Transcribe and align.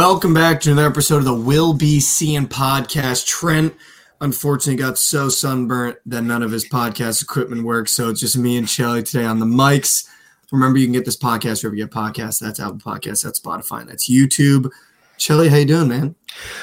Welcome 0.00 0.32
back 0.32 0.62
to 0.62 0.72
another 0.72 0.88
episode 0.88 1.18
of 1.18 1.24
the 1.26 1.34
We'll 1.34 1.74
Be 1.74 2.00
Seein' 2.00 2.48
podcast. 2.48 3.26
Trent 3.26 3.74
unfortunately 4.22 4.82
got 4.82 4.96
so 4.96 5.28
sunburnt 5.28 5.98
that 6.06 6.22
none 6.22 6.42
of 6.42 6.50
his 6.50 6.66
podcast 6.66 7.22
equipment 7.22 7.64
works, 7.64 7.94
so 7.94 8.08
it's 8.08 8.20
just 8.20 8.38
me 8.38 8.56
and 8.56 8.66
Chelly 8.66 9.02
today 9.02 9.26
on 9.26 9.40
the 9.40 9.44
mics. 9.44 10.08
Remember, 10.52 10.78
you 10.78 10.86
can 10.86 10.94
get 10.94 11.04
this 11.04 11.18
podcast 11.18 11.62
wherever 11.62 11.76
you 11.76 11.84
get 11.84 11.92
podcasts. 11.92 12.40
That's 12.40 12.58
Apple 12.58 12.78
Podcasts, 12.78 13.22
that's 13.24 13.40
Spotify, 13.40 13.82
and 13.82 13.90
that's 13.90 14.10
YouTube. 14.10 14.70
Chelly, 15.18 15.50
how 15.50 15.56
you 15.56 15.66
doing, 15.66 15.88
man? 15.88 16.14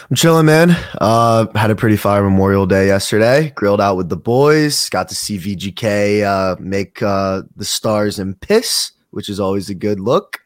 I'm 0.10 0.16
chilling, 0.16 0.48
man. 0.48 0.76
Uh, 1.00 1.46
had 1.54 1.70
a 1.70 1.76
pretty 1.76 1.96
fire 1.96 2.24
Memorial 2.24 2.66
Day 2.66 2.88
yesterday. 2.88 3.52
Grilled 3.52 3.80
out 3.80 3.98
with 3.98 4.10
the 4.10 4.18
boys. 4.18 4.90
Got 4.90 5.10
to 5.10 5.16
see 5.16 5.38
VGK 5.38 6.24
uh, 6.24 6.56
make 6.60 7.04
uh, 7.04 7.44
the 7.56 7.66
stars 7.66 8.18
and 8.18 8.42
piss, 8.42 8.94
which 9.12 9.30
is 9.30 9.40
always 9.40 9.70
a 9.70 9.76
good 9.76 10.00
look. 10.00 10.40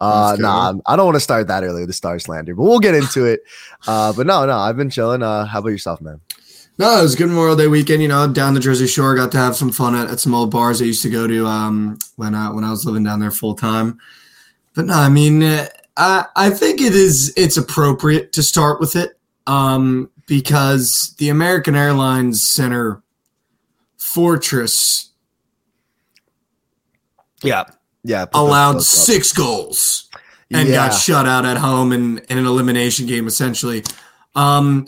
Uh, 0.00 0.36
nah, 0.38 0.74
I 0.86 0.96
don't 0.96 1.06
want 1.06 1.16
to 1.16 1.20
start 1.20 1.46
that 1.48 1.62
early 1.64 1.82
with 1.82 1.88
the 1.88 1.94
star 1.94 2.18
slander, 2.18 2.54
but 2.54 2.64
we'll 2.64 2.80
get 2.80 2.94
into 2.94 3.24
it. 3.24 3.40
Uh, 3.86 4.12
but 4.12 4.26
no, 4.26 4.44
no, 4.44 4.58
I've 4.58 4.76
been 4.76 4.90
chilling. 4.90 5.22
Uh, 5.22 5.46
how 5.46 5.60
about 5.60 5.70
yourself, 5.70 6.00
man? 6.00 6.20
No, 6.76 6.98
it 6.98 7.02
was 7.02 7.14
a 7.14 7.18
good 7.18 7.28
Memorial 7.28 7.54
Day 7.54 7.68
weekend. 7.68 8.02
You 8.02 8.08
know, 8.08 8.26
down 8.26 8.54
the 8.54 8.60
Jersey 8.60 8.88
Shore, 8.88 9.14
got 9.14 9.30
to 9.32 9.38
have 9.38 9.54
some 9.54 9.70
fun 9.70 9.94
at, 9.94 10.10
at 10.10 10.18
some 10.18 10.34
old 10.34 10.50
bars 10.50 10.82
I 10.82 10.86
used 10.86 11.02
to 11.02 11.10
go 11.10 11.26
to 11.26 11.46
um, 11.46 11.98
when 12.16 12.34
I 12.34 12.50
when 12.50 12.64
I 12.64 12.70
was 12.70 12.84
living 12.84 13.04
down 13.04 13.20
there 13.20 13.30
full 13.30 13.54
time. 13.54 13.98
But 14.74 14.86
no, 14.86 14.94
I 14.94 15.08
mean, 15.08 15.42
uh, 15.42 15.68
I 15.96 16.26
I 16.34 16.50
think 16.50 16.80
it 16.80 16.94
is 16.94 17.32
it's 17.36 17.56
appropriate 17.56 18.32
to 18.32 18.42
start 18.42 18.80
with 18.80 18.96
it 18.96 19.18
um, 19.46 20.10
because 20.26 21.14
the 21.18 21.28
American 21.28 21.76
Airlines 21.76 22.42
Center 22.52 23.02
Fortress, 23.96 25.12
yeah, 27.42 27.64
yeah, 28.04 28.26
allowed 28.32 28.82
six 28.82 29.32
goals 29.32 30.08
and 30.50 30.68
yeah. 30.68 30.74
got 30.74 30.90
shut 30.90 31.26
out 31.26 31.44
at 31.44 31.56
home 31.56 31.92
in, 31.92 32.18
in 32.28 32.38
an 32.38 32.46
elimination 32.46 33.06
game 33.06 33.26
essentially. 33.26 33.82
Um, 34.34 34.86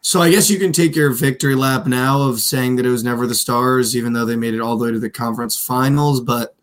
so 0.00 0.22
I 0.22 0.30
guess 0.30 0.48
you 0.48 0.58
can 0.58 0.72
take 0.72 0.94
your 0.94 1.10
victory 1.10 1.54
lap 1.54 1.86
now 1.86 2.22
of 2.22 2.40
saying 2.40 2.76
that 2.76 2.86
it 2.86 2.90
was 2.90 3.02
never 3.02 3.26
the 3.26 3.34
Stars, 3.34 3.96
even 3.96 4.12
though 4.12 4.24
they 4.24 4.36
made 4.36 4.54
it 4.54 4.60
all 4.60 4.76
the 4.76 4.84
way 4.84 4.92
to 4.92 5.00
the 5.00 5.10
conference 5.10 5.58
finals, 5.58 6.20
but 6.20 6.54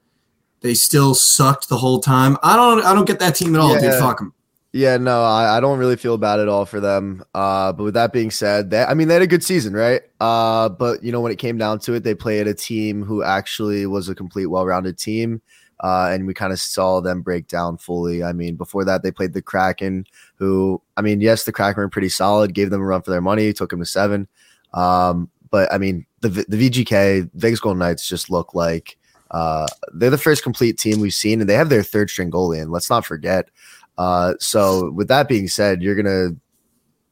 they 0.62 0.74
still 0.74 1.14
sucked 1.14 1.70
the 1.70 1.78
whole 1.78 2.00
time. 2.00 2.38
I 2.42 2.56
don't 2.56 2.84
I 2.84 2.94
don't 2.94 3.06
get 3.06 3.20
that 3.20 3.36
team 3.36 3.54
at 3.56 3.62
all, 3.62 3.74
yeah. 3.76 3.92
dude. 3.92 4.00
Fuck 4.00 4.20
them. 4.20 4.34
Yeah, 4.72 4.98
no, 4.98 5.24
I, 5.24 5.56
I, 5.56 5.60
don't 5.62 5.80
really 5.80 5.96
feel 5.96 6.18
bad 6.18 6.42
at 6.42 6.50
all 6.50 6.66
for 6.66 6.82
them. 6.82 7.24
Uh, 7.34 7.72
but 7.72 7.84
with 7.86 7.94
that 7.94 8.12
being 8.12 8.30
said, 8.30 8.72
they, 8.72 8.84
I 8.84 8.94
mean, 8.94 9.08
they 9.08 9.14
had 9.14 9.24
a 9.24 9.28
good 9.28 9.42
season, 9.42 9.74
right? 9.74 10.02
Uh, 10.20 10.68
but 10.68 11.02
you 11.02 11.14
know, 11.14 11.22
when 11.22 11.32
it 11.32 11.38
came 11.38 11.58
down 11.58 11.80
to 11.80 11.94
it, 11.94 12.04
they 12.04 12.14
played 12.14 12.46
a 12.46 12.54
team 12.54 13.02
who 13.02 13.24
actually 13.24 13.86
was 13.86 14.10
a 14.10 14.16
complete, 14.16 14.48
well-rounded 14.48 14.98
team, 14.98 15.42
uh, 15.82 16.10
and 16.12 16.26
we 16.26 16.34
kind 16.34 16.54
of 16.54 16.60
saw 16.60 17.02
them 17.02 17.22
break 17.22 17.48
down 17.48 17.78
fully. 17.78 18.24
I 18.24 18.34
mean, 18.34 18.56
before 18.56 18.86
that, 18.86 19.04
they 19.04 19.12
played 19.12 19.34
the 19.34 19.42
Kraken, 19.42 20.06
who, 20.36 20.82
I 20.98 21.02
mean, 21.02 21.22
yes, 21.22 21.44
the 21.44 21.52
Kraken 21.52 21.82
were 21.82 21.90
pretty 21.90 22.10
solid, 22.10 22.54
gave 22.54 22.70
them 22.70 22.82
a 22.82 22.86
run 22.86 23.02
for 23.02 23.12
their 23.12 23.22
money, 23.22 23.52
took 23.54 23.70
them 23.70 23.80
to 23.80 23.86
seven. 23.86 24.28
Um, 24.74 25.30
but 25.52 25.72
I 25.72 25.78
mean, 25.78 26.06
the 26.22 26.30
the 26.48 26.70
VGK 26.70 27.30
Vegas 27.34 27.60
Golden 27.60 27.80
Knights 27.80 28.08
just 28.08 28.30
look 28.30 28.54
like 28.54 28.98
uh, 29.32 29.68
they're 29.94 30.10
the 30.10 30.18
first 30.18 30.44
complete 30.44 30.78
team 30.78 31.00
we've 31.00 31.14
seen, 31.14 31.40
and 31.40 31.50
they 31.50 31.56
have 31.56 31.70
their 31.70 31.84
third 31.84 32.10
string 32.10 32.32
goalie. 32.32 32.62
And 32.62 32.72
let's 32.72 32.90
not 32.90 33.06
forget. 33.06 33.50
Uh, 33.98 34.34
so 34.40 34.92
with 34.92 35.08
that 35.08 35.28
being 35.28 35.48
said, 35.48 35.82
you're 35.82 35.96
gonna 35.96 36.36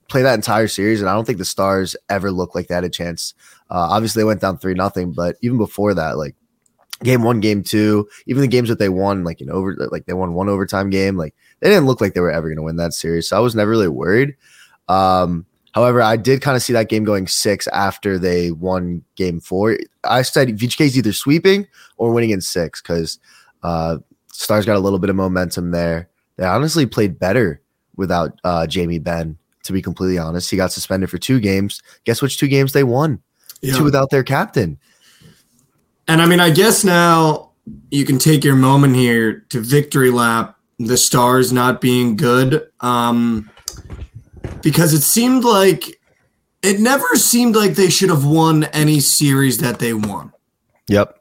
play 0.10 0.22
that 0.22 0.36
entire 0.36 0.68
series, 0.68 1.00
and 1.00 1.10
I 1.10 1.14
don't 1.14 1.26
think 1.26 1.38
the 1.38 1.46
Stars 1.46 1.96
ever 2.10 2.32
looked 2.32 2.56
like 2.56 2.68
they 2.68 2.76
had 2.76 2.84
a 2.84 2.90
chance. 2.90 3.34
Uh, 3.70 3.88
obviously, 3.90 4.22
they 4.22 4.26
went 4.26 4.42
down 4.42 4.58
three 4.58 4.74
nothing, 4.74 5.12
but 5.14 5.38
even 5.42 5.58
before 5.58 5.94
that, 5.94 6.18
like 6.18 6.36
game 7.04 7.24
one, 7.24 7.40
game 7.40 7.64
two, 7.64 8.08
even 8.28 8.42
the 8.42 8.48
games 8.48 8.70
that 8.70 8.80
they 8.80 8.90
won, 8.90 9.24
like 9.24 9.42
know, 9.42 9.54
over 9.54 9.76
like 9.92 10.06
they 10.06 10.14
won 10.14 10.34
one 10.34 10.50
overtime 10.50 10.90
game, 10.90 11.18
like 11.18 11.36
they 11.60 11.70
didn't 11.70 11.86
look 11.86 12.02
like 12.02 12.14
they 12.14 12.22
were 12.22 12.32
ever 12.32 12.48
going 12.48 12.58
to 12.58 12.64
win 12.64 12.78
that 12.78 12.94
series. 12.94 13.28
So 13.28 13.38
I 13.38 13.40
was 13.40 13.56
never 13.56 13.72
really 13.72 13.88
worried. 13.88 14.36
Um, 14.88 15.46
however, 15.74 16.02
I 16.02 16.18
did 16.18 16.42
kind 16.42 16.56
of 16.56 16.64
see 16.64 16.74
that 16.74 16.90
game 16.90 17.04
going 17.04 17.28
six 17.28 17.68
after 17.68 18.18
they 18.18 18.52
won 18.52 19.04
game 19.16 19.40
four. 19.40 19.78
I 20.04 20.22
said 20.22 20.50
VGK's 20.50 20.98
either 20.98 21.14
sweeping 21.14 21.68
or 21.98 22.12
winning 22.12 22.32
in 22.32 22.42
six 22.42 22.82
because 22.82 23.20
uh, 23.64 23.98
Stars 24.32 24.66
got 24.66 24.76
a 24.76 24.80
little 24.80 25.00
bit 25.00 25.10
of 25.10 25.16
momentum 25.16 25.72
there. 25.72 26.10
They 26.38 26.46
honestly 26.46 26.86
played 26.86 27.20
better 27.20 27.62
without 27.96 28.40
uh, 28.44 28.68
Jamie 28.68 29.00
Benn. 29.00 29.38
To 29.64 29.72
be 29.72 29.82
completely 29.82 30.18
honest, 30.18 30.52
he 30.52 30.58
got 30.58 30.74
suspended 30.74 31.10
for 31.10 31.18
two 31.18 31.40
games. 31.40 31.82
Guess 32.04 32.22
which 32.22 32.38
two 32.38 32.50
games 32.50 32.74
they 32.74 32.84
won? 32.84 33.22
Yeah. 33.62 33.78
Two 33.78 33.86
without 33.86 34.10
their 34.10 34.24
captain. 34.24 34.78
And 36.08 36.22
I 36.22 36.26
mean, 36.26 36.40
I 36.40 36.50
guess 36.50 36.84
now 36.84 37.52
you 37.92 38.06
can 38.06 38.18
take 38.18 38.44
your 38.44 38.56
moment 38.56 38.96
here 38.96 39.46
to 39.50 39.62
victory 39.62 40.12
lap 40.12 40.58
the 40.80 40.98
Stars 40.98 41.54
not 41.54 41.82
being 41.82 42.16
good. 42.16 42.70
Um, 42.82 43.50
because 44.62 44.94
it 44.94 45.02
seemed 45.02 45.44
like 45.44 46.00
it 46.62 46.80
never 46.80 47.16
seemed 47.16 47.56
like 47.56 47.76
they 47.76 47.90
should 47.90 48.10
have 48.10 48.26
won 48.26 48.66
any 48.66 49.00
series 49.00 49.60
that 49.60 49.80
they 49.80 49.94
won. 49.94 50.32
Yep. 50.88 51.20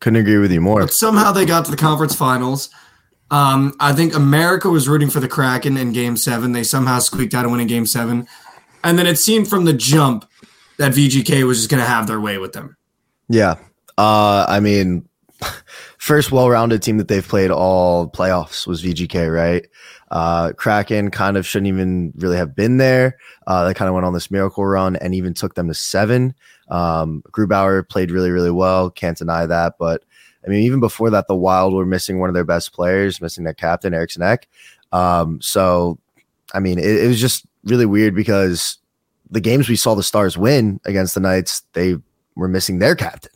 Couldn't 0.00 0.20
agree 0.20 0.38
with 0.38 0.52
you 0.52 0.60
more. 0.60 0.80
But 0.80 0.92
somehow 0.92 1.32
they 1.32 1.46
got 1.46 1.64
to 1.64 1.70
the 1.70 1.76
conference 1.76 2.14
finals. 2.14 2.68
Um, 3.30 3.74
I 3.80 3.92
think 3.92 4.14
America 4.14 4.68
was 4.68 4.88
rooting 4.88 5.10
for 5.10 5.20
the 5.20 5.28
Kraken 5.28 5.76
in 5.76 5.92
game 5.92 6.16
seven. 6.16 6.52
They 6.52 6.62
somehow 6.62 6.98
squeaked 6.98 7.34
out 7.34 7.44
a 7.44 7.48
win 7.48 7.60
in 7.60 7.66
game 7.66 7.86
seven. 7.86 8.26
And 8.84 8.98
then 8.98 9.06
it 9.06 9.18
seemed 9.18 9.48
from 9.48 9.64
the 9.64 9.72
jump 9.72 10.28
that 10.78 10.92
VGK 10.92 11.44
was 11.46 11.58
just 11.58 11.70
going 11.70 11.82
to 11.82 11.88
have 11.88 12.06
their 12.06 12.20
way 12.20 12.38
with 12.38 12.52
them. 12.52 12.76
Yeah. 13.28 13.56
Uh, 13.98 14.44
I 14.48 14.60
mean, 14.60 15.08
first 15.98 16.32
well-rounded 16.32 16.82
team 16.82 16.98
that 16.98 17.08
they've 17.08 17.26
played 17.26 17.50
all 17.50 18.08
playoffs 18.08 18.66
was 18.66 18.82
VGK, 18.82 19.32
right? 19.32 19.66
Uh, 20.10 20.52
Kraken 20.52 21.10
kind 21.10 21.36
of 21.36 21.46
shouldn't 21.46 21.68
even 21.68 22.12
really 22.16 22.36
have 22.36 22.54
been 22.54 22.76
there. 22.76 23.18
Uh, 23.46 23.66
they 23.66 23.74
kind 23.74 23.88
of 23.88 23.94
went 23.94 24.06
on 24.06 24.12
this 24.12 24.30
miracle 24.30 24.64
run 24.64 24.96
and 24.96 25.14
even 25.14 25.34
took 25.34 25.54
them 25.54 25.68
to 25.68 25.74
seven. 25.74 26.34
Um, 26.68 27.22
Grubauer 27.32 27.88
played 27.88 28.10
really, 28.10 28.30
really 28.30 28.50
well. 28.50 28.90
Can't 28.90 29.18
deny 29.18 29.46
that. 29.46 29.74
But 29.78 30.04
I 30.46 30.50
mean, 30.50 30.62
even 30.62 30.80
before 30.80 31.10
that, 31.10 31.26
the 31.26 31.34
Wild 31.34 31.74
were 31.74 31.86
missing 31.86 32.20
one 32.20 32.28
of 32.28 32.34
their 32.34 32.44
best 32.44 32.72
players, 32.72 33.20
missing 33.20 33.44
their 33.44 33.54
captain, 33.54 33.94
Eriksson 33.94 34.22
Ek. 34.22 34.48
Um, 34.92 35.40
so, 35.40 35.98
I 36.54 36.60
mean, 36.60 36.78
it, 36.78 37.04
it 37.04 37.08
was 37.08 37.20
just 37.20 37.44
really 37.64 37.86
weird 37.86 38.14
because 38.14 38.78
the 39.28 39.40
games 39.40 39.68
we 39.68 39.74
saw 39.74 39.96
the 39.96 40.04
Stars 40.04 40.38
win 40.38 40.80
against 40.84 41.14
the 41.14 41.20
Knights, 41.20 41.62
they 41.72 41.96
were 42.36 42.48
missing 42.48 42.78
their 42.78 42.94
captain. 42.94 43.32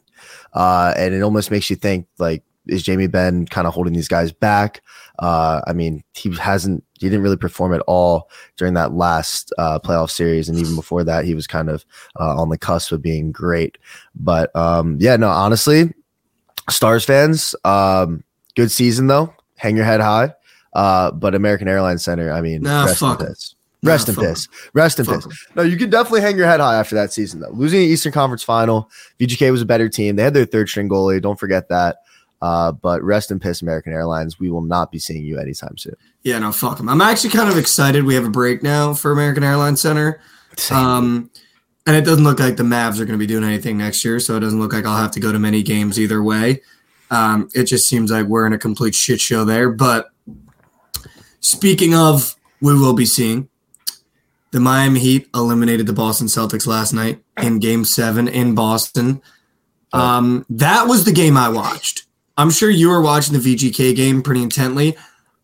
Uh, 0.53 0.95
and 0.97 1.15
it 1.15 1.23
almost 1.23 1.51
makes 1.51 1.71
you 1.71 1.77
think 1.77 2.07
like, 2.19 2.43
is 2.67 2.83
Jamie 2.83 3.07
Benn 3.07 3.47
kind 3.47 3.67
of 3.67 3.75
holding 3.75 3.95
these 3.95 4.09
guys 4.09 4.33
back? 4.33 4.83
Uh, 5.19 5.61
I 5.67 5.73
mean, 5.73 6.05
he 6.15 6.35
hasn't, 6.37 6.85
he 6.99 7.09
didn't 7.09 7.23
really 7.23 7.37
perform 7.37 7.75
at 7.75 7.81
all 7.83 8.31
during 8.57 8.75
that 8.75 8.93
last 8.93 9.53
uh, 9.59 9.79
playoff 9.79 10.11
series, 10.11 10.49
and 10.49 10.59
even 10.59 10.77
before 10.77 11.03
that, 11.05 11.25
he 11.25 11.35
was 11.35 11.47
kind 11.47 11.69
of 11.71 11.85
uh, 12.19 12.41
on 12.41 12.51
the 12.51 12.59
cusp 12.59 12.93
of 12.93 13.03
being 13.03 13.33
great. 13.33 13.79
But 14.15 14.55
um, 14.55 14.99
yeah, 15.01 15.17
no, 15.17 15.29
honestly, 15.29 15.93
Stars 16.69 17.05
fans, 17.05 17.55
um, 17.65 18.23
good 18.55 18.71
season 18.71 19.07
though. 19.07 19.35
Hang 19.57 19.77
your 19.77 19.87
head 19.87 20.01
high. 20.01 20.35
Uh, 20.73 21.11
but 21.11 21.35
American 21.35 21.67
Airlines 21.67 22.05
Center, 22.05 22.31
I 22.33 22.41
mean, 22.43 22.63
nah, 22.63 22.87
fuck. 22.87 23.21
piss. 23.21 23.55
Rest 23.83 24.09
nah, 24.09 24.15
in 24.15 24.29
piss. 24.29 24.49
Rest 24.75 24.99
in 24.99 25.07
piss. 25.07 25.27
No, 25.55 25.63
you 25.63 25.77
can 25.77 25.89
definitely 25.89 26.21
hang 26.21 26.37
your 26.37 26.47
head 26.47 26.61
high 26.61 26.77
after 26.77 26.95
that 26.97 27.13
season 27.13 27.41
though. 27.41 27.51
Losing 27.51 27.81
the 27.81 27.87
Eastern 27.87 28.13
Conference 28.13 28.43
Final, 28.43 28.91
VGK 29.19 29.51
was 29.51 29.63
a 29.63 29.67
better 29.67 29.89
team. 29.89 30.17
They 30.17 30.23
had 30.23 30.35
their 30.35 30.45
third 30.45 30.69
string 30.69 30.89
goalie. 30.89 31.21
Don't 31.21 31.41
forget 31.41 31.69
that. 31.69 31.99
Uh, 32.43 32.73
but 32.73 33.03
rest 33.03 33.31
in 33.31 33.39
piss, 33.39 33.61
American 33.63 33.93
Airlines. 33.93 34.39
We 34.39 34.51
will 34.51 34.63
not 34.63 34.91
be 34.91 34.99
seeing 34.99 35.25
you 35.25 35.39
anytime 35.39 35.77
soon. 35.77 35.95
Yeah, 36.23 36.39
no, 36.39 36.53
fuck 36.53 36.79
them. 36.79 36.89
I'm 36.89 37.01
actually 37.01 37.31
kind 37.31 37.51
of 37.51 37.59
excited. 37.59 38.05
We 38.05 38.15
have 38.15 38.25
a 38.25 38.31
break 38.31 38.63
now 38.63 38.95
for 38.95 39.13
American 39.13 39.45
Airlines 39.45 39.81
Center. 39.81 40.21
Um, 40.71 41.31
and 41.87 41.97
it 41.97 42.05
doesn't 42.05 42.25
look 42.25 42.41
like 42.41 42.57
the 42.57 42.63
Mavs 42.63 42.95
are 42.99 43.05
going 43.05 43.19
to 43.19 43.19
be 43.19 43.27
doing 43.27 43.45
anything 43.45 43.77
next 43.77 44.05
year, 44.05 44.21
so 44.21 44.37
it 44.37 44.41
doesn't 44.41 44.59
look 44.59 44.73
like 44.73 44.87
I'll 44.87 44.97
have 44.97 45.11
to 45.13 45.21
go 45.21 45.33
to 45.33 45.39
many 45.39 45.63
games 45.63 46.01
either 46.01 46.23
way. 46.23 46.63
Um, 47.11 47.49
it 47.55 47.65
just 47.65 47.87
seems 47.87 48.11
like 48.11 48.27
we're 48.27 48.47
in 48.47 48.53
a 48.53 48.59
complete 48.59 48.95
shit 48.95 49.21
show 49.21 49.45
there. 49.45 49.71
But 49.71 50.11
speaking 51.41 51.95
of, 51.95 52.37
we 52.63 52.75
will 52.75 52.95
be 52.95 53.07
seeing 53.07 53.50
the 54.53 54.61
Miami 54.61 55.01
Heat 55.01 55.29
eliminated 55.35 55.87
the 55.87 55.93
Boston 55.93 56.27
Celtics 56.27 56.67
last 56.67 56.93
night 56.93 57.23
in 57.41 57.59
Game 57.59 57.85
Seven 57.85 58.29
in 58.29 58.55
Boston. 58.55 59.23
Um, 59.93 60.45
that 60.51 60.87
was 60.87 61.05
the 61.05 61.13
game 61.13 61.37
I 61.37 61.49
watched. 61.49 62.05
I'm 62.37 62.51
sure 62.51 62.71
you 62.71 62.89
were 62.89 63.03
watching 63.03 63.39
the 63.39 63.41
VGK 63.41 63.95
game 63.95 64.23
pretty 64.23 64.43
intently. 64.43 64.97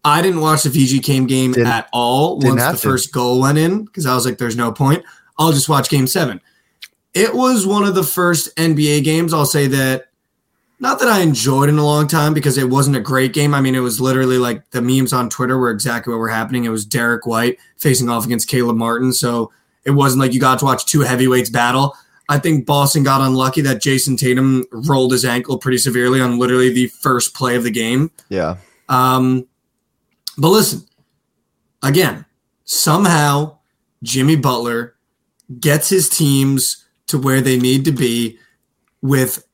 I 0.04 0.22
didn't 0.22 0.40
watch 0.40 0.62
the 0.62 0.70
VGK 0.70 1.26
game 1.26 1.52
didn't, 1.52 1.66
at 1.66 1.88
all 1.92 2.38
once 2.38 2.62
the 2.62 2.72
to. 2.72 2.76
first 2.78 3.12
goal 3.12 3.40
went 3.40 3.58
in 3.58 3.84
because 3.84 4.06
I 4.06 4.14
was 4.14 4.24
like, 4.24 4.38
"There's 4.38 4.56
no 4.56 4.72
point." 4.72 5.04
I'll 5.38 5.52
just 5.52 5.68
watch 5.68 5.88
game 5.88 6.06
seven. 6.06 6.40
It 7.12 7.34
was 7.34 7.66
one 7.66 7.84
of 7.84 7.94
the 7.94 8.04
first 8.04 8.54
NBA 8.56 9.04
games. 9.04 9.34
I'll 9.34 9.46
say 9.46 9.66
that 9.66 10.08
not 10.78 10.98
that 10.98 11.08
I 11.08 11.20
enjoyed 11.20 11.68
in 11.68 11.78
a 11.78 11.84
long 11.84 12.06
time 12.06 12.34
because 12.34 12.58
it 12.58 12.68
wasn't 12.68 12.96
a 12.96 13.00
great 13.00 13.32
game. 13.32 13.54
I 13.54 13.60
mean, 13.60 13.74
it 13.74 13.80
was 13.80 14.00
literally 14.00 14.38
like 14.38 14.70
the 14.70 14.82
memes 14.82 15.12
on 15.12 15.30
Twitter 15.30 15.56
were 15.56 15.70
exactly 15.70 16.12
what 16.12 16.18
were 16.18 16.28
happening. 16.28 16.64
It 16.64 16.70
was 16.70 16.84
Derrick 16.84 17.26
White 17.26 17.58
facing 17.78 18.08
off 18.08 18.26
against 18.26 18.48
Caleb 18.48 18.76
Martin. 18.76 19.12
So 19.12 19.52
it 19.84 19.92
wasn't 19.92 20.20
like 20.20 20.34
you 20.34 20.40
got 20.40 20.58
to 20.58 20.64
watch 20.64 20.84
two 20.84 21.00
heavyweights 21.00 21.50
battle. 21.50 21.96
I 22.28 22.38
think 22.38 22.66
Boston 22.66 23.04
got 23.04 23.20
unlucky 23.20 23.60
that 23.62 23.80
Jayson 23.80 24.18
Tatum 24.18 24.64
rolled 24.72 25.12
his 25.12 25.24
ankle 25.24 25.58
pretty 25.58 25.78
severely 25.78 26.20
on 26.20 26.38
literally 26.38 26.72
the 26.72 26.88
first 26.88 27.34
play 27.34 27.54
of 27.56 27.62
the 27.62 27.70
game. 27.70 28.10
Yeah. 28.28 28.56
Um, 28.88 29.46
but 30.36 30.48
listen, 30.48 30.84
again, 31.82 32.26
somehow 32.64 33.58
Jimmy 34.02 34.36
Butler 34.36 34.96
gets 35.60 35.88
his 35.88 36.08
teams 36.08 36.84
to 37.06 37.18
where 37.18 37.40
they 37.40 37.58
need 37.58 37.84
to 37.84 37.92
be 37.92 38.38
with 39.00 39.45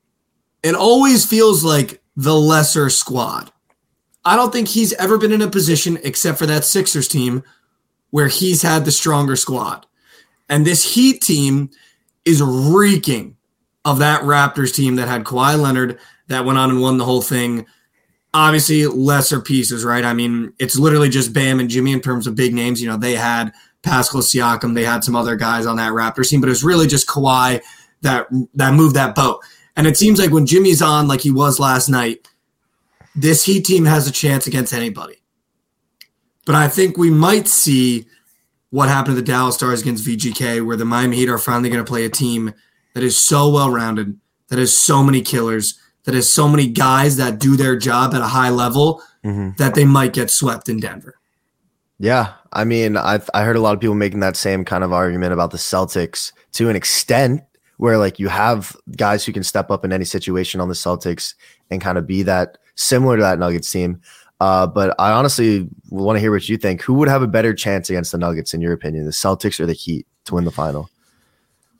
it 0.63 0.75
always 0.75 1.25
feels 1.25 1.63
like 1.63 2.01
the 2.15 2.33
lesser 2.33 2.89
squad. 2.89 3.51
I 4.25 4.35
don't 4.35 4.51
think 4.53 4.69
he's 4.69 4.93
ever 4.93 5.17
been 5.17 5.33
in 5.33 5.41
a 5.41 5.49
position 5.49 5.99
except 6.03 6.39
for 6.39 6.45
that 6.45 6.63
Sixers 6.63 7.07
team 7.07 7.43
where 8.11 8.29
he's 8.29 8.61
had 8.61 8.85
the 8.85 8.91
stronger 8.91 9.35
squad. 9.35 9.85
And 10.47 10.65
this 10.65 10.93
Heat 10.93 11.21
team 11.21 11.71
is 12.25 12.41
reeking 12.41 13.35
of 13.85 13.99
that 13.99 14.21
Raptors 14.21 14.73
team 14.73 14.95
that 14.95 15.07
had 15.07 15.25
Kawhi 15.25 15.59
Leonard 15.59 15.99
that 16.27 16.45
went 16.45 16.57
on 16.57 16.69
and 16.69 16.81
won 16.81 16.97
the 16.97 17.05
whole 17.05 17.21
thing. 17.21 17.65
Obviously, 18.33 18.85
lesser 18.87 19.41
pieces, 19.41 19.83
right? 19.83 20.05
I 20.05 20.13
mean, 20.13 20.53
it's 20.57 20.77
literally 20.77 21.09
just 21.09 21.33
Bam 21.33 21.59
and 21.59 21.69
Jimmy 21.69 21.91
in 21.91 22.01
terms 22.01 22.25
of 22.25 22.35
big 22.35 22.53
names. 22.53 22.81
You 22.81 22.89
know, 22.89 22.97
they 22.97 23.15
had 23.15 23.51
Pascal 23.81 24.21
Siakam, 24.21 24.73
they 24.73 24.85
had 24.85 25.03
some 25.03 25.15
other 25.15 25.35
guys 25.35 25.65
on 25.65 25.75
that 25.75 25.91
Raptors 25.91 26.29
team, 26.29 26.39
but 26.39 26.47
it 26.47 26.51
was 26.51 26.63
really 26.63 26.87
just 26.87 27.07
Kawhi 27.07 27.61
that 28.01 28.27
that 28.53 28.73
moved 28.73 28.95
that 28.95 29.15
boat. 29.15 29.43
And 29.75 29.87
it 29.87 29.97
seems 29.97 30.19
like 30.19 30.31
when 30.31 30.45
Jimmy's 30.45 30.81
on, 30.81 31.07
like 31.07 31.21
he 31.21 31.31
was 31.31 31.59
last 31.59 31.89
night, 31.89 32.27
this 33.15 33.45
Heat 33.45 33.65
team 33.65 33.85
has 33.85 34.07
a 34.07 34.11
chance 34.11 34.47
against 34.47 34.73
anybody. 34.73 35.15
But 36.45 36.55
I 36.55 36.67
think 36.67 36.97
we 36.97 37.09
might 37.09 37.47
see 37.47 38.05
what 38.69 38.89
happened 38.89 39.15
to 39.15 39.21
the 39.21 39.25
Dallas 39.25 39.55
Stars 39.55 39.81
against 39.81 40.05
VGK, 40.05 40.65
where 40.65 40.75
the 40.75 40.85
Miami 40.85 41.17
Heat 41.17 41.29
are 41.29 41.37
finally 41.37 41.69
going 41.69 41.83
to 41.83 41.89
play 41.89 42.05
a 42.05 42.09
team 42.09 42.53
that 42.93 43.03
is 43.03 43.23
so 43.23 43.49
well 43.49 43.69
rounded, 43.69 44.19
that 44.49 44.59
has 44.59 44.77
so 44.77 45.03
many 45.03 45.21
killers, 45.21 45.79
that 46.05 46.15
has 46.15 46.31
so 46.31 46.47
many 46.47 46.67
guys 46.67 47.17
that 47.17 47.39
do 47.39 47.55
their 47.55 47.75
job 47.75 48.13
at 48.13 48.21
a 48.21 48.27
high 48.27 48.49
level 48.49 49.01
mm-hmm. 49.23 49.51
that 49.57 49.75
they 49.75 49.85
might 49.85 50.13
get 50.13 50.29
swept 50.29 50.69
in 50.69 50.79
Denver. 50.79 51.15
Yeah, 51.99 52.33
I 52.51 52.65
mean, 52.65 52.97
I 52.97 53.21
I 53.33 53.43
heard 53.43 53.55
a 53.55 53.61
lot 53.61 53.73
of 53.73 53.79
people 53.79 53.95
making 53.95 54.19
that 54.19 54.35
same 54.35 54.65
kind 54.65 54.83
of 54.83 54.91
argument 54.91 55.33
about 55.33 55.51
the 55.51 55.57
Celtics 55.57 56.31
to 56.53 56.69
an 56.69 56.75
extent, 56.75 57.43
where 57.77 57.97
like 57.97 58.19
you 58.19 58.27
have 58.27 58.75
guys 58.95 59.25
who 59.25 59.33
can 59.33 59.43
step 59.43 59.71
up 59.71 59.83
in 59.83 59.91
any 59.91 60.05
situation 60.05 60.61
on 60.61 60.67
the 60.67 60.73
Celtics 60.73 61.35
and 61.69 61.81
kind 61.81 61.97
of 61.97 62.07
be 62.07 62.23
that 62.23 62.57
similar 62.75 63.17
to 63.17 63.23
that 63.23 63.39
Nuggets 63.39 63.71
team. 63.71 64.01
Uh, 64.39 64.67
but 64.67 64.95
I 64.99 65.11
honestly 65.11 65.69
want 65.89 66.17
to 66.17 66.19
hear 66.19 66.31
what 66.31 66.49
you 66.49 66.57
think. 66.57 66.81
Who 66.81 66.95
would 66.95 67.07
have 67.07 67.21
a 67.21 67.27
better 67.27 67.53
chance 67.53 67.89
against 67.89 68.11
the 68.11 68.17
Nuggets, 68.17 68.53
in 68.53 68.61
your 68.61 68.73
opinion, 68.73 69.05
the 69.05 69.11
Celtics 69.11 69.59
or 69.59 69.65
the 69.65 69.73
Heat 69.73 70.05
to 70.25 70.35
win 70.35 70.43
the 70.43 70.51
final? 70.51 70.89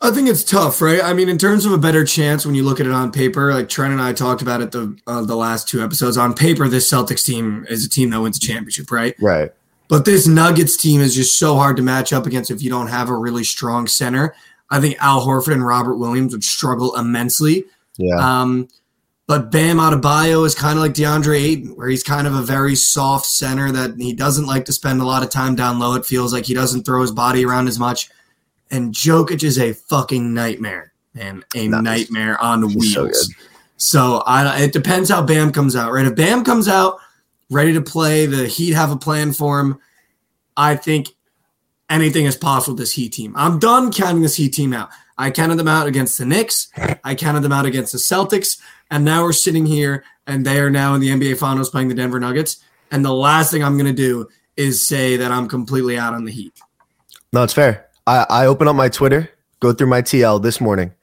I 0.02 0.12
think 0.12 0.28
it's 0.28 0.44
tough, 0.44 0.82
right? 0.82 1.02
I 1.02 1.14
mean, 1.14 1.30
in 1.30 1.38
terms 1.38 1.66
of 1.66 1.72
a 1.72 1.78
better 1.78 2.04
chance, 2.04 2.46
when 2.46 2.56
you 2.56 2.64
look 2.64 2.82
at 2.82 2.86
it 2.86 2.92
on 2.92 3.12
paper, 3.12 3.54
like 3.54 3.70
Trent 3.70 3.94
and 3.94 4.02
I 4.02 4.12
talked 4.12 4.42
about 4.42 4.60
it 4.60 4.72
the 4.72 4.98
uh, 5.08 5.24
the 5.24 5.36
last 5.36 5.70
two 5.70 5.82
episodes. 5.82 6.18
On 6.18 6.34
paper, 6.34 6.68
this 6.68 6.92
Celtics 6.92 7.24
team 7.24 7.66
is 7.70 7.86
a 7.86 7.90
team 7.90 8.10
that 8.10 8.20
wins 8.20 8.38
a 8.38 8.42
championship, 8.42 8.92
right? 8.92 9.16
Right. 9.22 9.54
But 9.88 10.04
this 10.04 10.28
Nuggets 10.28 10.76
team 10.76 11.00
is 11.00 11.16
just 11.16 11.40
so 11.40 11.56
hard 11.56 11.78
to 11.78 11.84
match 11.84 12.12
up 12.12 12.26
against 12.26 12.52
if 12.52 12.62
you 12.62 12.70
don't 12.70 12.88
have 12.88 13.10
a 13.10 13.16
really 13.16 13.46
strong 13.46 13.88
center. 13.88 14.36
I 14.74 14.82
think 14.82 14.98
Al 15.00 15.24
Horford 15.24 15.54
and 15.54 15.66
Robert 15.66 15.98
Williams 15.98 16.34
would 16.34 16.44
struggle 16.44 16.96
immensely. 16.96 17.66
Yeah. 17.98 18.16
Um, 18.16 18.68
but 19.28 19.52
Bam 19.52 19.78
Adebayo 19.78 20.44
is 20.48 20.56
kind 20.56 20.80
of 20.80 20.84
like 20.84 20.94
DeAndre 20.94 21.40
Ayton, 21.40 21.76
where 21.76 21.90
he's 21.90 22.02
kind 22.02 22.26
of 22.26 22.34
a 22.34 22.42
very 22.42 22.76
soft 22.76 23.28
center 23.28 23.72
that 23.72 23.96
he 24.00 24.14
doesn't 24.14 24.48
like 24.48 24.66
to 24.66 24.74
spend 24.74 25.00
a 25.00 25.06
lot 25.06 25.22
of 25.22 25.30
time 25.30 25.54
down 25.54 25.78
low. 25.78 25.94
It 25.94 26.08
feels 26.08 26.34
like 26.34 26.46
he 26.46 26.56
doesn't 26.56 26.86
throw 26.86 27.02
his 27.02 27.12
body 27.12 27.46
around 27.46 27.68
as 27.68 27.78
much. 27.78 28.10
And 28.72 28.96
Jokic 28.96 29.44
is 29.44 29.60
a 29.60 29.74
fucking 29.74 30.34
nightmare, 30.34 30.92
man, 31.14 31.46
a 31.54 31.68
nice. 31.68 31.84
nightmare 31.84 32.42
on 32.42 32.68
he's 32.68 32.98
wheels. 32.98 33.28
So, 33.78 34.18
so 34.18 34.24
I, 34.26 34.64
it 34.64 34.74
depends 34.74 35.12
how 35.12 35.22
Bam 35.22 35.52
comes 35.52 35.76
out, 35.76 35.92
right? 35.92 36.08
If 36.08 36.16
Bam 36.16 36.44
comes 36.44 36.68
out 36.68 36.98
ready 37.52 37.74
to 37.74 37.82
play, 37.82 38.26
the 38.26 38.48
Heat 38.48 38.72
have 38.72 38.92
a 38.92 38.98
plan 38.98 39.34
for 39.34 39.60
him. 39.60 39.80
I 40.58 40.76
think 40.76 41.10
anything 41.90 42.26
is 42.26 42.36
possible 42.36 42.76
this 42.76 42.94
Heat 42.94 43.14
team. 43.14 43.34
I'm 43.36 43.60
done 43.60 43.92
counting 43.92 44.22
this 44.22 44.36
Heat 44.36 44.54
team 44.54 44.74
out. 44.74 44.90
I 45.18 45.32
counted 45.32 45.56
them 45.56 45.68
out 45.68 45.88
against 45.88 46.18
the 46.18 46.26
Knicks. 46.26 46.70
I 47.04 47.16
counted 47.16 47.42
them 47.42 47.52
out 47.52 47.66
against 47.66 47.92
the 47.92 48.00
Celtics. 48.00 48.60
And 48.90 49.06
now 49.06 49.24
we're 49.24 49.34
sitting 49.34 49.66
here 49.66 50.04
and 50.26 50.46
they 50.46 50.60
are 50.60 50.70
now 50.70 50.96
in 50.96 51.02
the 51.02 51.10
NBA 51.10 51.38
Finals 51.38 51.70
playing 51.70 51.90
the 51.90 51.96
Denver 51.96 52.20
Nuggets. 52.20 52.64
And 52.92 53.04
the 53.04 53.14
last 53.14 53.52
thing 53.52 53.64
I'm 53.64 53.78
going 53.78 53.94
to 53.94 53.94
do 53.94 54.28
is 54.58 54.88
say 54.88 55.18
that 55.18 55.32
I'm 55.32 55.48
completely 55.48 55.98
out 55.98 56.14
on 56.14 56.26
the 56.26 56.32
Heat. 56.32 56.54
No, 57.32 57.44
it's 57.44 57.54
fair. 57.54 57.88
I, 58.06 58.26
I 58.30 58.46
open 58.46 58.68
up 58.68 58.76
my 58.76 58.90
Twitter, 58.90 59.30
go 59.60 59.74
through 59.74 59.88
my 59.88 60.02
TL 60.02 60.42
this 60.42 60.60
morning. 60.60 60.94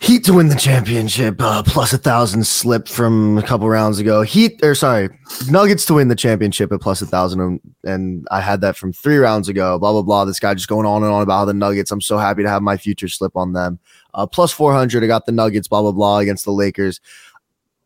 Heat 0.00 0.24
to 0.24 0.32
win 0.32 0.48
the 0.48 0.54
championship, 0.54 1.36
uh, 1.40 1.62
plus 1.62 1.92
a 1.92 1.98
thousand 1.98 2.46
slip 2.46 2.88
from 2.88 3.36
a 3.36 3.42
couple 3.42 3.68
rounds 3.68 3.98
ago. 3.98 4.22
Heat, 4.22 4.58
or 4.64 4.74
sorry, 4.74 5.10
Nuggets 5.50 5.84
to 5.84 5.94
win 5.94 6.08
the 6.08 6.16
championship 6.16 6.72
at 6.72 6.80
plus 6.80 7.02
a 7.02 7.06
thousand, 7.06 7.60
and, 7.84 8.26
I 8.30 8.40
had 8.40 8.62
that 8.62 8.78
from 8.78 8.94
three 8.94 9.18
rounds 9.18 9.50
ago. 9.50 9.78
Blah 9.78 9.92
blah 9.92 10.02
blah. 10.02 10.24
This 10.24 10.40
guy 10.40 10.54
just 10.54 10.68
going 10.68 10.86
on 10.86 11.02
and 11.02 11.12
on 11.12 11.20
about 11.20 11.44
the 11.44 11.52
Nuggets. 11.52 11.90
I'm 11.90 12.00
so 12.00 12.16
happy 12.16 12.42
to 12.42 12.48
have 12.48 12.62
my 12.62 12.78
future 12.78 13.08
slip 13.08 13.36
on 13.36 13.52
them. 13.52 13.78
Uh, 14.14 14.26
plus 14.26 14.52
400. 14.52 15.04
I 15.04 15.06
got 15.06 15.26
the 15.26 15.32
Nuggets, 15.32 15.68
blah, 15.68 15.82
blah, 15.82 15.92
blah, 15.92 16.18
against 16.18 16.46
the 16.46 16.52
Lakers. 16.52 17.00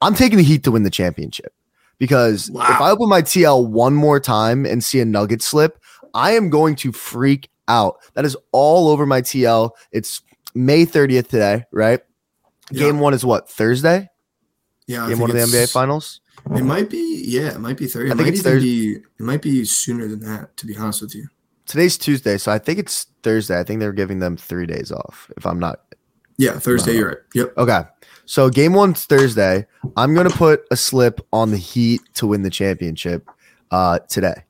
I'm 0.00 0.14
taking 0.14 0.38
the 0.38 0.44
Heat 0.44 0.62
to 0.64 0.70
win 0.70 0.84
the 0.84 0.90
championship 0.90 1.52
because 1.99 2.49
wow. 2.50 2.62
if 2.62 2.81
I 2.81 2.90
open 2.90 3.08
my 3.08 3.22
TL 3.22 3.69
one 3.69 3.94
more 3.94 4.20
time 4.20 4.67
and 4.67 4.84
see 4.84 5.00
a 5.00 5.05
Nugget 5.05 5.43
slip, 5.43 5.81
I 6.14 6.32
am 6.32 6.49
going 6.49 6.76
to 6.76 6.93
freak 6.93 7.50
out. 7.67 7.96
That 8.14 8.25
is 8.25 8.37
all 8.52 8.88
over 8.88 9.05
my 9.05 9.20
TL. 9.20 9.70
It's 9.90 10.22
May 10.55 10.87
30th 10.87 11.29
today, 11.29 11.65
right? 11.73 12.01
Yeah. 12.71 12.87
Game 12.87 12.99
one 12.99 13.15
is 13.15 13.25
what, 13.25 13.51
Thursday? 13.51 14.09
Yeah. 14.87 15.09
Game 15.09 15.19
one 15.19 15.31
of 15.31 15.37
the 15.37 15.43
NBA 15.43 15.73
Finals? 15.73 16.21
It 16.55 16.62
might 16.62 16.91
be, 16.91 17.25
yeah, 17.27 17.55
it 17.55 17.61
might 17.61 17.77
be 17.77 17.87
Thursday. 17.87 18.12
I 18.12 18.17
think 18.17 18.29
it's 18.29 18.43
Thursday. 18.43 18.67
Be, 18.67 18.93
it 18.97 19.21
might 19.21 19.41
be 19.43 19.65
sooner 19.65 20.06
than 20.06 20.21
that, 20.21 20.56
to 20.59 20.67
be 20.67 20.77
honest 20.77 21.01
with 21.01 21.15
you. 21.15 21.27
Today's 21.67 21.97
Tuesday, 21.97 22.37
so 22.37 22.53
I 22.53 22.59
think 22.59 22.79
it's 22.79 23.06
Thursday. 23.23 23.59
I 23.59 23.65
think 23.65 23.81
they're 23.81 23.93
giving 23.93 24.19
them 24.19 24.37
three 24.37 24.67
days 24.67 24.93
off, 24.93 25.31
if 25.37 25.47
I'm 25.47 25.59
not 25.59 25.81
yeah, 26.37 26.59
Thursday. 26.59 26.97
You're 26.97 27.09
right. 27.09 27.19
Yep. 27.35 27.59
Okay. 27.59 27.83
So 28.27 28.51
game 28.51 28.73
one's 28.73 29.05
Thursday. 29.05 29.67
I'm 29.97 30.15
gonna 30.15 30.31
put 30.31 30.65
a 30.71 30.77
slip 30.77 31.21
on 31.33 31.51
the 31.51 31.56
Heat 31.56 32.01
to 32.15 32.27
win 32.27 32.43
the 32.43 32.51
championship 32.51 33.29
uh, 33.71 33.99
today 34.09 34.45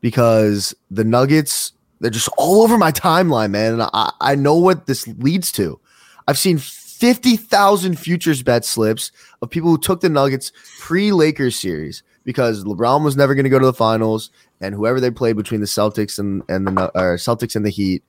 because 0.00 0.74
the 0.90 1.04
Nuggets 1.04 1.72
they're 2.02 2.10
just 2.10 2.28
all 2.36 2.62
over 2.62 2.76
my 2.76 2.90
timeline, 2.90 3.52
man. 3.52 3.74
And 3.74 3.82
I, 3.82 4.12
I 4.20 4.34
know 4.34 4.56
what 4.56 4.86
this 4.86 5.06
leads 5.06 5.52
to. 5.52 5.80
I've 6.26 6.36
seen 6.36 6.58
fifty 6.58 7.36
thousand 7.36 7.98
futures 7.98 8.42
bet 8.42 8.64
slips 8.64 9.12
of 9.40 9.50
people 9.50 9.70
who 9.70 9.78
took 9.78 10.00
the 10.00 10.08
Nuggets 10.08 10.52
pre 10.80 11.12
Lakers 11.12 11.56
series 11.56 12.02
because 12.24 12.64
LeBron 12.64 13.04
was 13.04 13.16
never 13.16 13.34
going 13.34 13.44
to 13.44 13.50
go 13.50 13.58
to 13.58 13.66
the 13.66 13.72
finals, 13.72 14.30
and 14.60 14.74
whoever 14.74 15.00
they 15.00 15.10
played 15.10 15.36
between 15.36 15.60
the 15.60 15.66
Celtics 15.66 16.18
and 16.18 16.42
and 16.48 16.66
the 16.66 16.72
uh, 16.72 17.16
Celtics 17.16 17.54
and 17.54 17.64
the 17.64 17.70
Heat, 17.70 18.02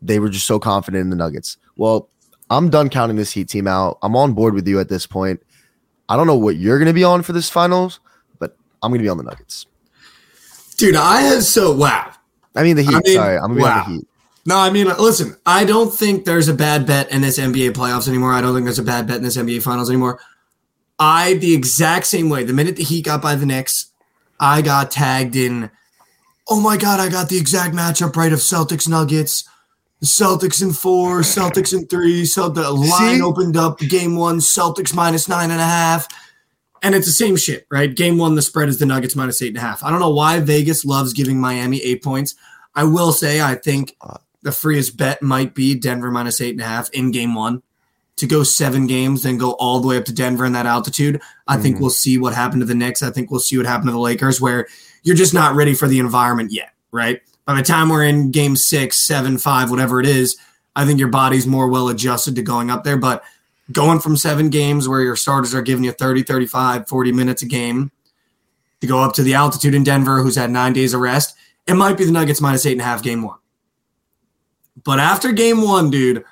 they 0.00 0.18
were 0.18 0.30
just 0.30 0.46
so 0.46 0.58
confident 0.58 1.02
in 1.02 1.10
the 1.10 1.16
Nuggets. 1.16 1.58
Well, 1.76 2.08
I'm 2.48 2.70
done 2.70 2.88
counting 2.88 3.16
this 3.16 3.32
Heat 3.32 3.50
team 3.50 3.66
out. 3.66 3.98
I'm 4.02 4.16
on 4.16 4.32
board 4.32 4.54
with 4.54 4.66
you 4.66 4.80
at 4.80 4.88
this 4.88 5.06
point. 5.06 5.42
I 6.08 6.16
don't 6.16 6.26
know 6.26 6.36
what 6.36 6.56
you're 6.56 6.78
going 6.78 6.86
to 6.86 6.94
be 6.94 7.04
on 7.04 7.22
for 7.22 7.34
this 7.34 7.50
finals, 7.50 8.00
but 8.38 8.56
I'm 8.82 8.90
going 8.90 9.00
to 9.00 9.04
be 9.04 9.10
on 9.10 9.18
the 9.18 9.24
Nuggets. 9.24 9.66
Dude, 10.78 10.94
I 10.94 11.20
have 11.22 11.44
so 11.44 11.74
wow. 11.74 12.14
I 12.54 12.62
mean 12.62 12.76
the 12.76 12.82
Heat. 12.82 12.94
I 12.94 13.00
mean, 13.04 13.14
sorry, 13.14 13.38
I'm 13.38 13.54
to 13.54 13.60
wow. 13.60 13.74
be 13.74 13.80
on 13.80 13.92
the 13.92 13.98
Heat. 13.98 14.08
No, 14.46 14.56
I 14.56 14.70
mean, 14.70 14.86
listen, 14.86 15.36
I 15.44 15.64
don't 15.64 15.92
think 15.92 16.24
there's 16.24 16.48
a 16.48 16.54
bad 16.54 16.86
bet 16.86 17.12
in 17.12 17.20
this 17.20 17.38
NBA 17.38 17.72
playoffs 17.72 18.08
anymore. 18.08 18.32
I 18.32 18.40
don't 18.40 18.54
think 18.54 18.64
there's 18.64 18.78
a 18.78 18.82
bad 18.82 19.06
bet 19.06 19.18
in 19.18 19.22
this 19.22 19.36
NBA 19.36 19.62
finals 19.62 19.90
anymore. 19.90 20.20
I, 20.98 21.34
the 21.34 21.54
exact 21.54 22.06
same 22.06 22.30
way, 22.30 22.44
the 22.44 22.54
minute 22.54 22.76
the 22.76 22.82
Heat 22.82 23.04
got 23.04 23.20
by 23.20 23.34
the 23.34 23.44
Knicks, 23.44 23.92
I 24.40 24.62
got 24.62 24.90
tagged 24.90 25.36
in, 25.36 25.70
oh 26.48 26.60
my 26.60 26.78
God, 26.78 26.98
I 26.98 27.10
got 27.10 27.28
the 27.28 27.36
exact 27.36 27.74
matchup 27.74 28.16
right 28.16 28.32
of 28.32 28.38
Celtics 28.38 28.88
Nuggets. 28.88 29.46
Celtics 30.02 30.62
in 30.62 30.72
four, 30.72 31.20
Celtics 31.20 31.72
in 31.72 31.86
three. 31.86 32.24
So 32.24 32.48
the 32.48 32.70
line 32.70 33.16
See? 33.16 33.22
opened 33.22 33.56
up 33.56 33.80
game 33.80 34.16
one, 34.16 34.38
Celtics 34.38 34.94
minus 34.94 35.28
nine 35.28 35.50
and 35.50 35.60
a 35.60 35.64
half. 35.64 36.08
And 36.82 36.94
it's 36.94 37.06
the 37.06 37.12
same 37.12 37.36
shit, 37.36 37.66
right? 37.70 37.94
Game 37.94 38.18
one, 38.18 38.34
the 38.34 38.42
spread 38.42 38.68
is 38.68 38.78
the 38.78 38.86
Nuggets 38.86 39.16
minus 39.16 39.42
eight 39.42 39.48
and 39.48 39.58
a 39.58 39.60
half. 39.60 39.82
I 39.82 39.90
don't 39.90 40.00
know 40.00 40.10
why 40.10 40.40
Vegas 40.40 40.84
loves 40.84 41.12
giving 41.12 41.40
Miami 41.40 41.78
eight 41.82 42.02
points. 42.02 42.34
I 42.74 42.84
will 42.84 43.12
say, 43.12 43.40
I 43.40 43.54
think 43.54 43.96
the 44.42 44.52
freest 44.52 44.96
bet 44.96 45.22
might 45.22 45.54
be 45.54 45.74
Denver 45.74 46.10
minus 46.10 46.40
eight 46.40 46.52
and 46.52 46.60
a 46.60 46.64
half 46.64 46.90
in 46.90 47.10
game 47.10 47.34
one. 47.34 47.62
To 48.16 48.26
go 48.26 48.42
seven 48.42 48.88
games, 48.88 49.22
then 49.22 49.38
go 49.38 49.52
all 49.52 49.78
the 49.78 49.86
way 49.86 49.96
up 49.96 50.04
to 50.06 50.12
Denver 50.12 50.44
in 50.44 50.52
that 50.52 50.66
altitude. 50.66 51.20
I 51.46 51.54
mm-hmm. 51.54 51.62
think 51.62 51.80
we'll 51.80 51.90
see 51.90 52.18
what 52.18 52.34
happened 52.34 52.62
to 52.62 52.66
the 52.66 52.74
Knicks. 52.74 53.00
I 53.00 53.10
think 53.10 53.30
we'll 53.30 53.38
see 53.38 53.56
what 53.56 53.66
happened 53.66 53.88
to 53.88 53.92
the 53.92 53.98
Lakers, 53.98 54.40
where 54.40 54.66
you're 55.04 55.14
just 55.14 55.34
not 55.34 55.54
ready 55.54 55.72
for 55.72 55.86
the 55.86 56.00
environment 56.00 56.50
yet, 56.52 56.72
right? 56.90 57.22
by 57.48 57.54
the 57.54 57.62
time 57.62 57.88
we're 57.88 58.04
in 58.04 58.30
game 58.30 58.56
six, 58.56 59.06
seven, 59.06 59.38
five, 59.38 59.70
whatever 59.70 59.98
it 59.98 60.06
is, 60.06 60.36
I 60.76 60.84
think 60.84 60.98
your 60.98 61.08
body's 61.08 61.46
more 61.46 61.66
well 61.66 61.88
adjusted 61.88 62.36
to 62.36 62.42
going 62.42 62.70
up 62.70 62.84
there. 62.84 62.98
But 62.98 63.24
going 63.72 64.00
from 64.00 64.16
seven 64.16 64.48
games 64.50 64.88
where 64.88 65.00
your 65.02 65.16
starters 65.16 65.54
are 65.54 65.62
giving 65.62 65.84
you 65.84 65.92
30, 65.92 66.22
35, 66.22 66.88
40 66.88 67.12
minutes 67.12 67.42
a 67.42 67.46
game 67.46 67.90
to 68.80 68.86
go 68.86 69.00
up 69.00 69.12
to 69.14 69.22
the 69.22 69.34
altitude 69.34 69.74
in 69.74 69.84
Denver, 69.84 70.22
who's 70.22 70.36
had 70.36 70.50
nine 70.50 70.72
days 70.72 70.94
of 70.94 71.00
rest, 71.00 71.36
it 71.66 71.74
might 71.74 71.98
be 71.98 72.04
the 72.04 72.12
Nuggets 72.12 72.40
minus 72.40 72.64
eight 72.64 72.72
and 72.72 72.80
a 72.80 72.84
half 72.84 73.02
game 73.02 73.22
one. 73.22 73.38
But 74.84 75.00
after 75.00 75.32
game 75.32 75.62
one, 75.62 75.90
dude, 75.90 76.24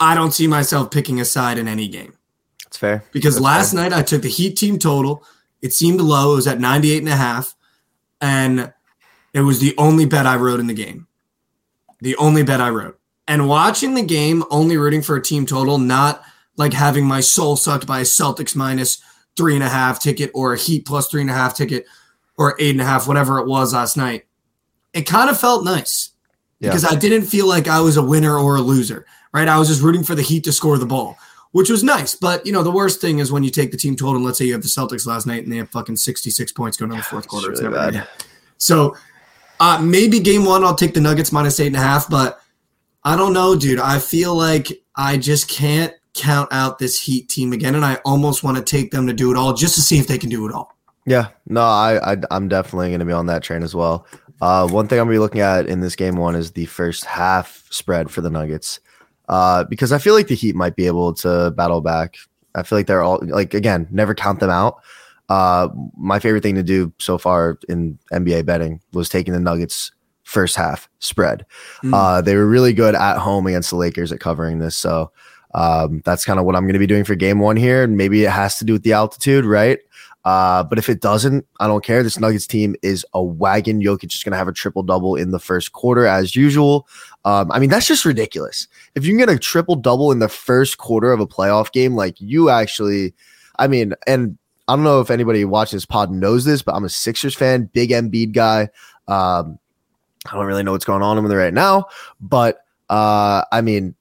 I 0.00 0.14
don't 0.14 0.32
see 0.32 0.46
myself 0.46 0.90
picking 0.90 1.20
a 1.20 1.24
side 1.24 1.58
in 1.58 1.68
any 1.68 1.88
game. 1.88 2.14
That's 2.64 2.76
fair. 2.76 3.04
Because 3.12 3.36
That's 3.36 3.44
last 3.44 3.72
fair. 3.72 3.82
night 3.88 3.96
I 3.96 4.02
took 4.02 4.22
the 4.22 4.28
Heat 4.28 4.56
team 4.56 4.78
total. 4.78 5.24
It 5.62 5.72
seemed 5.72 6.00
low. 6.00 6.32
It 6.32 6.36
was 6.36 6.46
at 6.48 6.58
98 6.58 6.98
and 6.98 7.08
a 7.08 7.16
half. 7.16 7.54
And 8.20 8.72
It 9.32 9.40
was 9.40 9.60
the 9.60 9.74
only 9.78 10.04
bet 10.04 10.26
I 10.26 10.36
wrote 10.36 10.60
in 10.60 10.66
the 10.66 10.74
game. 10.74 11.06
The 12.00 12.16
only 12.16 12.42
bet 12.42 12.60
I 12.60 12.70
wrote. 12.70 12.98
And 13.26 13.48
watching 13.48 13.94
the 13.94 14.02
game, 14.02 14.44
only 14.50 14.76
rooting 14.76 15.00
for 15.00 15.16
a 15.16 15.22
team 15.22 15.46
total, 15.46 15.78
not 15.78 16.22
like 16.56 16.72
having 16.72 17.04
my 17.06 17.20
soul 17.20 17.56
sucked 17.56 17.86
by 17.86 18.00
a 18.00 18.04
Celtics 18.04 18.54
minus 18.54 18.98
three 19.36 19.54
and 19.54 19.64
a 19.64 19.68
half 19.68 19.98
ticket 20.00 20.30
or 20.34 20.52
a 20.54 20.58
Heat 20.58 20.86
plus 20.86 21.08
three 21.08 21.20
and 21.20 21.30
a 21.30 21.34
half 21.34 21.56
ticket 21.56 21.86
or 22.36 22.56
eight 22.60 22.70
and 22.70 22.80
a 22.80 22.84
half, 22.84 23.06
whatever 23.08 23.38
it 23.38 23.46
was 23.46 23.72
last 23.74 23.96
night. 23.96 24.26
It 24.92 25.02
kind 25.02 25.28
of 25.30 25.38
felt 25.38 25.64
nice 25.64 26.10
Yeah. 26.60 26.68
because 26.70 26.84
I 26.84 26.94
didn't 26.94 27.22
feel 27.22 27.48
like 27.48 27.66
I 27.68 27.80
was 27.80 27.96
a 27.96 28.02
winner 28.02 28.38
or 28.38 28.56
a 28.56 28.60
loser, 28.60 29.06
right? 29.32 29.48
I 29.48 29.58
was 29.58 29.68
just 29.68 29.82
rooting 29.82 30.04
for 30.04 30.14
the 30.14 30.22
Heat 30.22 30.44
to 30.44 30.52
score 30.52 30.78
the 30.78 30.86
ball, 30.86 31.16
which 31.50 31.68
was 31.70 31.82
nice. 31.82 32.14
But, 32.14 32.46
you 32.46 32.52
know, 32.52 32.62
the 32.62 32.70
worst 32.70 33.00
thing 33.00 33.18
is 33.18 33.32
when 33.32 33.42
you 33.42 33.50
take 33.50 33.72
the 33.72 33.76
team 33.76 33.96
total, 33.96 34.16
and 34.16 34.24
let's 34.24 34.38
say 34.38 34.44
you 34.44 34.52
have 34.52 34.62
the 34.62 34.68
Celtics 34.68 35.06
last 35.06 35.26
night 35.26 35.42
and 35.42 35.52
they 35.52 35.56
have 35.56 35.70
fucking 35.70 35.96
66 35.96 36.52
points 36.52 36.76
going 36.76 36.92
on 36.92 36.98
the 36.98 37.02
fourth 37.04 37.26
quarter. 37.28 37.50
It's 37.50 37.60
It's, 37.60 37.64
never 37.64 37.74
bad. 37.76 37.94
bad. 37.94 38.08
So 38.58 38.96
uh, 39.58 39.80
maybe 39.82 40.20
game 40.20 40.44
one, 40.44 40.62
I'll 40.64 40.74
take 40.76 40.94
the 40.94 41.00
Nuggets 41.00 41.32
minus 41.32 41.58
eight 41.58 41.68
and 41.68 41.76
a 41.76 41.80
half, 41.80 42.08
but 42.08 42.40
I 43.02 43.16
don't 43.16 43.32
know, 43.32 43.56
dude. 43.56 43.80
I 43.80 43.98
feel 43.98 44.34
like 44.36 44.68
I 44.96 45.16
just 45.16 45.48
can't 45.48 45.92
count 46.14 46.48
out 46.52 46.78
this 46.78 47.00
Heat 47.00 47.28
team 47.28 47.52
again, 47.52 47.74
and 47.74 47.84
I 47.84 47.96
almost 48.04 48.42
want 48.42 48.56
to 48.56 48.62
take 48.62 48.90
them 48.90 49.06
to 49.06 49.12
do 49.12 49.30
it 49.30 49.36
all 49.36 49.52
just 49.52 49.74
to 49.74 49.80
see 49.80 49.98
if 49.98 50.06
they 50.06 50.18
can 50.18 50.30
do 50.30 50.46
it 50.46 50.54
all. 50.54 50.76
Yeah, 51.06 51.28
no, 51.46 51.60
I, 51.60 52.12
I 52.12 52.16
I'm 52.30 52.48
definitely 52.48 52.88
going 52.88 53.00
to 53.00 53.06
be 53.06 53.12
on 53.12 53.26
that 53.26 53.42
train 53.42 53.62
as 53.62 53.74
well. 53.74 54.06
Uh, 54.40 54.66
one 54.68 54.88
thing 54.88 54.98
I'm 54.98 55.06
gonna 55.06 55.14
be 55.14 55.20
looking 55.20 55.40
at 55.40 55.66
in 55.66 55.80
this 55.80 55.96
game 55.96 56.16
one 56.16 56.34
is 56.34 56.52
the 56.52 56.66
first 56.66 57.04
half 57.04 57.66
spread 57.70 58.10
for 58.10 58.20
the 58.20 58.30
Nuggets, 58.30 58.80
uh, 59.28 59.64
because 59.64 59.92
I 59.92 59.98
feel 59.98 60.14
like 60.14 60.28
the 60.28 60.34
Heat 60.34 60.54
might 60.54 60.76
be 60.76 60.86
able 60.86 61.14
to 61.14 61.50
battle 61.52 61.80
back. 61.80 62.16
I 62.54 62.62
feel 62.62 62.78
like 62.78 62.86
they're 62.86 63.02
all 63.02 63.20
like 63.22 63.54
again, 63.54 63.88
never 63.90 64.14
count 64.14 64.40
them 64.40 64.50
out. 64.50 64.82
Uh, 65.28 65.68
my 65.96 66.18
favorite 66.18 66.42
thing 66.42 66.56
to 66.56 66.62
do 66.62 66.92
so 66.98 67.16
far 67.16 67.58
in 67.68 67.98
NBA 68.12 68.44
betting 68.44 68.80
was 68.92 69.08
taking 69.08 69.32
the 69.32 69.40
Nuggets 69.40 69.92
first 70.24 70.56
half 70.56 70.88
spread. 70.98 71.46
Mm. 71.82 71.94
Uh, 71.94 72.20
they 72.20 72.34
were 72.34 72.46
really 72.46 72.72
good 72.72 72.94
at 72.94 73.18
home 73.18 73.46
against 73.46 73.70
the 73.70 73.76
Lakers 73.76 74.12
at 74.12 74.20
covering 74.20 74.58
this, 74.58 74.76
so 74.76 75.12
um, 75.54 76.02
that's 76.04 76.24
kind 76.24 76.38
of 76.38 76.44
what 76.44 76.56
I'm 76.56 76.64
going 76.64 76.74
to 76.74 76.78
be 76.78 76.86
doing 76.86 77.04
for 77.04 77.14
game 77.14 77.38
one 77.38 77.56
here. 77.56 77.82
And 77.84 77.96
maybe 77.96 78.24
it 78.24 78.30
has 78.30 78.58
to 78.58 78.64
do 78.64 78.72
with 78.72 78.82
the 78.82 78.92
altitude, 78.92 79.44
right? 79.44 79.78
Uh, 80.24 80.64
but 80.64 80.78
if 80.78 80.88
it 80.88 81.00
doesn't, 81.00 81.46
I 81.60 81.66
don't 81.66 81.84
care. 81.84 82.02
This 82.02 82.18
Nuggets 82.18 82.46
team 82.46 82.74
is 82.82 83.04
a 83.12 83.22
wagon. 83.22 83.82
Jokic 83.82 84.14
is 84.14 84.22
going 84.24 84.32
to 84.32 84.38
have 84.38 84.48
a 84.48 84.52
triple 84.52 84.82
double 84.82 85.16
in 85.16 85.32
the 85.32 85.38
first 85.38 85.72
quarter 85.72 86.06
as 86.06 86.34
usual. 86.34 86.88
Um, 87.26 87.52
I 87.52 87.58
mean, 87.58 87.68
that's 87.68 87.86
just 87.86 88.06
ridiculous. 88.06 88.66
If 88.94 89.04
you 89.04 89.10
can 89.10 89.18
get 89.18 89.28
a 89.28 89.38
triple 89.38 89.76
double 89.76 90.10
in 90.10 90.20
the 90.20 90.28
first 90.28 90.78
quarter 90.78 91.12
of 91.12 91.20
a 91.20 91.26
playoff 91.26 91.72
game, 91.72 91.94
like 91.94 92.18
you 92.20 92.48
actually, 92.48 93.12
I 93.58 93.66
mean, 93.66 93.92
and 94.06 94.38
I 94.66 94.76
don't 94.76 94.84
know 94.84 95.00
if 95.00 95.10
anybody 95.10 95.44
watching 95.44 95.76
this 95.76 95.86
pod 95.86 96.10
knows 96.10 96.46
this, 96.46 96.62
but 96.62 96.74
I'm 96.74 96.84
a 96.84 96.88
Sixers 96.88 97.34
fan, 97.34 97.68
big 97.74 97.90
Embiid 97.90 98.32
guy. 98.32 98.62
Um, 99.06 99.58
I 100.26 100.36
don't 100.36 100.46
really 100.46 100.62
know 100.62 100.72
what's 100.72 100.86
going 100.86 101.02
on 101.02 101.22
with 101.22 101.30
him 101.30 101.36
right 101.36 101.52
now, 101.52 101.84
but 102.18 102.64
uh, 102.88 103.44
I 103.52 103.60
mean, 103.60 103.94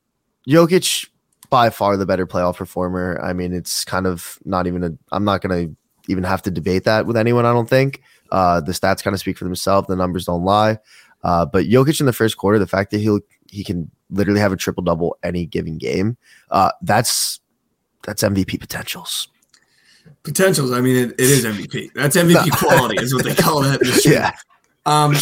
Jokic 0.48 1.10
by 1.54 1.70
far 1.70 1.98
the 1.98 2.06
better 2.08 2.26
playoff 2.26 2.56
performer. 2.56 3.22
I 3.22 3.32
mean, 3.32 3.54
it's 3.54 3.86
kind 3.86 4.08
of 4.08 4.40
not 4.44 4.66
even 4.66 4.84
a. 4.84 4.90
I'm 5.12 5.24
not 5.24 5.44
going 5.44 5.68
to 5.68 5.76
even 6.12 6.24
have 6.24 6.42
to 6.42 6.50
debate 6.50 6.84
that 6.86 7.06
with 7.06 7.16
anyone. 7.16 7.46
I 7.46 7.54
don't 7.54 7.70
think 7.70 8.02
uh, 8.32 8.60
the 8.60 8.72
stats 8.72 9.04
kind 9.04 9.14
of 9.14 9.20
speak 9.20 9.38
for 9.38 9.44
themselves. 9.44 9.88
The 9.88 9.96
numbers 9.96 10.26
don't 10.26 10.44
lie. 10.44 10.80
Uh, 11.24 11.46
but 11.46 11.66
Jokic 11.66 12.00
in 12.00 12.08
the 12.08 12.12
first 12.12 12.38
quarter, 12.38 12.58
the 12.58 12.66
fact 12.66 12.90
that 12.90 13.02
he'll 13.02 13.20
he 13.52 13.64
can 13.64 13.92
literally 14.10 14.40
have 14.40 14.52
a 14.52 14.56
triple 14.56 14.82
double 14.82 15.16
any 15.22 15.46
given 15.46 15.78
game, 15.78 16.18
uh, 16.50 16.72
that's 16.82 17.40
that's 18.02 18.24
MVP 18.24 18.60
potentials. 18.60 19.28
Potentials. 20.24 20.72
I 20.72 20.82
mean, 20.82 20.96
it, 20.96 21.12
it 21.12 21.30
is 21.30 21.46
MVP. 21.46 21.92
That's 21.94 22.18
MVP 22.18 22.50
quality, 22.58 23.00
is 23.00 23.14
what 23.14 23.26
they 23.26 23.36
call 23.36 23.62
that. 23.62 23.80
Yeah, 24.06 24.32
Um, 24.88 25.14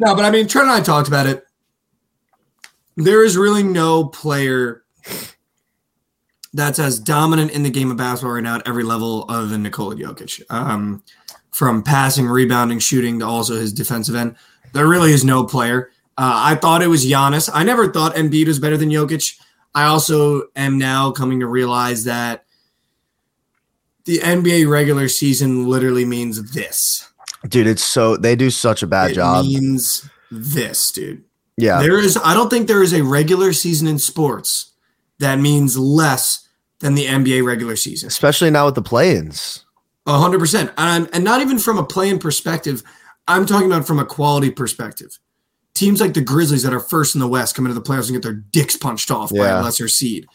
no, 0.00 0.16
but 0.16 0.24
I 0.24 0.30
mean, 0.30 0.48
Trent 0.48 0.66
and 0.66 0.76
I 0.76 0.80
talked 0.80 1.08
about 1.08 1.26
it. 1.26 1.44
There 2.96 3.22
is 3.22 3.36
really 3.36 3.62
no 3.62 4.06
player 4.06 4.83
that's 6.54 6.78
as 6.78 6.98
dominant 6.98 7.50
in 7.50 7.64
the 7.64 7.70
game 7.70 7.90
of 7.90 7.96
basketball 7.96 8.32
right 8.32 8.42
now 8.42 8.56
at 8.56 8.66
every 8.66 8.84
level 8.84 9.26
other 9.28 9.46
than 9.46 9.64
Nikola 9.64 9.96
Jokic. 9.96 10.42
Um, 10.50 11.02
from 11.50 11.82
passing, 11.82 12.26
rebounding, 12.26 12.78
shooting 12.78 13.18
to 13.18 13.26
also 13.26 13.54
his 13.54 13.72
defensive 13.72 14.14
end. 14.14 14.36
There 14.72 14.88
really 14.88 15.12
is 15.12 15.24
no 15.24 15.44
player. 15.44 15.90
Uh, 16.16 16.32
I 16.34 16.54
thought 16.54 16.82
it 16.82 16.88
was 16.88 17.04
Giannis. 17.04 17.50
I 17.52 17.64
never 17.64 17.92
thought 17.92 18.14
Embiid 18.14 18.46
was 18.46 18.58
better 18.58 18.76
than 18.76 18.88
Jokic. 18.88 19.38
I 19.74 19.84
also 19.84 20.44
am 20.56 20.78
now 20.78 21.10
coming 21.10 21.40
to 21.40 21.46
realize 21.46 22.04
that 22.04 22.44
the 24.04 24.18
NBA 24.18 24.68
regular 24.68 25.08
season 25.08 25.66
literally 25.66 26.04
means 26.04 26.52
this. 26.52 27.08
dude, 27.48 27.66
it's 27.66 27.82
so 27.82 28.16
they 28.16 28.36
do 28.36 28.50
such 28.50 28.82
a 28.82 28.86
bad 28.86 29.12
it 29.12 29.14
job. 29.14 29.44
means 29.44 30.08
this, 30.30 30.90
dude. 30.92 31.24
Yeah, 31.56 31.80
There 31.80 31.98
is 31.98 32.16
I 32.16 32.34
don't 32.34 32.50
think 32.50 32.66
there 32.66 32.82
is 32.82 32.92
a 32.92 33.02
regular 33.02 33.52
season 33.52 33.86
in 33.86 33.98
sports 33.98 34.72
that 35.18 35.38
means 35.38 35.78
less 35.78 36.43
than 36.84 36.94
the 36.94 37.06
NBA 37.06 37.42
regular 37.42 37.76
season. 37.76 38.08
especially 38.08 38.50
now 38.50 38.66
with 38.66 38.74
the 38.74 38.82
play-ins. 38.82 39.64
A 40.06 40.18
hundred 40.18 40.38
percent. 40.38 40.70
And 40.76 41.08
and 41.14 41.24
not 41.24 41.40
even 41.40 41.58
from 41.58 41.78
a 41.78 41.84
play-in 41.84 42.18
perspective. 42.18 42.82
I'm 43.26 43.46
talking 43.46 43.68
about 43.68 43.86
from 43.86 43.98
a 43.98 44.04
quality 44.04 44.50
perspective. 44.50 45.18
Teams 45.72 45.98
like 45.98 46.12
the 46.12 46.20
Grizzlies 46.20 46.62
that 46.62 46.74
are 46.74 46.80
first 46.80 47.14
in 47.14 47.22
the 47.22 47.26
West 47.26 47.54
come 47.54 47.64
into 47.64 47.74
the 47.74 47.80
playoffs 47.80 48.08
and 48.08 48.12
get 48.12 48.22
their 48.22 48.34
dicks 48.34 48.76
punched 48.76 49.10
off 49.10 49.30
by 49.30 49.48
a 49.48 49.62
lesser 49.62 49.88
seed. 49.88 50.26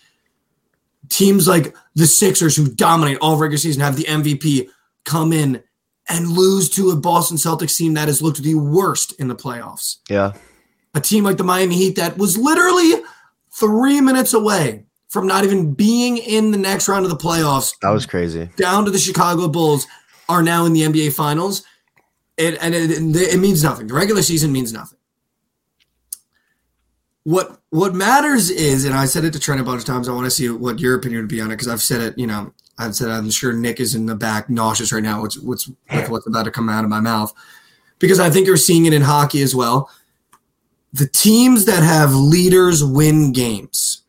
Teams 1.09 1.47
like 1.47 1.75
the 1.93 2.07
Sixers 2.07 2.55
who 2.55 2.67
dominate 2.67 3.19
all 3.21 3.37
regular 3.37 3.59
season 3.59 3.83
have 3.83 3.95
the 3.95 4.05
MVP 4.05 4.69
come 5.05 5.31
in 5.31 5.61
and 6.09 6.29
lose 6.29 6.67
to 6.71 6.89
a 6.89 6.95
Boston 6.95 7.37
Celtics 7.37 7.77
team 7.77 7.93
that 7.93 8.07
has 8.07 8.23
looked 8.23 8.41
the 8.41 8.55
worst 8.55 9.13
in 9.19 9.27
the 9.27 9.35
playoffs. 9.35 9.97
Yeah, 10.09 10.33
a 10.95 10.99
team 10.99 11.23
like 11.23 11.37
the 11.37 11.43
Miami 11.43 11.75
Heat 11.75 11.95
that 11.97 12.17
was 12.17 12.39
literally 12.39 13.03
three 13.51 14.01
minutes 14.01 14.33
away 14.33 14.85
from 15.09 15.27
not 15.27 15.43
even 15.43 15.73
being 15.73 16.17
in 16.17 16.51
the 16.51 16.57
next 16.57 16.87
round 16.87 17.03
of 17.03 17.11
the 17.11 17.17
playoffs, 17.17 17.73
that 17.81 17.89
was 17.89 18.05
crazy. 18.05 18.49
down 18.55 18.85
to 18.85 18.91
the 18.91 18.99
Chicago 18.99 19.47
Bulls, 19.47 19.85
are 20.29 20.43
now 20.43 20.65
in 20.65 20.73
the 20.73 20.83
NBA 20.83 21.13
Finals. 21.13 21.63
It, 22.37 22.57
and 22.61 22.73
it, 22.73 22.91
it 22.91 23.39
means 23.39 23.63
nothing. 23.63 23.87
The 23.87 23.93
regular 23.93 24.21
season 24.21 24.51
means 24.53 24.71
nothing. 24.71 24.97
What 27.23 27.59
what 27.69 27.93
matters 27.93 28.49
is, 28.49 28.85
and 28.85 28.95
I 28.95 29.05
said 29.05 29.25
it 29.25 29.33
to 29.33 29.39
Trent 29.39 29.59
a 29.59 29.63
bunch 29.63 29.81
of 29.81 29.85
times. 29.85 30.07
I 30.07 30.13
want 30.13 30.25
to 30.25 30.31
see 30.31 30.49
what 30.49 30.79
your 30.79 30.95
opinion 30.95 31.21
would 31.21 31.29
be 31.29 31.41
on 31.41 31.51
it 31.51 31.55
because 31.55 31.67
I've 31.67 31.81
said 31.81 32.01
it. 32.01 32.17
You 32.17 32.27
know, 32.27 32.53
I've 32.77 32.95
said 32.95 33.09
I'm 33.09 33.29
sure 33.29 33.51
Nick 33.51 33.79
is 33.79 33.93
in 33.93 34.05
the 34.05 34.15
back 34.15 34.49
nauseous 34.49 34.93
right 34.93 35.03
now. 35.03 35.21
What's 35.21 35.37
what's 35.37 35.67
with 35.67 36.09
what's 36.09 36.27
about 36.27 36.43
to 36.43 36.51
come 36.51 36.69
out 36.69 36.85
of 36.85 36.89
my 36.89 37.01
mouth 37.01 37.33
because 37.99 38.19
I 38.19 38.29
think 38.29 38.47
you're 38.47 38.57
seeing 38.57 38.85
it 38.85 38.93
in 38.93 39.01
hockey 39.01 39.41
as 39.41 39.53
well. 39.53 39.91
The 40.93 41.07
teams 41.07 41.65
that 41.65 41.83
have 41.83 42.15
leaders 42.15 42.83
win 42.83 43.31
games. 43.33 44.01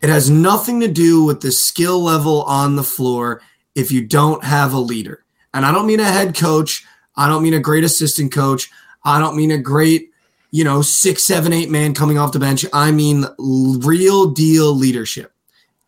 It 0.00 0.08
has 0.08 0.30
nothing 0.30 0.80
to 0.80 0.88
do 0.88 1.24
with 1.24 1.40
the 1.40 1.50
skill 1.50 2.02
level 2.02 2.42
on 2.42 2.76
the 2.76 2.84
floor 2.84 3.42
if 3.74 3.90
you 3.90 4.06
don't 4.06 4.44
have 4.44 4.72
a 4.72 4.78
leader. 4.78 5.24
And 5.52 5.66
I 5.66 5.72
don't 5.72 5.86
mean 5.86 6.00
a 6.00 6.04
head 6.04 6.36
coach. 6.36 6.84
I 7.16 7.26
don't 7.28 7.42
mean 7.42 7.54
a 7.54 7.60
great 7.60 7.84
assistant 7.84 8.32
coach. 8.32 8.70
I 9.04 9.18
don't 9.18 9.36
mean 9.36 9.50
a 9.50 9.58
great, 9.58 10.10
you 10.50 10.64
know, 10.64 10.82
six, 10.82 11.24
seven, 11.24 11.52
eight 11.52 11.70
man 11.70 11.94
coming 11.94 12.18
off 12.18 12.32
the 12.32 12.38
bench. 12.38 12.64
I 12.72 12.92
mean 12.92 13.24
real 13.38 14.30
deal 14.30 14.74
leadership. 14.74 15.32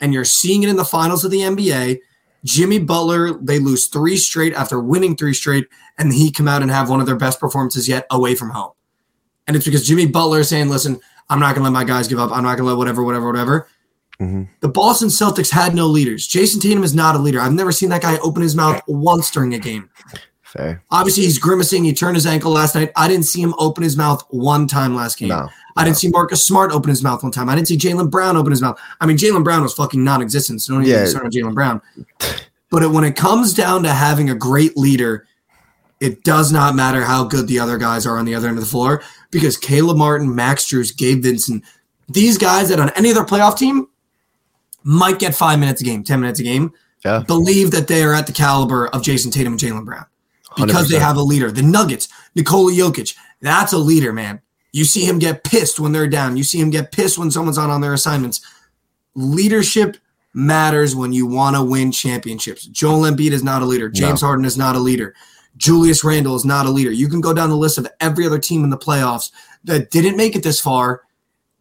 And 0.00 0.12
you're 0.14 0.24
seeing 0.24 0.62
it 0.62 0.68
in 0.70 0.76
the 0.76 0.84
finals 0.84 1.24
of 1.24 1.30
the 1.30 1.40
NBA. 1.40 2.00
Jimmy 2.44 2.78
Butler, 2.78 3.34
they 3.34 3.58
lose 3.58 3.86
three 3.86 4.16
straight 4.16 4.54
after 4.54 4.80
winning 4.80 5.14
three 5.14 5.34
straight, 5.34 5.68
and 5.98 6.12
he 6.12 6.32
come 6.32 6.48
out 6.48 6.62
and 6.62 6.70
have 6.70 6.88
one 6.88 7.00
of 7.00 7.06
their 7.06 7.16
best 7.16 7.38
performances 7.38 7.86
yet 7.86 8.06
away 8.10 8.34
from 8.34 8.50
home. 8.50 8.72
And 9.46 9.56
it's 9.56 9.66
because 9.66 9.86
Jimmy 9.86 10.06
Butler 10.06 10.40
is 10.40 10.48
saying, 10.48 10.70
listen, 10.70 11.00
I'm 11.28 11.38
not 11.38 11.54
going 11.54 11.64
to 11.64 11.70
let 11.70 11.72
my 11.72 11.84
guys 11.84 12.08
give 12.08 12.18
up. 12.18 12.30
I'm 12.32 12.42
not 12.42 12.56
going 12.56 12.66
to 12.66 12.72
let 12.72 12.78
whatever, 12.78 13.04
whatever, 13.04 13.26
whatever. 13.26 13.68
Mhm. 14.20 14.48
The 14.60 14.68
Boston 14.68 15.08
Celtics 15.08 15.50
had 15.50 15.74
no 15.74 15.86
leaders. 15.86 16.28
Jayson 16.28 16.60
Tatum 16.60 16.84
is 16.84 16.94
not 16.94 17.16
a 17.16 17.18
leader. 17.18 17.40
I've 17.40 17.54
never 17.54 17.72
seen 17.72 17.88
that 17.88 18.02
guy 18.02 18.18
open 18.18 18.42
his 18.42 18.54
mouth 18.54 18.80
once 18.86 19.30
during 19.30 19.54
a 19.54 19.58
game. 19.58 19.88
Fair. 20.42 20.82
Obviously, 20.90 21.22
he's 21.24 21.38
grimacing. 21.38 21.84
He 21.84 21.92
turned 21.92 22.16
his 22.16 22.26
ankle 22.26 22.50
last 22.50 22.74
night. 22.74 22.90
I 22.96 23.06
didn't 23.08 23.24
see 23.26 23.40
him 23.40 23.54
open 23.58 23.84
his 23.84 23.96
mouth 23.96 24.24
one 24.30 24.66
time 24.66 24.96
last 24.96 25.16
game. 25.16 25.28
No, 25.28 25.48
I 25.76 25.84
didn't 25.84 25.96
see 25.98 26.08
Marcus 26.08 26.44
Smart 26.44 26.72
open 26.72 26.90
his 26.90 27.02
mouth 27.04 27.22
one 27.22 27.30
time. 27.30 27.48
I 27.48 27.54
didn't 27.54 27.68
see 27.68 27.78
Jaylen 27.78 28.10
Brown 28.10 28.36
open 28.36 28.50
his 28.50 28.60
mouth. 28.60 28.78
I 29.00 29.06
mean, 29.06 29.16
Jaylen 29.16 29.44
Brown 29.44 29.62
was 29.62 29.72
fucking 29.74 30.02
non-existent. 30.02 30.60
So 30.60 30.74
don't 30.74 30.82
even 30.84 30.92
Yeah. 31.00 31.06
start 31.06 31.24
on 31.24 31.30
Jaylen 31.30 31.54
Brown. 31.54 31.80
But 32.70 32.82
it, 32.82 32.90
when 32.90 33.04
it 33.04 33.14
comes 33.16 33.54
down 33.54 33.84
to 33.84 33.90
having 33.92 34.28
a 34.28 34.34
great 34.34 34.76
leader, 34.76 35.24
it 36.00 36.24
does 36.24 36.50
not 36.50 36.74
matter 36.74 37.04
how 37.04 37.24
good 37.24 37.46
the 37.46 37.60
other 37.60 37.78
guys 37.78 38.04
are 38.04 38.18
on 38.18 38.24
the 38.24 38.34
other 38.34 38.48
end 38.48 38.58
of 38.58 38.64
the 38.64 38.70
floor 38.70 39.02
because 39.30 39.56
Caleb 39.56 39.96
Martin, 39.98 40.34
Max 40.34 40.64
Strus, 40.64 40.94
Gabe 40.96 41.22
Vincent, 41.22 41.62
these 42.08 42.38
guys 42.38 42.70
that 42.70 42.80
on 42.80 42.90
any 42.96 43.10
other 43.12 43.22
playoff 43.24 43.56
team 43.56 43.86
might 44.82 45.18
get 45.18 45.34
five 45.34 45.58
minutes 45.58 45.80
a 45.80 45.84
game, 45.84 46.02
ten 46.04 46.20
minutes 46.20 46.40
a 46.40 46.42
game, 46.42 46.72
Yeah. 47.04 47.22
believe 47.26 47.70
that 47.72 47.86
they 47.88 48.02
are 48.02 48.14
at 48.14 48.26
the 48.26 48.32
caliber 48.32 48.88
of 48.88 49.02
Jayson 49.02 49.30
Tatum 49.32 49.54
and 49.54 49.60
Jaylen 49.60 49.84
Brown 49.84 50.06
because 50.56 50.88
they 50.88 50.96
100%. 50.96 51.00
have 51.02 51.16
a 51.16 51.22
leader. 51.22 51.50
The 51.50 51.62
Nuggets, 51.62 52.08
Nikola 52.34 52.72
Jokic, 52.72 53.14
that's 53.40 53.72
a 53.72 53.78
leader, 53.78 54.12
man. 54.12 54.40
You 54.72 54.84
see 54.84 55.04
him 55.04 55.18
get 55.18 55.42
pissed 55.44 55.80
when 55.80 55.92
they're 55.92 56.06
down. 56.08 56.36
You 56.36 56.44
see 56.44 56.60
him 56.60 56.70
get 56.70 56.92
pissed 56.92 57.18
when 57.18 57.30
someone's 57.30 57.58
on 57.58 57.70
on 57.70 57.80
their 57.80 57.92
assignments. 57.94 58.40
Leadership 59.14 59.96
matters 60.32 60.94
when 60.94 61.12
you 61.12 61.26
want 61.26 61.56
to 61.56 61.62
win 61.62 61.90
championships. 61.90 62.66
Joel 62.66 63.02
Embiid 63.10 63.32
is 63.32 63.42
not 63.42 63.62
a 63.62 63.66
leader. 63.66 63.88
James 63.88 64.20
Harden 64.20 64.44
is 64.44 64.56
not 64.56 64.76
a 64.76 64.78
leader. 64.78 65.14
Julius 65.56 66.04
Randle 66.04 66.36
is 66.36 66.44
not 66.44 66.66
a 66.66 66.70
leader. 66.70 66.92
You 66.92 67.08
can 67.08 67.20
go 67.20 67.34
down 67.34 67.50
the 67.50 67.56
list 67.56 67.78
of 67.78 67.88
every 67.98 68.24
other 68.24 68.38
team 68.38 68.62
in 68.62 68.70
the 68.70 68.78
playoffs 68.78 69.32
that 69.64 69.90
didn't 69.90 70.16
make 70.16 70.36
it 70.36 70.44
this 70.44 70.60
far, 70.60 71.02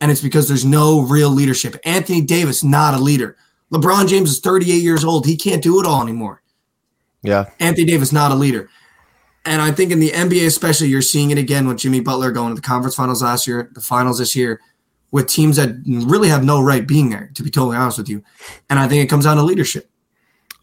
and 0.02 0.12
it's 0.12 0.22
because 0.22 0.48
there's 0.48 0.66
no 0.66 1.02
real 1.02 1.30
leadership. 1.30 1.76
Anthony 1.84 2.22
Davis, 2.22 2.64
not 2.64 2.94
a 2.94 2.98
leader. 3.00 3.38
LeBron 3.72 4.08
James 4.08 4.32
is 4.32 4.40
38 4.40 4.76
years 4.82 5.04
old. 5.04 5.26
He 5.26 5.38
can't 5.38 5.64
do 5.64 5.80
it 5.80 5.86
all 5.86 6.02
anymore. 6.02 6.42
Yeah. 7.22 7.50
Anthony 7.60 7.86
Davis, 7.86 8.12
not 8.12 8.32
a 8.32 8.36
leader. 8.36 8.70
And 9.46 9.62
I 9.62 9.72
think 9.72 9.92
in 9.92 10.00
the 10.00 10.12
NBA, 10.12 10.46
especially, 10.46 10.88
you're 10.88 11.02
seeing 11.02 11.32
it 11.32 11.38
again 11.38 11.68
with 11.68 11.78
Jimmy 11.78 12.00
Butler 12.00 12.32
going 12.32 12.50
to 12.50 12.56
the 12.56 12.66
conference 12.66 12.96
finals 12.96 13.22
last 13.22 13.48
year, 13.48 13.70
the 13.74 13.82
finals 13.82 14.20
this 14.20 14.36
year, 14.36 14.60
with 15.12 15.28
teams 15.28 15.56
that 15.56 15.76
really 15.86 16.30
have 16.30 16.44
no 16.44 16.62
right 16.62 16.88
being 16.88 17.10
there, 17.10 17.32
to 17.36 17.44
be 17.44 17.50
totally 17.50 17.78
honest 17.78 17.98
with 17.98 18.10
you. 18.10 18.24
And 18.70 18.80
I 18.80 18.88
think 18.88 19.04
it 19.04 19.08
comes 19.08 19.26
down 19.26 19.38
to 19.38 19.44
leadership. 19.44 19.90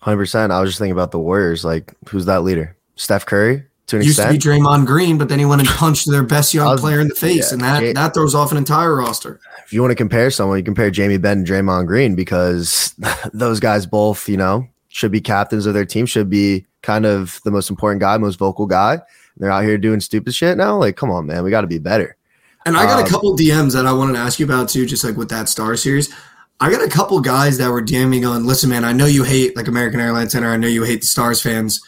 100%. 0.02 0.50
I 0.50 0.60
was 0.60 0.70
just 0.70 0.78
thinking 0.78 0.92
about 0.92 1.10
the 1.10 1.18
Warriors. 1.18 1.64
Like, 1.64 1.94
who's 2.08 2.26
that 2.26 2.42
leader? 2.42 2.76
Steph 2.96 3.26
Curry? 3.26 3.64
To 3.88 3.96
an 3.96 4.02
Used 4.02 4.18
extent? 4.18 4.42
to 4.42 4.48
be 4.50 4.58
Draymond 4.60 4.84
Green, 4.86 5.16
but 5.16 5.28
then 5.28 5.38
he 5.38 5.44
went 5.44 5.60
and 5.60 5.70
punched 5.70 6.10
their 6.10 6.24
best 6.24 6.52
young 6.52 6.66
was- 6.72 6.80
player 6.80 6.98
in 7.00 7.06
the 7.08 7.14
face, 7.14 7.48
yeah, 7.48 7.52
and 7.52 7.60
that 7.62 7.80
Jay- 7.80 7.92
that 7.92 8.14
throws 8.14 8.34
off 8.34 8.50
an 8.50 8.58
entire 8.58 8.96
roster. 8.96 9.38
if 9.64 9.72
you 9.72 9.80
want 9.80 9.92
to 9.92 9.96
compare 9.96 10.30
someone, 10.30 10.58
you 10.58 10.64
compare 10.64 10.90
Jamie 10.90 11.18
Benn 11.18 11.38
and 11.38 11.46
Draymond 11.46 11.86
Green 11.86 12.14
because 12.16 12.94
those 13.32 13.60
guys 13.60 13.86
both, 13.86 14.28
you 14.28 14.36
know, 14.36 14.66
should 14.88 15.12
be 15.12 15.20
captains 15.20 15.66
of 15.66 15.74
their 15.74 15.84
team, 15.84 16.04
should 16.06 16.28
be 16.28 16.66
kind 16.82 17.06
of 17.06 17.40
the 17.44 17.50
most 17.52 17.70
important 17.70 18.00
guy, 18.00 18.16
most 18.18 18.38
vocal 18.40 18.66
guy. 18.66 18.98
They're 19.36 19.50
out 19.52 19.62
here 19.64 19.78
doing 19.78 20.00
stupid 20.00 20.34
shit 20.34 20.56
now. 20.56 20.76
Like, 20.78 20.96
come 20.96 21.10
on, 21.10 21.26
man, 21.26 21.44
we 21.44 21.50
got 21.50 21.60
to 21.60 21.66
be 21.66 21.78
better. 21.78 22.16
And 22.64 22.76
I 22.76 22.84
got 22.86 22.98
Um, 23.00 23.04
a 23.06 23.08
couple 23.08 23.36
DMs 23.36 23.72
that 23.74 23.86
I 23.86 23.92
wanted 23.92 24.14
to 24.14 24.18
ask 24.18 24.40
you 24.40 24.46
about 24.46 24.68
too, 24.68 24.86
just 24.86 25.04
like 25.04 25.16
with 25.16 25.28
that 25.28 25.48
Star 25.48 25.76
Series. 25.76 26.12
I 26.58 26.70
got 26.70 26.82
a 26.82 26.88
couple 26.88 27.20
guys 27.20 27.58
that 27.58 27.70
were 27.70 27.82
DMing 27.82 28.08
me 28.08 28.20
going, 28.20 28.44
listen, 28.46 28.70
man, 28.70 28.84
I 28.84 28.92
know 28.92 29.06
you 29.06 29.22
hate 29.24 29.54
like 29.56 29.68
American 29.68 30.00
Airlines 30.00 30.32
Center. 30.32 30.48
I 30.50 30.56
know 30.56 30.66
you 30.66 30.82
hate 30.84 31.02
the 31.02 31.06
Stars 31.06 31.40
fans, 31.42 31.80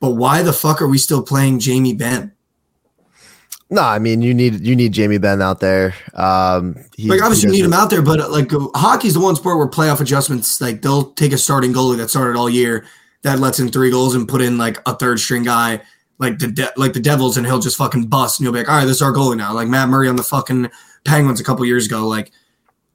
but 0.00 0.10
why 0.10 0.42
the 0.42 0.52
fuck 0.52 0.82
are 0.82 0.88
we 0.88 0.98
still 0.98 1.22
playing 1.22 1.60
Jamie 1.60 1.94
Benn? 1.94 2.32
No, 3.72 3.82
I 3.82 4.00
mean 4.00 4.20
you 4.20 4.34
need 4.34 4.66
you 4.66 4.74
need 4.74 4.92
Jamie 4.92 5.18
Benn 5.18 5.40
out 5.40 5.60
there. 5.60 5.94
Um, 6.14 6.76
he, 6.96 7.08
Like 7.08 7.22
obviously 7.22 7.50
you 7.50 7.56
need 7.56 7.64
him 7.64 7.72
out 7.72 7.88
there, 7.88 8.02
but 8.02 8.30
like 8.30 8.50
hockey's 8.74 9.14
the 9.14 9.20
one 9.20 9.36
sport 9.36 9.58
where 9.58 9.68
playoff 9.68 10.00
adjustments, 10.00 10.60
like 10.60 10.82
they'll 10.82 11.12
take 11.12 11.32
a 11.32 11.38
starting 11.38 11.72
goalie 11.72 11.96
that 11.98 12.10
started 12.10 12.36
all 12.36 12.50
year 12.50 12.84
that 13.22 13.38
lets 13.38 13.60
in 13.60 13.68
three 13.68 13.90
goals 13.90 14.14
and 14.14 14.26
put 14.28 14.40
in 14.42 14.58
like 14.58 14.78
a 14.86 14.96
third 14.96 15.20
string 15.20 15.44
guy, 15.44 15.80
like 16.18 16.38
the 16.38 16.48
de- 16.48 16.72
like 16.76 16.94
the 16.94 17.00
Devils, 17.00 17.36
and 17.36 17.46
he'll 17.46 17.60
just 17.60 17.76
fucking 17.76 18.06
bust, 18.06 18.40
and 18.40 18.44
you'll 18.44 18.52
be 18.52 18.60
like, 18.60 18.68
all 18.68 18.76
right, 18.76 18.86
this 18.86 18.96
is 18.96 19.02
our 19.02 19.12
goalie 19.12 19.36
now. 19.36 19.52
Like 19.52 19.68
Matt 19.68 19.88
Murray 19.88 20.08
on 20.08 20.16
the 20.16 20.22
fucking 20.24 20.68
Penguins 21.04 21.40
a 21.40 21.44
couple 21.44 21.64
years 21.64 21.86
ago. 21.86 22.08
Like 22.08 22.32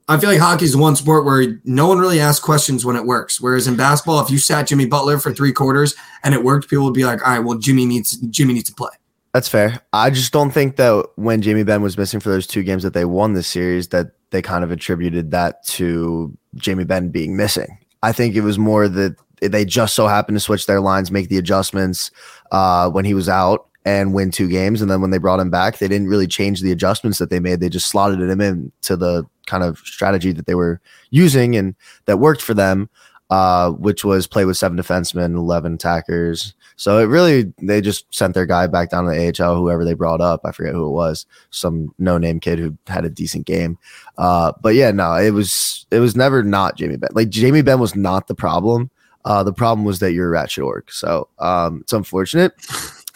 I 0.08 0.20
feel 0.20 0.30
like 0.30 0.40
hockey's 0.40 0.74
the 0.74 0.78
one 0.78 0.96
sport 0.96 1.26
where 1.26 1.60
no 1.64 1.88
one 1.88 1.98
really 1.98 2.20
asks 2.20 2.44
questions 2.44 2.86
when 2.86 2.96
it 2.96 3.06
works. 3.06 3.42
Whereas 3.42 3.68
in 3.68 3.76
basketball, 3.76 4.24
if 4.24 4.30
you 4.30 4.38
sat 4.38 4.68
Jimmy 4.68 4.86
Butler 4.86 5.18
for 5.18 5.34
three 5.34 5.52
quarters 5.52 5.96
and 6.24 6.36
it 6.36 6.44
worked, 6.44 6.70
people 6.70 6.86
would 6.86 6.94
be 6.94 7.06
like, 7.06 7.26
all 7.26 7.34
right, 7.34 7.40
well 7.40 7.58
Jimmy 7.58 7.86
needs 7.86 8.18
Jimmy 8.18 8.54
needs 8.54 8.70
to 8.70 8.76
play. 8.76 8.92
That's 9.34 9.50
fair. 9.50 9.82
I 9.92 10.12
just 10.12 10.32
don't 10.32 10.52
think 10.52 10.78
that 10.78 11.08
when 11.16 11.42
Jamie 11.42 11.64
Benn 11.64 11.82
was 11.82 11.98
missing 11.98 12.20
for 12.20 12.30
those 12.30 12.48
two 12.48 12.64
games 12.64 12.84
that 12.84 12.94
they 12.94 13.04
won 13.04 13.34
this 13.34 13.48
series, 13.48 13.90
that 13.90 14.12
they 14.30 14.42
kind 14.42 14.64
of 14.64 14.72
attributed 14.72 15.32
that 15.32 15.66
to 15.68 16.38
Jamie 16.56 16.86
Benn 16.86 17.10
being 17.10 17.36
missing. 17.36 17.78
I 18.02 18.12
think 18.12 18.36
it 18.36 18.42
was 18.42 18.58
more 18.58 18.88
that 18.88 19.18
they 19.42 19.66
just 19.66 19.96
so 19.96 20.08
happened 20.08 20.38
to 20.38 20.40
switch 20.40 20.68
their 20.68 20.80
lines, 20.80 21.12
make 21.12 21.30
the 21.30 21.38
adjustments 21.38 22.12
uh, 22.52 22.90
when 22.90 23.04
he 23.04 23.14
was 23.14 23.28
out, 23.28 23.68
and 23.86 24.14
win 24.14 24.32
two 24.32 24.50
games. 24.50 24.82
And 24.82 24.90
then 24.90 25.00
when 25.00 25.12
they 25.12 25.20
brought 25.20 25.40
him 25.40 25.52
back, 25.52 25.78
they 25.78 25.88
didn't 25.88 26.08
really 26.08 26.28
change 26.28 26.62
the 26.62 26.72
adjustments 26.72 27.20
that 27.20 27.30
they 27.30 27.40
made. 27.40 27.60
They 27.60 27.70
just 27.70 27.88
slotted 27.88 28.20
him 28.20 28.42
in 28.42 28.72
to 28.82 28.98
the 28.98 29.26
kind 29.46 29.64
of 29.64 29.78
strategy 29.80 30.32
that 30.32 30.48
they 30.48 30.56
were 30.56 30.82
using 31.12 31.56
and 31.56 31.76
that 32.06 32.18
worked 32.18 32.42
for 32.42 32.56
them, 32.56 32.90
uh, 33.30 33.70
which 33.72 34.04
was 34.04 34.26
play 34.26 34.44
with 34.44 34.58
seven 34.58 34.78
defensemen, 34.78 35.36
11 35.36 35.76
attackers. 35.76 36.56
So 36.78 36.98
it 36.98 37.04
really, 37.04 37.54
they 37.62 37.80
just 37.80 38.12
sent 38.14 38.34
their 38.34 38.48
guy 38.48 38.66
back 38.66 38.90
down 38.90 39.06
to 39.06 39.12
the 39.12 39.44
AHL, 39.44 39.56
whoever 39.56 39.86
they 39.86 39.94
brought 39.94 40.20
up. 40.20 40.42
I 40.44 40.52
forget 40.52 40.74
who 40.74 40.88
it 40.88 40.92
was, 40.92 41.28
some 41.52 41.94
no 42.00 42.18
name 42.18 42.40
kid 42.40 42.58
who 42.58 42.76
had 42.88 43.06
a 43.06 43.10
decent 43.10 43.46
game. 43.46 43.78
Uh, 44.18 44.52
but 44.62 44.74
yeah, 44.74 44.90
no, 44.90 45.14
it 45.14 45.32
was, 45.32 45.86
it 45.92 46.00
was 46.00 46.16
never 46.16 46.44
not 46.44 46.76
Jamie 46.76 46.98
Benn. 46.98 47.12
Like 47.14 47.30
Jamie 47.30 47.62
Benn 47.62 47.80
was 47.80 47.96
not 47.96 48.28
the 48.28 48.36
problem. 48.36 48.90
Uh, 49.26 49.44
the 49.44 49.54
problem 49.54 49.86
was 49.86 50.00
that 50.00 50.14
you're 50.14 50.28
a 50.28 50.32
ratchet 50.32 50.64
org. 50.64 50.92
So 50.92 51.30
um, 51.40 51.82
it's 51.82 51.94
unfortunate, 51.94 52.54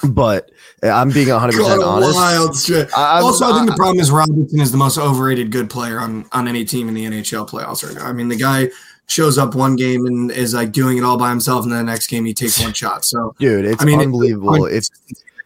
but 0.03 0.51
I'm 0.83 1.09
being 1.09 1.27
100% 1.27 1.57
God, 1.57 1.81
honest. 1.81 2.15
wild 2.15 2.57
shit. 2.57 2.89
I- 2.97 3.21
also, 3.21 3.45
I 3.45 3.57
think 3.57 3.69
the 3.69 3.75
problem 3.75 3.99
is 3.99 4.11
Robertson 4.11 4.59
is 4.59 4.71
the 4.71 4.77
most 4.77 4.97
overrated 4.97 5.51
good 5.51 5.69
player 5.69 5.99
on 5.99 6.25
on 6.31 6.47
any 6.47 6.65
team 6.65 6.87
in 6.87 6.93
the 6.93 7.05
NHL 7.05 7.47
playoffs 7.49 7.85
right 7.85 7.95
now. 7.95 8.05
I 8.05 8.13
mean, 8.13 8.29
the 8.29 8.37
guy 8.37 8.69
shows 9.07 9.37
up 9.37 9.55
one 9.55 9.75
game 9.75 10.05
and 10.05 10.31
is 10.31 10.53
like 10.53 10.71
doing 10.71 10.97
it 10.97 11.03
all 11.03 11.17
by 11.17 11.29
himself, 11.29 11.63
and 11.63 11.71
then 11.71 11.85
the 11.85 11.91
next 11.91 12.07
game 12.07 12.25
he 12.25 12.33
takes 12.33 12.61
one 12.61 12.73
shot. 12.73 13.03
So 13.03 13.35
Dude, 13.39 13.65
it's 13.65 13.81
I 13.81 13.85
mean, 13.85 13.99
unbelievable. 13.99 14.65
It's 14.65 14.89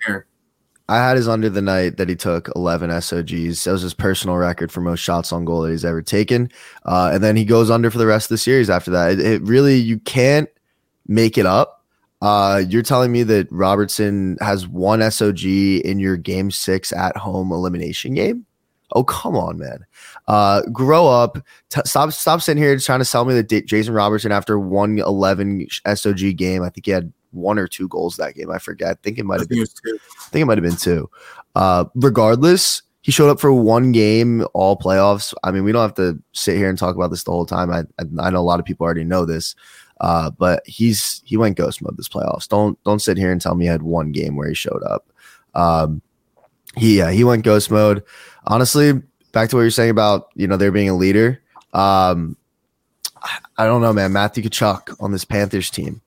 here. 0.05 0.27
I 0.89 0.97
had 0.97 1.15
his 1.15 1.29
under 1.29 1.49
the 1.49 1.61
night 1.61 1.95
that 1.97 2.09
he 2.09 2.15
took 2.15 2.49
11 2.57 2.89
SOGs. 3.01 3.63
That 3.63 3.71
was 3.71 3.81
his 3.81 3.93
personal 3.93 4.35
record 4.35 4.69
for 4.69 4.81
most 4.81 4.99
shots 4.99 5.31
on 5.31 5.45
goal 5.45 5.61
that 5.61 5.71
he's 5.71 5.85
ever 5.85 6.01
taken. 6.01 6.51
Uh, 6.85 7.11
and 7.13 7.23
then 7.23 7.37
he 7.37 7.45
goes 7.45 7.71
under 7.71 7.89
for 7.89 7.97
the 7.97 8.05
rest 8.05 8.25
of 8.25 8.29
the 8.29 8.37
series 8.37 8.69
after 8.69 8.91
that. 8.91 9.13
It, 9.13 9.19
it 9.21 9.41
really, 9.43 9.77
you 9.77 9.97
can't 9.99 10.49
make 11.07 11.37
it 11.37 11.45
up. 11.45 11.82
Uh, 12.23 12.63
you're 12.69 12.81
telling 12.81 13.11
me 13.11 13.21
that 13.21 13.51
Robertson 13.51 14.37
has 14.39 14.65
one 14.65 15.01
SOG 15.01 15.81
in 15.81 15.99
your 15.99 16.15
game 16.15 16.51
six 16.51 16.93
at 16.93 17.17
home 17.17 17.51
elimination 17.51 18.13
game? 18.13 18.45
Oh, 18.93 19.03
come 19.03 19.35
on, 19.35 19.57
man. 19.57 19.85
Uh, 20.29 20.61
grow 20.71 21.05
up. 21.05 21.37
T- 21.69 21.81
stop, 21.83 22.13
stop 22.13 22.41
sitting 22.41 22.63
here 22.63 22.79
trying 22.79 22.99
to 22.99 23.05
sell 23.05 23.25
me 23.25 23.33
that 23.33 23.49
D- 23.49 23.63
Jason 23.63 23.93
Robertson 23.93 24.31
after 24.31 24.57
one 24.57 24.99
11 24.99 25.67
SOG 25.85 26.37
game. 26.37 26.63
I 26.63 26.69
think 26.69 26.85
he 26.85 26.91
had 26.91 27.11
one 27.31 27.59
or 27.59 27.67
two 27.67 27.89
goals 27.89 28.15
that 28.15 28.35
game. 28.35 28.49
I 28.49 28.57
forget. 28.57 28.91
I 28.91 28.93
think 29.03 29.19
it 29.19 29.25
might 29.25 29.41
have 29.41 29.49
been 29.49 29.65
two. 29.65 29.99
I 30.21 30.29
think 30.29 30.43
it 30.43 30.45
might 30.45 30.57
have 30.57 30.63
been 30.63 30.77
two. 30.77 31.09
Uh, 31.55 31.85
regardless, 31.93 32.83
he 33.01 33.11
showed 33.11 33.29
up 33.29 33.41
for 33.41 33.51
one 33.51 33.91
game, 33.91 34.45
all 34.53 34.77
playoffs. 34.77 35.33
I 35.43 35.51
mean, 35.51 35.65
we 35.65 35.73
don't 35.73 35.81
have 35.81 35.95
to 35.95 36.17
sit 36.31 36.55
here 36.55 36.69
and 36.69 36.77
talk 36.77 36.95
about 36.95 37.11
this 37.11 37.25
the 37.25 37.31
whole 37.31 37.45
time. 37.45 37.69
I 37.69 37.79
I, 37.99 38.27
I 38.27 38.29
know 38.29 38.39
a 38.39 38.41
lot 38.47 38.61
of 38.61 38.65
people 38.65 38.85
already 38.85 39.03
know 39.03 39.25
this, 39.25 39.55
uh, 40.03 40.29
but 40.31 40.61
he's 40.67 41.21
he 41.23 41.37
went 41.37 41.55
ghost 41.55 41.81
mode 41.81 41.95
this 41.95 42.09
playoffs. 42.09 42.49
Don't 42.49 42.77
don't 42.83 42.99
sit 42.99 43.17
here 43.17 43.31
and 43.31 43.39
tell 43.39 43.55
me 43.55 43.63
he 43.63 43.71
had 43.71 43.83
one 43.83 44.11
game 44.11 44.35
where 44.35 44.49
he 44.49 44.53
showed 44.53 44.83
up. 44.83 45.07
Um, 45.55 46.01
he 46.75 46.97
yeah, 46.97 47.11
he 47.11 47.23
went 47.23 47.45
ghost 47.45 47.71
mode. 47.71 48.03
Honestly, 48.45 49.01
back 49.31 49.49
to 49.49 49.55
what 49.55 49.61
you're 49.61 49.71
saying 49.71 49.91
about 49.91 50.27
you 50.35 50.45
know 50.45 50.57
there 50.57 50.73
being 50.73 50.89
a 50.89 50.95
leader. 50.95 51.41
Um, 51.71 52.35
I, 53.21 53.37
I 53.59 53.65
don't 53.65 53.81
know, 53.81 53.93
man. 53.93 54.11
Matthew 54.11 54.43
Tkachuk 54.43 54.93
on 54.99 55.13
this 55.13 55.23
Panthers 55.23 55.69
team. 55.69 56.01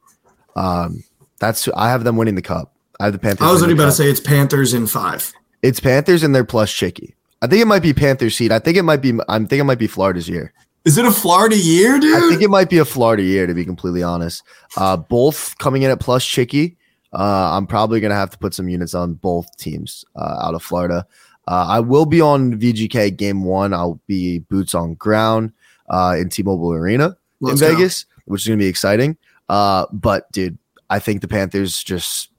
Um, 0.57 1.03
that's 1.41 1.67
I 1.75 1.89
have 1.89 2.05
them 2.05 2.19
winning 2.19 2.35
the 2.35 2.43
cup. 2.43 2.75
I 3.01 3.05
have 3.05 3.15
the 3.15 3.19
Panthers. 3.19 3.49
I 3.49 3.51
was 3.51 3.63
the 3.63 3.73
about 3.73 3.87
to 3.87 3.93
say 3.93 4.11
it's 4.11 4.21
Panthers 4.21 4.75
in 4.75 4.87
five. 4.87 5.33
It's 5.63 5.81
Panthers 5.81 6.23
and 6.23 6.35
they're 6.35 6.45
plus 6.45 6.71
Chicky. 6.71 7.15
I 7.41 7.47
think 7.47 7.63
it 7.63 7.67
might 7.67 7.83
be 7.83 7.95
Panthers 7.95 8.37
seed. 8.37 8.53
I 8.53 8.59
think 8.59 8.77
it 8.77 8.83
might 8.83 9.01
be. 9.01 9.19
I'm 9.27 9.47
think 9.47 9.59
it 9.59 9.65
might 9.65 9.79
be 9.79 9.87
Florida's 9.87 10.29
year. 10.29 10.53
Is 10.87 10.97
it 10.97 11.05
a 11.05 11.11
Florida 11.11 11.57
year, 11.57 11.99
dude? 11.99 12.17
I 12.17 12.29
think 12.29 12.43
it 12.43 12.49
might 12.49 12.71
be 12.71 12.79
a 12.79 12.85
Florida 12.85 13.25
year 13.25 13.49
to 13.49 13.55
be 13.55 13.65
completely 13.65 14.05
honest. 14.05 14.45
Uh, 14.77 14.97
both 14.97 15.59
coming 15.59 15.83
in 15.83 15.91
at 15.91 15.99
plus 15.99 16.25
Chicky. 16.25 16.77
Uh, 17.13 17.51
I'm 17.57 17.67
probably 17.67 17.99
gonna 17.99 18.15
have 18.15 18.31
to 18.31 18.39
put 18.39 18.55
some 18.55 18.69
units 18.69 18.95
on 18.95 19.15
both 19.15 19.55
teams 19.57 20.05
uh, 20.15 20.39
out 20.45 20.55
of 20.55 20.63
Florida. 20.63 21.05
Uh, 21.49 21.67
I 21.69 21.81
will 21.81 22.07
be 22.07 22.21
on 22.21 22.55
VGK 22.55 23.17
game 23.17 23.43
one. 23.43 23.75
I'll 23.75 24.01
be 24.07 24.39
boots 24.39 24.77
on 24.77 24.95
ground 24.95 25.53
uh, 25.91 26.15
in 26.19 26.29
T-Mobile 26.29 26.73
Arena 26.73 27.17
Let's 27.41 27.61
in 27.61 27.69
go. 27.69 27.75
Vegas, 27.75 28.07
which 28.27 28.43
is 28.43 28.47
gonna 28.47 28.59
be 28.59 28.67
exciting. 28.67 29.17
Uh, 29.49 29.87
but 29.93 30.31
dude, 30.31 30.57
I 30.89 31.01
think 31.01 31.21
the 31.21 31.29
Panthers 31.29 31.83
just 31.83 32.31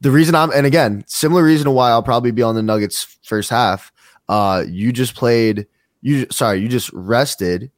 the 0.00 0.10
reason 0.10 0.34
I'm 0.34 0.50
and 0.52 0.66
again 0.66 1.04
similar 1.06 1.44
reason 1.44 1.66
to 1.66 1.70
why 1.70 1.90
I'll 1.90 2.02
probably 2.02 2.30
be 2.30 2.42
on 2.42 2.54
the 2.54 2.62
Nuggets 2.62 3.18
first 3.24 3.50
half. 3.50 3.92
Uh, 4.26 4.64
you 4.66 4.90
just 4.90 5.14
played. 5.14 5.66
You 6.00 6.26
sorry, 6.30 6.60
you 6.60 6.68
just 6.68 6.90
rested. 6.94 7.70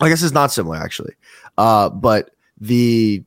I 0.00 0.08
guess 0.08 0.22
it's 0.22 0.34
not 0.34 0.52
similar 0.52 0.76
actually, 0.76 1.14
uh, 1.56 1.88
but 1.88 2.30
the 2.60 3.24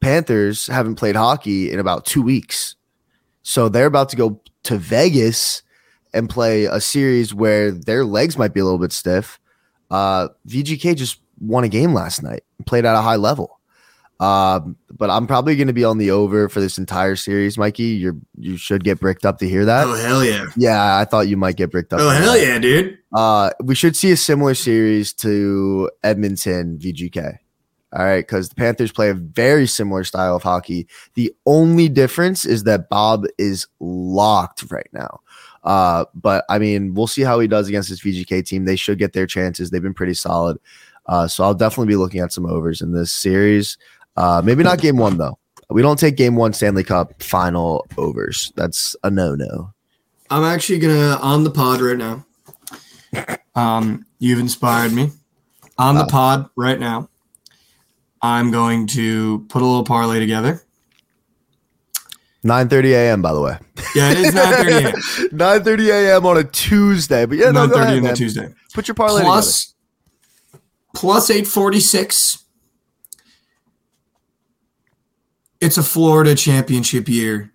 Panthers 0.00 0.66
haven't 0.66 0.96
played 0.96 1.16
hockey 1.16 1.70
in 1.70 1.78
about 1.78 2.06
two 2.06 2.22
weeks, 2.22 2.76
so 3.42 3.68
they're 3.68 3.86
about 3.86 4.08
to 4.10 4.16
go 4.16 4.40
to 4.64 4.76
Vegas 4.76 5.62
and 6.12 6.28
play 6.28 6.64
a 6.64 6.80
series 6.80 7.34
where 7.34 7.70
their 7.70 8.04
legs 8.04 8.36
might 8.36 8.54
be 8.54 8.60
a 8.60 8.64
little 8.64 8.78
bit 8.78 8.92
stiff. 8.92 9.38
Uh, 9.90 10.28
VGK 10.48 10.96
just 10.96 11.20
won 11.40 11.64
a 11.64 11.68
game 11.68 11.94
last 11.94 12.22
night 12.22 12.42
and 12.58 12.66
played 12.66 12.84
at 12.84 12.96
a 12.96 13.00
high 13.00 13.16
level. 13.16 13.59
Um, 14.20 14.76
but 14.90 15.08
I'm 15.08 15.26
probably 15.26 15.56
going 15.56 15.68
to 15.68 15.72
be 15.72 15.84
on 15.84 15.96
the 15.96 16.10
over 16.10 16.50
for 16.50 16.60
this 16.60 16.76
entire 16.76 17.16
series, 17.16 17.56
Mikey. 17.56 17.84
You're 17.84 18.16
you 18.36 18.58
should 18.58 18.84
get 18.84 19.00
bricked 19.00 19.24
up 19.24 19.38
to 19.38 19.48
hear 19.48 19.64
that. 19.64 19.86
Oh 19.86 19.94
hell 19.94 20.22
yeah! 20.22 20.44
Yeah, 20.56 20.98
I 20.98 21.06
thought 21.06 21.28
you 21.28 21.38
might 21.38 21.56
get 21.56 21.70
bricked 21.70 21.94
up. 21.94 22.00
Oh 22.00 22.10
hell 22.10 22.34
that. 22.34 22.42
yeah, 22.42 22.58
dude! 22.58 22.98
Uh, 23.14 23.50
we 23.64 23.74
should 23.74 23.96
see 23.96 24.10
a 24.10 24.16
similar 24.18 24.54
series 24.54 25.14
to 25.14 25.90
Edmonton 26.04 26.78
VGK. 26.78 27.38
All 27.92 28.04
right, 28.04 28.24
because 28.24 28.50
the 28.50 28.54
Panthers 28.54 28.92
play 28.92 29.08
a 29.08 29.14
very 29.14 29.66
similar 29.66 30.04
style 30.04 30.36
of 30.36 30.42
hockey. 30.42 30.86
The 31.14 31.34
only 31.46 31.88
difference 31.88 32.44
is 32.44 32.64
that 32.64 32.88
Bob 32.88 33.24
is 33.38 33.66
locked 33.80 34.70
right 34.70 34.88
now. 34.92 35.20
Uh, 35.64 36.04
but 36.14 36.44
I 36.48 36.58
mean, 36.58 36.94
we'll 36.94 37.06
see 37.06 37.22
how 37.22 37.40
he 37.40 37.48
does 37.48 37.68
against 37.68 37.88
this 37.88 38.02
VGK 38.02 38.46
team. 38.46 38.64
They 38.64 38.76
should 38.76 38.98
get 38.98 39.12
their 39.12 39.26
chances. 39.26 39.70
They've 39.70 39.82
been 39.82 39.94
pretty 39.94 40.14
solid. 40.14 40.58
Uh, 41.06 41.26
so 41.26 41.42
I'll 41.42 41.54
definitely 41.54 41.90
be 41.90 41.96
looking 41.96 42.20
at 42.20 42.32
some 42.32 42.46
overs 42.46 42.80
in 42.80 42.92
this 42.92 43.12
series. 43.12 43.76
Uh, 44.20 44.42
maybe 44.44 44.62
not 44.62 44.78
game 44.80 44.96
one 44.98 45.16
though. 45.16 45.38
We 45.70 45.82
don't 45.82 45.98
take 45.98 46.16
game 46.16 46.34
one 46.36 46.52
Stanley 46.52 46.84
Cup 46.84 47.22
final 47.22 47.86
overs. 47.96 48.52
That's 48.56 48.94
a 49.02 49.10
no 49.10 49.34
no. 49.34 49.72
I'm 50.28 50.42
actually 50.44 50.78
gonna 50.80 51.16
on 51.22 51.44
the 51.44 51.50
pod 51.50 51.80
right 51.80 51.96
now. 51.96 52.26
Um, 53.54 54.04
you've 54.18 54.38
inspired 54.38 54.92
me. 54.92 55.10
On 55.78 55.94
the 55.94 56.04
Oh. 56.04 56.08
pod 56.08 56.50
right 56.56 56.78
now, 56.78 57.08
I'm 58.20 58.50
going 58.50 58.86
to 58.88 59.46
put 59.48 59.62
a 59.62 59.64
little 59.64 59.84
parlay 59.84 60.20
together. 60.20 60.62
9:30 62.44 62.92
a.m. 62.94 63.22
By 63.22 63.32
the 63.32 63.40
way. 63.40 63.58
Yeah, 63.94 64.10
it 64.12 64.18
is 64.18 64.34
9:30 64.34 64.84
a.m. 64.84 64.94
9:30 65.38 65.88
a.m. 65.90 66.26
on 66.26 66.36
a 66.38 66.44
Tuesday. 66.44 67.26
But 67.26 67.38
yeah, 67.38 67.50
no, 67.50 67.66
go 67.66 67.76
9:30 67.76 67.82
ahead, 67.82 67.98
on 67.98 68.06
a. 68.06 68.16
Tuesday. 68.16 68.48
Put 68.74 68.88
your 68.88 68.94
parlay 68.94 69.22
Plus, 69.22 69.74
plus 70.94 71.30
846. 71.30 72.44
It's 75.60 75.76
a 75.78 75.82
Florida 75.82 76.34
championship 76.34 77.08
year. 77.08 77.52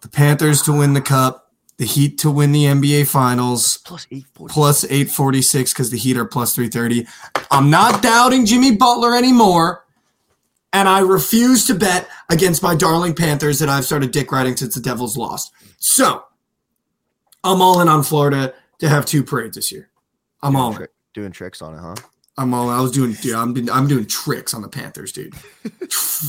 The 0.00 0.08
Panthers 0.08 0.62
to 0.62 0.72
win 0.72 0.92
the 0.92 1.00
cup, 1.00 1.52
the 1.76 1.84
Heat 1.84 2.18
to 2.18 2.30
win 2.30 2.52
the 2.52 2.64
NBA 2.64 3.08
Finals. 3.08 3.78
Plus 3.78 4.06
840. 4.10 4.52
plus 4.52 4.84
846 4.84 5.72
because 5.72 5.90
the 5.90 5.98
Heat 5.98 6.16
are 6.16 6.24
plus 6.24 6.54
330. 6.54 7.06
I'm 7.50 7.68
not 7.70 8.02
doubting 8.02 8.46
Jimmy 8.46 8.76
Butler 8.76 9.16
anymore. 9.16 9.84
And 10.72 10.88
I 10.88 11.00
refuse 11.00 11.66
to 11.68 11.74
bet 11.74 12.08
against 12.28 12.62
my 12.62 12.74
darling 12.74 13.14
Panthers 13.14 13.58
that 13.58 13.68
I've 13.68 13.84
started 13.86 14.10
dick 14.10 14.30
riding 14.30 14.54
since 14.56 14.74
the 14.74 14.80
Devils 14.80 15.16
lost. 15.16 15.50
So 15.78 16.24
I'm 17.42 17.62
all 17.62 17.80
in 17.80 17.88
on 17.88 18.02
Florida 18.02 18.52
to 18.78 18.88
have 18.88 19.06
two 19.06 19.24
parades 19.24 19.56
this 19.56 19.72
year. 19.72 19.88
I'm 20.42 20.54
all 20.56 20.70
in. 20.72 20.76
Tri- 20.76 20.86
doing 21.14 21.32
tricks 21.32 21.62
on 21.62 21.74
it, 21.74 21.80
huh? 21.80 21.94
I'm 22.38 22.54
all. 22.54 22.70
I 22.70 22.80
was 22.80 22.92
doing. 22.92 23.12
Dude, 23.14 23.34
I'm 23.34 23.52
doing. 23.52 23.70
I'm 23.70 23.86
doing 23.88 24.06
tricks 24.06 24.54
on 24.54 24.62
the 24.62 24.68
Panthers, 24.68 25.12
dude. 25.12 25.34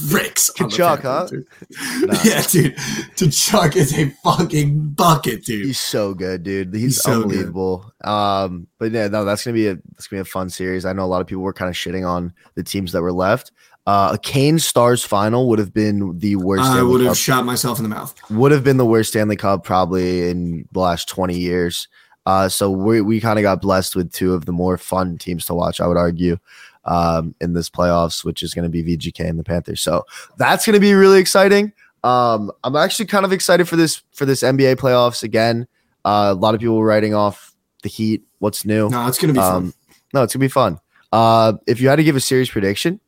tricks. 0.09 0.49
on 0.59 0.69
Tkachuk, 0.69 1.01
Panthers, 1.01 1.45
huh? 1.77 1.99
dude. 1.99 2.09
Nah. 2.09 2.19
Yeah, 2.23 2.41
dude. 2.41 2.75
Tkachuk 3.15 3.75
is 3.75 3.97
a 3.97 4.09
fucking 4.23 4.89
bucket, 4.91 5.45
dude. 5.45 5.65
He's 5.65 5.79
so 5.79 6.13
good, 6.13 6.43
dude. 6.43 6.73
He's, 6.73 6.81
He's 6.83 7.01
so 7.01 7.11
good. 7.17 7.23
unbelievable. 7.23 7.93
Um, 8.03 8.67
but 8.77 8.91
yeah, 8.91 9.07
no, 9.07 9.25
that's 9.25 9.43
gonna 9.43 9.53
be 9.55 9.67
a 9.67 9.75
that's 9.75 10.07
gonna 10.07 10.23
be 10.23 10.27
a 10.29 10.31
fun 10.31 10.49
series. 10.49 10.85
I 10.85 10.93
know 10.93 11.03
a 11.03 11.07
lot 11.07 11.21
of 11.21 11.27
people 11.27 11.43
were 11.43 11.53
kind 11.53 11.69
of 11.69 11.75
shitting 11.75 12.07
on 12.07 12.33
the 12.55 12.63
teams 12.63 12.91
that 12.93 13.01
were 13.01 13.13
left. 13.13 13.51
Uh, 13.87 14.11
a 14.13 14.17
Kane 14.19 14.59
Stars 14.59 15.03
final 15.03 15.47
would 15.49 15.57
have 15.59 15.73
been 15.73 16.17
the 16.19 16.35
worst. 16.35 16.63
I 16.63 16.73
Stanley 16.73 16.91
would 16.91 17.01
have 17.01 17.09
Cup- 17.11 17.17
shot 17.17 17.45
myself 17.45 17.79
in 17.79 17.83
the 17.83 17.89
mouth. 17.89 18.13
would 18.29 18.51
have 18.51 18.63
been 18.63 18.77
the 18.77 18.85
worst 18.85 19.09
Stanley 19.11 19.35
Cup 19.35 19.63
probably 19.63 20.29
in 20.29 20.67
the 20.71 20.79
last 20.79 21.07
20 21.09 21.37
years. 21.37 21.87
Uh, 22.29 22.47
so 22.47 22.69
we, 22.69 23.01
we 23.01 23.19
kind 23.19 23.39
of 23.39 23.43
got 23.43 23.59
blessed 23.59 23.95
with 23.95 24.11
two 24.13 24.33
of 24.35 24.45
the 24.45 24.51
more 24.51 24.77
fun 24.77 25.17
teams 25.17 25.45
to 25.47 25.53
watch, 25.55 25.81
I 25.81 25.87
would 25.87 25.97
argue, 25.97 26.37
um, 26.85 27.33
in 27.41 27.53
this 27.53 27.69
playoffs, 27.71 28.23
which 28.23 28.43
is 28.43 28.53
going 28.53 28.63
to 28.63 28.69
be 28.69 28.83
VGK 28.83 29.27
and 29.27 29.39
the 29.39 29.43
Panthers. 29.43 29.81
So 29.81 30.05
that's 30.37 30.63
going 30.65 30.75
to 30.75 30.79
be 30.79 30.93
really 30.93 31.19
exciting. 31.19 31.73
Um, 32.03 32.51
I'm 32.63 32.75
actually 32.75 33.07
kind 33.07 33.25
of 33.25 33.33
excited 33.33 33.67
for 33.67 33.75
this 33.77 34.03
for 34.13 34.25
this 34.25 34.41
NBA 34.43 34.75
playoffs 34.75 35.23
again. 35.23 35.67
Uh, 36.05 36.29
a 36.31 36.33
lot 36.39 36.53
of 36.53 36.61
people 36.61 36.77
were 36.77 36.85
writing 36.85 37.13
off 37.13 37.53
the 37.83 37.89
Heat. 37.89 38.23
What's 38.37 38.63
new? 38.63 38.89
No, 38.89 39.07
it's 39.07 39.17
gonna 39.19 39.33
be 39.33 39.39
fun. 39.39 39.55
Um, 39.55 39.73
no, 40.13 40.23
it's 40.23 40.33
gonna 40.33 40.43
be 40.45 40.47
fun. 40.49 40.79
Uh, 41.11 41.53
if 41.67 41.81
you 41.81 41.89
had 41.89 41.97
to 41.97 42.03
give 42.03 42.15
a 42.15 42.21
series 42.21 42.49
prediction 42.49 42.99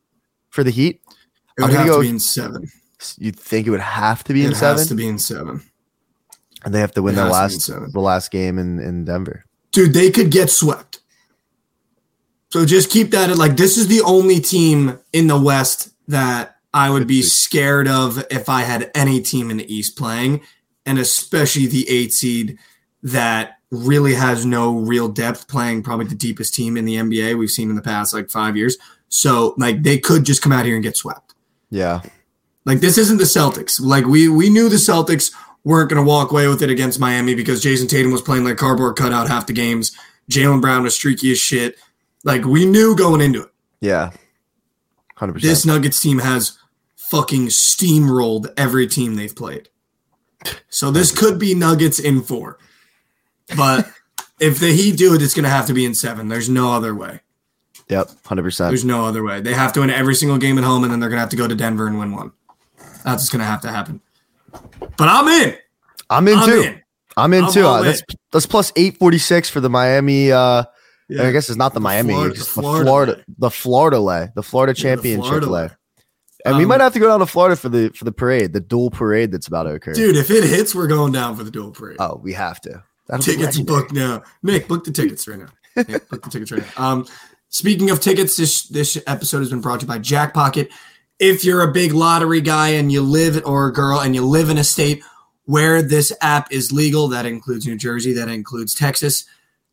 for 0.50 0.62
the 0.62 0.70
Heat, 0.70 1.00
It 1.56 1.62
I'm 1.62 1.68
gonna 1.68 1.78
have 1.78 1.86
go- 1.86 1.96
to 1.98 2.02
be 2.02 2.08
in 2.10 2.18
seven. 2.20 2.68
you'd 3.18 3.38
think 3.38 3.66
it 3.66 3.70
would 3.70 3.80
have 3.80 4.24
to 4.24 4.34
be 4.34 4.42
it 4.44 4.48
in 4.48 4.54
seven, 4.54 4.78
has 4.78 4.88
to 4.88 4.94
be 4.94 5.08
in 5.08 5.18
seven. 5.18 5.62
And 6.64 6.74
they 6.74 6.80
have 6.80 6.92
to 6.92 7.02
win 7.02 7.14
It 7.14 7.16
their 7.16 7.26
has 7.26 7.38
to 7.66 7.72
be 7.72 7.76
in 7.76 7.82
last 7.82 7.92
the 7.92 8.00
last 8.00 8.30
game 8.30 8.58
in 8.58 8.78
in 8.78 9.04
Denver. 9.04 9.44
Dude, 9.72 9.94
they 9.94 10.10
could 10.10 10.30
get 10.30 10.50
swept. 10.50 11.00
So 12.50 12.66
just 12.66 12.90
keep 12.90 13.10
that 13.12 13.30
in 13.30 13.38
like 13.38 13.56
this 13.56 13.76
is 13.78 13.86
the 13.88 14.02
only 14.02 14.40
team 14.40 14.98
in 15.12 15.26
the 15.26 15.40
West 15.40 15.92
that 16.08 16.56
I 16.74 16.90
would 16.90 17.06
be 17.06 17.20
be. 17.20 17.22
scared 17.22 17.88
of 17.88 18.24
if 18.30 18.48
I 18.48 18.62
had 18.62 18.90
any 18.94 19.20
team 19.20 19.50
in 19.50 19.56
the 19.56 19.74
East 19.74 19.96
playing, 19.96 20.42
and 20.84 20.98
especially 20.98 21.66
the 21.66 21.88
eight 21.88 22.12
seed 22.12 22.58
that 23.02 23.56
really 23.70 24.14
has 24.14 24.44
no 24.44 24.76
real 24.78 25.08
depth 25.08 25.48
playing 25.48 25.82
probably 25.82 26.06
the 26.06 26.14
deepest 26.14 26.54
team 26.54 26.76
in 26.76 26.84
the 26.84 26.96
NBA 26.96 27.38
we've 27.38 27.50
seen 27.50 27.70
in 27.70 27.76
the 27.76 27.82
past 27.82 28.12
like 28.12 28.28
five 28.30 28.54
years. 28.56 28.76
So 29.08 29.54
like 29.56 29.82
they 29.82 29.98
could 29.98 30.24
just 30.24 30.42
come 30.42 30.52
out 30.52 30.66
here 30.66 30.74
and 30.74 30.84
get 30.84 30.96
swept. 30.96 31.34
Yeah, 31.70 32.02
Like 32.66 32.80
this 32.80 32.98
isn't 32.98 33.16
the 33.16 33.24
Celtics. 33.24 33.80
Like 33.80 34.04
we 34.04 34.28
we 34.28 34.50
knew 34.50 34.68
the 34.68 34.76
Celtics 34.76 35.32
weren't 35.64 35.90
going 35.90 36.02
to 36.02 36.08
walk 36.08 36.32
away 36.32 36.48
with 36.48 36.62
it 36.62 36.70
against 36.70 36.98
Miami 37.00 37.34
because 37.34 37.62
Jayson 37.62 37.88
Tatum 37.88 38.12
was 38.12 38.22
playing 38.22 38.44
like 38.44 38.56
cardboard 38.56 38.96
cutout 38.96 39.28
half 39.28 39.46
the 39.46 39.52
games. 39.52 39.96
Jaylen 40.30 40.60
Brown 40.60 40.82
was 40.82 40.94
streaky 40.94 41.32
as 41.32 41.38
shit. 41.38 41.76
Like 42.24 42.44
we 42.44 42.66
knew 42.66 42.96
going 42.96 43.20
into 43.20 43.42
it. 43.42 43.50
yeah, 43.80 44.10
100%. 45.18 45.40
This. 45.40 45.66
Nuggets 45.66 46.00
team 46.00 46.18
has 46.18 46.58
fucking 46.96 47.48
steamrolled 47.48 48.52
every 48.56 48.86
team 48.86 49.14
they've 49.14 49.34
played. 49.34 49.68
So 50.68 50.90
this 50.90 51.12
could 51.12 51.38
be 51.38 51.54
Nuggets 51.54 51.98
in 51.98 52.22
four. 52.22 52.58
But 53.56 53.88
if 54.40 54.58
the 54.58 54.72
Heat 54.72 54.96
do 54.96 55.14
it, 55.14 55.22
it's 55.22 55.34
going 55.34 55.44
to 55.44 55.50
have 55.50 55.66
to 55.66 55.74
be 55.74 55.84
in 55.84 55.94
seven. 55.94 56.28
There's 56.28 56.48
no 56.48 56.72
other 56.72 56.94
way. 56.94 57.20
Yep, 57.88 58.10
hundred 58.24 58.44
percent. 58.44 58.70
There's 58.70 58.84
no 58.84 59.04
other 59.04 59.22
way. 59.22 59.40
They 59.40 59.52
have 59.54 59.72
to 59.74 59.80
win 59.80 59.90
every 59.90 60.14
single 60.14 60.38
game 60.38 60.56
at 60.56 60.64
home, 60.64 60.82
and 60.84 60.92
then 60.92 61.00
they're 61.00 61.10
going 61.10 61.18
to 61.18 61.22
have 61.22 61.30
to 61.30 61.36
go 61.36 61.46
to 61.46 61.54
Denver 61.54 61.86
and 61.86 61.98
win 61.98 62.12
one. 62.12 62.32
That's 62.78 63.22
what's 63.22 63.28
going 63.28 63.40
to 63.40 63.46
have 63.46 63.60
to 63.62 63.70
happen. 63.70 64.00
But 64.96 65.08
I'm 65.08 65.28
in. 65.28 65.56
I'm 66.10 66.28
in 66.28 66.38
I'm 66.38 66.48
too. 66.48 66.60
in. 66.62 66.82
I'm 67.16 67.32
in 67.34 67.44
I'm 67.44 67.52
too. 67.52 67.66
Uh, 67.66 67.82
that's 67.82 68.02
that's 68.30 68.46
plus 68.46 68.72
eight 68.76 68.98
forty 68.98 69.18
six 69.18 69.48
for 69.50 69.60
the 69.60 69.70
Miami. 69.70 70.32
Uh, 70.32 70.64
Yeah. 71.08 71.24
I 71.24 71.32
guess 71.32 71.48
it's 71.50 71.58
not 71.58 71.70
the, 71.74 71.80
The 71.80 71.80
Miami, 71.84 72.14
Florida- 72.14 72.34
it's 72.34 72.44
the 72.54 72.60
Florida 72.60 72.84
Florida, 72.84 73.12
lay. 73.12 73.24
the 73.38 73.50
Florida 73.50 74.00
lay, 74.00 74.28
the 74.34 74.42
Florida 74.42 74.70
Yeah, 74.70 74.74
the 74.74 74.82
championship 74.96 75.24
Florida 75.26 75.46
lay. 75.50 75.68
And 76.44 76.56
we 76.56 76.62
Um, 76.64 76.68
might 76.70 76.80
have 76.80 76.92
to 76.94 76.98
go 76.98 77.06
down 77.08 77.20
to 77.20 77.26
Florida 77.26 77.54
for 77.56 77.68
the 77.68 77.90
for 77.94 78.04
the 78.04 78.12
parade, 78.12 78.52
the 78.52 78.60
dual 78.60 78.90
parade 78.90 79.30
that's 79.30 79.46
about 79.46 79.64
to 79.64 79.70
occur. 79.74 79.92
Dude, 79.92 80.16
if 80.16 80.30
it 80.30 80.42
hits, 80.44 80.74
we're 80.74 80.86
going 80.88 81.12
down 81.12 81.36
for 81.36 81.44
the 81.44 81.50
dual 81.50 81.70
parade. 81.70 81.96
Oh, 82.00 82.18
we 82.22 82.32
have 82.32 82.60
to. 82.62 82.82
That'll 83.08 83.22
tickets 83.24 83.58
booked 83.60 83.92
now. 83.92 84.22
Nick, 84.42 84.68
book 84.68 84.84
the 84.84 84.90
tickets 84.92 85.28
right 85.28 85.38
now. 85.38 85.46
Nick, 85.76 86.08
book 86.08 86.22
the 86.22 86.30
tickets 86.30 86.50
right 86.52 86.62
now. 86.78 86.84
Um, 86.92 87.06
speaking 87.48 87.90
of 87.90 88.00
tickets, 88.00 88.36
this 88.36 88.64
this 88.68 88.96
episode 89.06 89.38
has 89.40 89.50
been 89.50 89.60
brought 89.60 89.80
to 89.80 89.86
you 89.86 89.88
by 89.88 89.98
Jackpocket. 89.98 90.68
If 91.24 91.44
you're 91.44 91.62
a 91.62 91.70
big 91.70 91.92
lottery 91.92 92.40
guy 92.40 92.70
and 92.70 92.90
you 92.90 93.00
live 93.00 93.40
or 93.46 93.68
a 93.68 93.72
girl 93.72 94.00
and 94.00 94.12
you 94.12 94.26
live 94.26 94.50
in 94.50 94.58
a 94.58 94.64
state 94.64 95.04
where 95.44 95.80
this 95.80 96.12
app 96.20 96.50
is 96.50 96.72
legal, 96.72 97.06
that 97.06 97.26
includes 97.26 97.64
New 97.64 97.76
Jersey, 97.76 98.12
that 98.14 98.26
includes 98.28 98.74
Texas, 98.74 99.24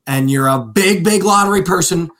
and 0.06 0.30
you're 0.30 0.48
a 0.48 0.60
big, 0.60 1.04
big 1.04 1.24
lottery 1.24 1.64
person, 1.64 2.12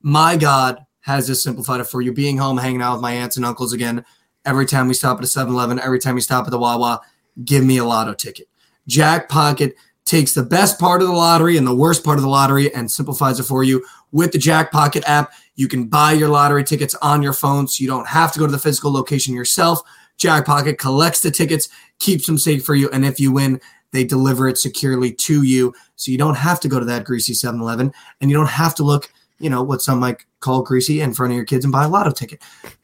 my 0.00 0.36
God 0.36 0.84
has 1.02 1.28
this 1.28 1.44
simplified 1.44 1.78
it 1.78 1.84
for 1.84 2.02
you. 2.02 2.12
Being 2.12 2.38
home, 2.38 2.58
hanging 2.58 2.82
out 2.82 2.94
with 2.94 3.02
my 3.02 3.12
aunts 3.12 3.36
and 3.36 3.46
uncles 3.46 3.72
again. 3.72 4.04
Every 4.44 4.66
time 4.66 4.88
we 4.88 4.94
stop 4.94 5.18
at 5.18 5.22
a 5.22 5.28
7 5.28 5.54
Eleven, 5.54 5.78
every 5.78 6.00
time 6.00 6.16
we 6.16 6.20
stop 6.20 6.46
at 6.46 6.50
the 6.50 6.58
Wawa, 6.58 7.02
give 7.44 7.64
me 7.64 7.76
a 7.76 7.84
lotto 7.84 8.14
ticket. 8.14 8.48
Jackpocket 8.88 9.74
takes 10.04 10.34
the 10.34 10.42
best 10.42 10.80
part 10.80 11.02
of 11.02 11.06
the 11.06 11.14
lottery 11.14 11.56
and 11.56 11.68
the 11.68 11.76
worst 11.76 12.02
part 12.02 12.18
of 12.18 12.24
the 12.24 12.28
lottery 12.28 12.74
and 12.74 12.90
simplifies 12.90 13.38
it 13.38 13.44
for 13.44 13.62
you 13.62 13.84
with 14.10 14.32
the 14.32 14.38
Jackpocket 14.38 15.04
app. 15.06 15.30
You 15.54 15.68
can 15.68 15.86
buy 15.86 16.12
your 16.12 16.28
lottery 16.28 16.64
tickets 16.64 16.94
on 17.02 17.22
your 17.22 17.32
phone 17.32 17.68
so 17.68 17.82
you 17.82 17.88
don't 17.88 18.08
have 18.08 18.32
to 18.32 18.38
go 18.38 18.46
to 18.46 18.52
the 18.52 18.58
physical 18.58 18.92
location 18.92 19.34
yourself. 19.34 19.80
Jackpocket 20.18 20.78
collects 20.78 21.20
the 21.20 21.30
tickets, 21.30 21.68
keeps 21.98 22.26
them 22.26 22.38
safe 22.38 22.64
for 22.64 22.74
you, 22.74 22.88
and 22.90 23.04
if 23.04 23.18
you 23.18 23.32
win, 23.32 23.60
they 23.92 24.04
deliver 24.04 24.48
it 24.48 24.58
securely 24.58 25.12
to 25.12 25.42
you 25.42 25.74
so 25.96 26.10
you 26.10 26.18
don't 26.18 26.36
have 26.36 26.60
to 26.60 26.68
go 26.68 26.78
to 26.78 26.84
that 26.86 27.04
greasy 27.04 27.34
7-Eleven 27.34 27.92
and 28.20 28.30
you 28.30 28.36
don't 28.36 28.48
have 28.48 28.74
to 28.76 28.82
look, 28.82 29.12
you 29.38 29.50
know, 29.50 29.62
what 29.62 29.82
some 29.82 30.00
might 30.00 30.24
call 30.40 30.62
greasy 30.62 31.00
in 31.00 31.12
front 31.12 31.32
of 31.32 31.36
your 31.36 31.44
kids 31.44 31.64
and 31.64 31.72
buy 31.72 31.84
a 31.84 31.88
lotto 31.88 32.10
ticket. 32.10 32.40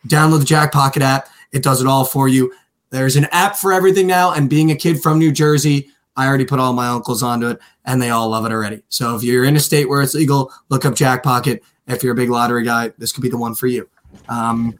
Download 0.07 0.40
the 0.40 0.44
Jackpocket 0.44 1.00
app. 1.00 1.28
It 1.50 1.62
does 1.62 1.81
it 1.81 1.87
all 1.87 2.04
for 2.04 2.28
you. 2.28 2.52
There's 2.90 3.16
an 3.16 3.26
app 3.33 3.57
for 3.57 3.72
everything 3.72 4.07
now 4.07 4.33
and 4.33 4.50
being 4.50 4.70
a 4.70 4.76
kid 4.76 5.00
from 5.00 5.18
New 5.18 5.33
Jersey, 5.33 5.90
I 6.18 6.26
already 6.26 6.44
put 6.44 6.59
all 6.59 6.72
my 6.72 6.88
uncles 6.88 7.22
onto 7.22 7.46
it 7.46 7.61
and 7.85 8.02
they 8.02 8.11
all 8.11 8.28
love 8.28 8.44
it 8.44 8.50
already. 8.50 8.83
So 8.88 9.14
if 9.14 9.22
you're 9.22 9.44
in 9.44 9.54
a 9.54 9.61
state 9.61 9.88
where 9.88 10.02
it's 10.02 10.14
legal, 10.14 10.52
look 10.68 10.85
up 10.85 10.96
Jack 10.96 11.22
Pocket. 11.22 11.62
If 11.88 12.03
you're 12.03 12.12
a 12.12 12.16
big 12.16 12.31
lottery 12.31 12.64
guy, 12.64 12.92
this 12.98 13.12
could 13.12 13.22
be 13.22 13.29
the 13.31 13.38
one 13.38 13.55
for 13.55 13.66
you. 13.66 13.88
Um, 14.29 14.79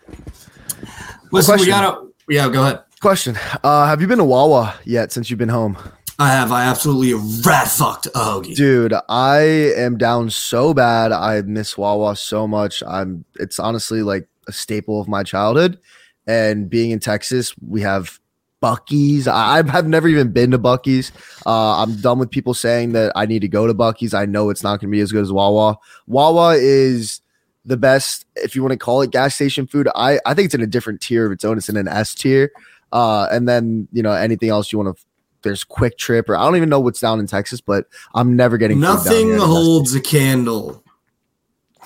listen, 1.33 1.55
we 1.55 1.66
Question. 1.66 1.68
gotta. 1.68 2.07
Yeah, 2.29 2.49
go 2.49 2.62
ahead. 2.62 2.81
Question: 3.01 3.38
uh, 3.64 3.87
Have 3.87 4.01
you 4.01 4.07
been 4.07 4.18
to 4.18 4.25
Wawa 4.25 4.75
yet 4.85 5.12
since 5.12 5.31
you've 5.31 5.38
been 5.38 5.49
home, 5.49 5.79
I 6.18 6.29
have. 6.29 6.51
I 6.53 6.64
absolutely 6.64 7.14
rat 7.44 7.68
fucked 7.68 8.07
a 8.07 8.11
hoagie. 8.18 8.57
dude? 8.57 8.94
I 9.09 9.38
am 9.77 9.97
down 9.99 10.31
so 10.31 10.75
bad. 10.75 11.12
I 11.12 11.42
miss 11.42 11.79
Wawa 11.79 12.16
so 12.16 12.47
much. 12.47 12.83
I'm. 12.87 13.25
It's 13.37 13.59
honestly 13.59 14.03
like 14.03 14.29
a 14.49 14.53
staple 14.53 15.01
of 15.01 15.09
my 15.09 15.23
childhood. 15.23 15.79
And 16.27 16.68
being 16.68 16.90
in 16.90 16.99
Texas, 17.01 17.55
we 17.66 17.81
have 17.83 18.18
Buc-ee's. 18.62 19.29
I 19.29 19.57
have 19.68 19.87
never 19.87 20.09
even 20.09 20.33
been 20.33 20.51
to 20.51 20.59
Buc-ee's. 20.59 21.12
Uh, 21.47 21.83
I'm 21.83 21.97
done 22.01 22.18
with 22.18 22.31
people 22.31 22.55
saying 22.55 22.92
that 22.92 23.12
I 23.14 23.27
need 23.27 23.40
to 23.40 23.49
go 23.49 23.66
to 23.66 23.75
Buc-ee's. 23.75 24.14
I 24.14 24.27
know 24.27 24.51
it's 24.51 24.62
not 24.62 24.81
going 24.81 24.90
to 24.90 24.97
be 24.97 25.01
as 25.01 25.12
good 25.12 25.23
as 25.23 25.33
Wawa. 25.33 25.79
Wawa 26.07 26.57
is 26.57 27.21
the 27.64 27.77
best, 27.77 28.27
if 28.37 28.57
you 28.57 28.62
want 28.62 28.73
to 28.73 28.79
call 28.79 29.03
it 29.03 29.11
gas 29.11 29.35
station 29.35 29.66
food. 29.66 29.88
I, 29.94 30.18
I 30.27 30.35
think 30.35 30.47
it's 30.47 30.55
in 30.55 30.62
a 30.62 30.66
different 30.66 31.01
tier 31.01 31.27
of 31.27 31.33
its 31.33 31.44
own. 31.44 31.59
It's 31.59 31.68
in 31.68 31.77
an 31.77 31.87
S 31.88 32.14
tier. 32.14 32.51
Uh, 32.92 33.29
and 33.31 33.49
then, 33.49 33.87
you 33.92 34.03
know, 34.03 34.12
anything 34.12 34.49
else 34.49 34.73
you 34.73 34.79
want 34.79 34.97
to, 34.97 35.05
there's 35.42 35.64
QuikTrip, 35.64 36.29
or 36.29 36.37
I 36.37 36.44
don't 36.44 36.57
even 36.57 36.68
know 36.68 36.81
what's 36.81 37.01
down 37.01 37.21
in 37.21 37.27
Texas, 37.27 37.61
but 37.61 37.87
I'm 38.14 38.35
never 38.35 38.59
getting 38.59 38.81
Nothing 38.81 39.38
holds 39.38 39.94
a 39.94 40.01
candle 40.01 40.83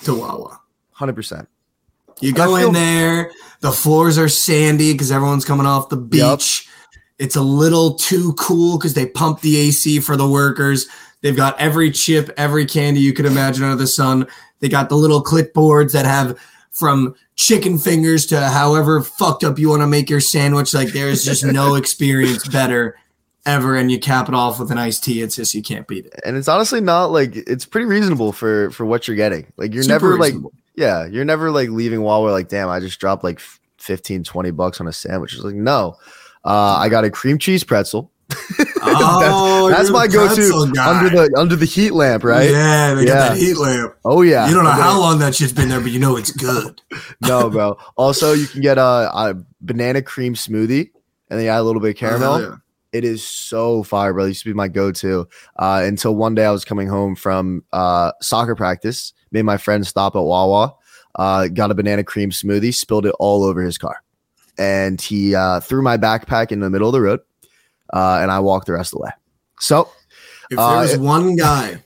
to 0.03 0.15
Wawa. 0.15 0.59
100%. 0.97 1.47
You 2.21 2.33
go 2.33 2.55
feel- 2.57 2.67
in 2.67 2.73
there, 2.73 3.31
the 3.61 3.71
floors 3.71 4.17
are 4.17 4.29
sandy 4.29 4.91
because 4.93 5.11
everyone's 5.11 5.45
coming 5.45 5.65
off 5.65 5.89
the 5.89 5.97
Yep. 5.97 6.39
beach. 6.39 6.67
It's 7.19 7.35
a 7.35 7.41
little 7.41 7.93
too 7.95 8.33
cool 8.33 8.77
because 8.77 8.93
they 8.93 9.05
pump 9.05 9.41
the 9.41 9.57
AC 9.57 9.99
for 9.99 10.17
the 10.17 10.27
workers. 10.27 10.87
They've 11.21 11.35
got 11.35 11.59
every 11.59 11.91
chip, 11.91 12.29
every 12.37 12.65
candy 12.65 12.99
you 12.99 13.13
could 13.13 13.25
imagine 13.25 13.63
under 13.63 13.75
the 13.77 13.87
sun. 13.87 14.27
They 14.59 14.67
got 14.69 14.89
the 14.89 14.97
little 14.97 15.23
clipboards 15.23 15.91
that 15.93 16.05
have 16.05 16.35
from 16.71 17.15
chicken 17.35 17.77
fingers 17.77 18.25
to 18.27 18.39
however 18.49 19.01
fucked 19.01 19.43
up 19.43 19.57
you 19.59 19.69
want 19.69 19.81
to 19.81 19.87
make 19.87 20.09
your 20.09 20.19
sandwich. 20.19 20.73
Like 20.73 20.89
there's 20.89 21.23
just 21.23 21.45
no 21.45 21.75
experience 21.81 22.47
better 22.47 22.95
ever. 23.45 23.75
And 23.75 23.91
you 23.91 23.99
cap 23.99 24.27
it 24.27 24.35
off 24.35 24.59
with 24.59 24.71
an 24.71 24.77
iced 24.77 25.03
tea. 25.03 25.21
It's 25.21 25.35
just 25.35 25.53
you 25.53 25.61
can't 25.61 25.87
beat 25.87 26.05
it. 26.07 26.19
and 26.25 26.35
it's 26.35 26.47
honestly 26.47 26.81
not 26.81 27.11
like 27.11 27.35
it's 27.35 27.65
pretty 27.65 27.85
reasonable 27.85 28.31
for 28.33 28.69
for 28.71 28.85
what 28.85 29.07
you're 29.07 29.15
getting. 29.17 29.45
Like 29.55 29.73
you're 29.73 29.83
Super 29.83 29.93
never 29.93 30.11
like 30.17 30.33
reasonable. 30.33 30.53
Yeah, 30.75 31.05
you're 31.05 31.25
never 31.25 31.51
like 31.51 31.69
leaving 31.69 32.01
while 32.01 32.21
we're 32.23 32.31
like, 32.31 32.47
damn, 32.49 32.69
I 32.69 32.79
just 32.79 32.99
dropped 32.99 33.23
like 33.23 33.39
15, 33.79 34.23
20 34.23 34.51
bucks 34.51 34.79
on 34.81 34.87
a 34.87 34.93
sandwich. 34.93 35.33
It's 35.33 35.43
like, 35.43 35.55
no. 35.55 35.95
Uh, 36.45 36.75
I 36.79 36.89
got 36.89 37.03
a 37.05 37.09
cream 37.09 37.37
cheese 37.37 37.63
pretzel. 37.63 38.11
Oh, 38.85 39.69
That's 39.69 39.89
my 39.89 40.07
go-to 40.07 40.71
guy. 40.73 40.89
under 41.03 41.09
the 41.09 41.33
under 41.37 41.55
the 41.55 41.65
heat 41.65 41.91
lamp, 41.91 42.23
right? 42.23 42.49
Yeah, 42.49 42.93
they 42.93 43.05
got 43.05 43.13
Yeah. 43.13 43.29
that 43.29 43.37
heat 43.37 43.55
lamp. 43.57 43.95
Oh 44.03 44.21
yeah. 44.21 44.47
You 44.47 44.53
don't 44.53 44.65
know 44.65 44.71
then- 44.71 44.79
how 44.81 44.99
long 44.99 45.19
that 45.19 45.33
shit's 45.35 45.53
been 45.53 45.69
there, 45.69 45.79
but 45.79 45.91
you 45.91 45.99
know 45.99 46.17
it's 46.17 46.31
good. 46.31 46.81
no, 47.21 47.49
bro. 47.49 47.77
Also, 47.95 48.33
you 48.33 48.45
can 48.45 48.61
get 48.61 48.77
a, 48.77 48.81
a 49.13 49.35
banana 49.61 50.01
cream 50.01 50.33
smoothie, 50.35 50.89
and 51.29 51.39
then 51.39 51.43
you 51.45 51.49
add 51.49 51.59
a 51.59 51.63
little 51.63 51.81
bit 51.81 51.91
of 51.91 51.95
caramel. 51.95 52.33
Oh, 52.33 52.39
yeah. 52.39 52.55
It 52.93 53.03
is 53.03 53.25
so 53.25 53.83
fire, 53.83 54.13
bro. 54.13 54.25
It 54.25 54.29
used 54.29 54.43
to 54.43 54.49
be 54.49 54.53
my 54.53 54.67
go-to 54.67 55.27
uh, 55.57 55.81
until 55.83 56.15
one 56.15 56.35
day 56.35 56.45
I 56.45 56.51
was 56.51 56.63
coming 56.63 56.87
home 56.87 57.15
from 57.15 57.63
uh, 57.73 58.11
soccer 58.21 58.55
practice. 58.55 59.13
Made 59.31 59.43
my 59.43 59.57
friend 59.57 59.85
stop 59.85 60.15
at 60.15 60.19
Wawa. 60.19 60.75
Uh, 61.15 61.47
got 61.47 61.71
a 61.71 61.75
banana 61.75 62.03
cream 62.03 62.29
smoothie, 62.29 62.73
spilled 62.73 63.05
it 63.05 63.15
all 63.19 63.43
over 63.43 63.61
his 63.61 63.77
car, 63.77 64.01
and 64.57 64.99
he 65.01 65.35
uh, 65.35 65.59
threw 65.59 65.81
my 65.81 65.97
backpack 65.97 66.51
in 66.51 66.59
the 66.59 66.69
middle 66.69 66.87
of 66.87 66.93
the 66.93 67.01
road, 67.01 67.19
uh, 67.93 68.19
and 68.21 68.31
I 68.31 68.39
walked 68.39 68.65
the 68.67 68.73
rest 68.73 68.93
of 68.93 68.99
the 68.99 69.03
way. 69.05 69.11
So 69.59 69.89
If 70.49 70.57
Uh, 70.59 70.71
there 70.71 70.81
was 70.81 70.93
it- 70.93 70.99
one 71.01 71.35
guy 71.49 71.83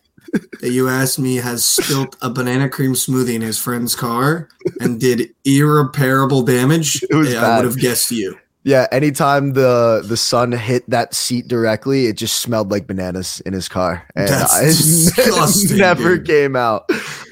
that 0.62 0.72
you 0.72 0.90
asked 0.90 1.20
me 1.20 1.38
has 1.38 1.64
spilt 1.66 2.16
a 2.22 2.30
banana 2.30 2.68
cream 2.70 2.94
smoothie 2.94 3.36
in 3.36 3.42
his 3.42 3.58
friend's 3.58 3.96
car 3.96 4.50
and 4.82 5.00
did 5.00 5.34
irreparable 5.46 6.42
damage, 6.44 7.02
yeah, 7.12 7.18
I 7.46 7.58
would 7.58 7.66
have 7.66 7.78
guessed 7.80 8.12
you. 8.12 8.38
Yeah, 8.68 8.86
anytime 8.92 9.54
the 9.54 10.04
the 10.06 10.18
sun 10.18 10.52
hit 10.52 10.90
that 10.90 11.14
seat 11.14 11.48
directly, 11.48 12.08
it 12.08 12.18
just 12.18 12.42
smelled 12.42 12.70
like 12.70 12.86
bananas 12.86 13.42
in 13.46 13.54
his 13.54 13.70
car, 13.70 14.06
and 14.14 14.28
That's 14.28 14.54
I 14.54 14.64
disgusting, 14.66 15.78
never 15.78 16.18
dude. 16.18 16.28
came 16.28 16.58
out. 16.58 16.84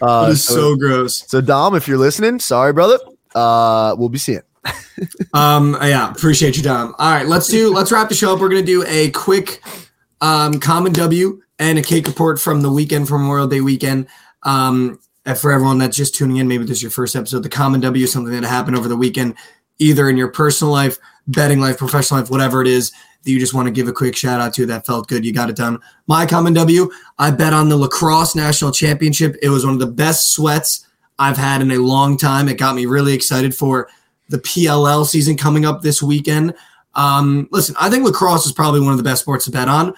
Uh, 0.02 0.28
it 0.30 0.32
is 0.32 0.45
so, 0.45 0.56
so 0.56 0.76
gross. 0.78 1.28
so 1.28 1.41
Dom, 1.41 1.76
if 1.76 1.89
you're 1.89 1.98
listening, 1.98 2.39
sorry, 2.39 2.71
brother. 2.71 2.98
Uh, 3.36 3.93
we'll 3.98 4.08
be 4.08 4.17
seeing. 4.17 4.41
Um, 5.34 5.78
yeah, 5.82 6.10
appreciate 6.10 6.56
you, 6.56 6.63
Dom. 6.63 6.95
All 6.98 7.12
right, 7.12 7.28
let's 7.28 7.50
do 7.50 7.69
let's 7.74 7.91
wrap 7.91 8.08
the 8.08 8.15
show 8.15 8.34
up. 8.34 8.39
We're 8.39 8.48
gonna 8.48 8.62
do 8.62 8.86
a 8.88 9.12
quick 9.12 9.62
um 10.21 10.62
common 10.62 10.93
W 10.93 11.41
and 11.60 11.78
a 11.78 11.82
cake 11.82 12.08
report 12.08 12.39
from 12.39 12.62
the 12.62 12.71
weekend 12.71 13.10
from 13.10 13.24
Memorial 13.24 13.48
Day 13.48 13.60
weekend. 13.60 14.08
Um, 14.43 15.02
for 15.38 15.52
everyone 15.52 15.80
that's 15.80 15.98
just 15.98 16.15
tuning 16.15 16.38
in, 16.38 16.48
maybe 16.48 16.63
this 16.63 16.78
is 16.78 16.82
your 16.84 16.91
first 16.91 17.13
episode. 17.13 17.43
The 17.43 17.50
common 17.50 17.82
W 17.82 18.06
is 18.06 18.13
something 18.13 18.32
that 18.39 18.48
happened 18.48 18.78
over 18.78 18.88
the 18.88 18.95
weekend, 18.95 19.36
either 19.80 20.10
in 20.10 20.15
your 20.15 20.30
personal 20.30 20.71
life, 20.71 20.98
betting 21.28 21.60
life, 21.60 21.78
professional 21.78 22.20
life, 22.20 22.30
whatever 22.30 22.62
it 22.62 22.68
is 22.68 22.92
that 23.24 23.32
you 23.32 23.40
just 23.40 23.54
want 23.54 23.66
to 23.68 23.72
give 23.72 23.88
a 23.88 23.94
quick 23.94 24.16
shout 24.16 24.40
out 24.40 24.54
to 24.54 24.66
that 24.68 24.86
felt 24.86 25.08
good. 25.08 25.26
You 25.26 25.34
got 25.34 25.50
it 25.50 25.56
done. 25.56 25.80
My 26.08 26.26
common 26.26 26.54
W, 26.54 26.90
I 27.18 27.32
bet 27.32 27.54
on 27.54 27.70
the 27.70 27.78
lacrosse 27.78 28.36
national 28.36 28.72
championship. 28.72 29.36
It 29.42 29.50
was 29.50 29.66
one 29.66 29.74
of 29.74 29.80
the 29.80 29.88
best 29.88 30.32
sweats 30.34 30.88
I've 31.18 31.38
had 31.38 31.62
in 31.62 31.72
a 31.72 31.78
long 31.78 32.18
time. 32.18 32.48
It 32.48 32.58
got 32.58 32.76
me 32.76 32.86
really 32.86 33.14
excited 33.14 33.56
for 33.56 33.90
the 34.30 34.38
PLL 34.38 35.06
season 35.06 35.38
coming 35.38 35.66
up 35.66 35.82
this 35.82 36.04
weekend. 36.04 36.54
Um, 36.94 37.48
listen, 37.52 37.76
I 37.80 37.90
think 37.90 38.06
lacrosse 38.06 38.46
is 38.46 38.52
probably 38.52 38.80
one 38.82 38.92
of 38.92 38.98
the 38.98 39.04
best 39.04 39.22
sports 39.22 39.46
to 39.46 39.52
bet 39.52 39.68
on. 39.68 39.94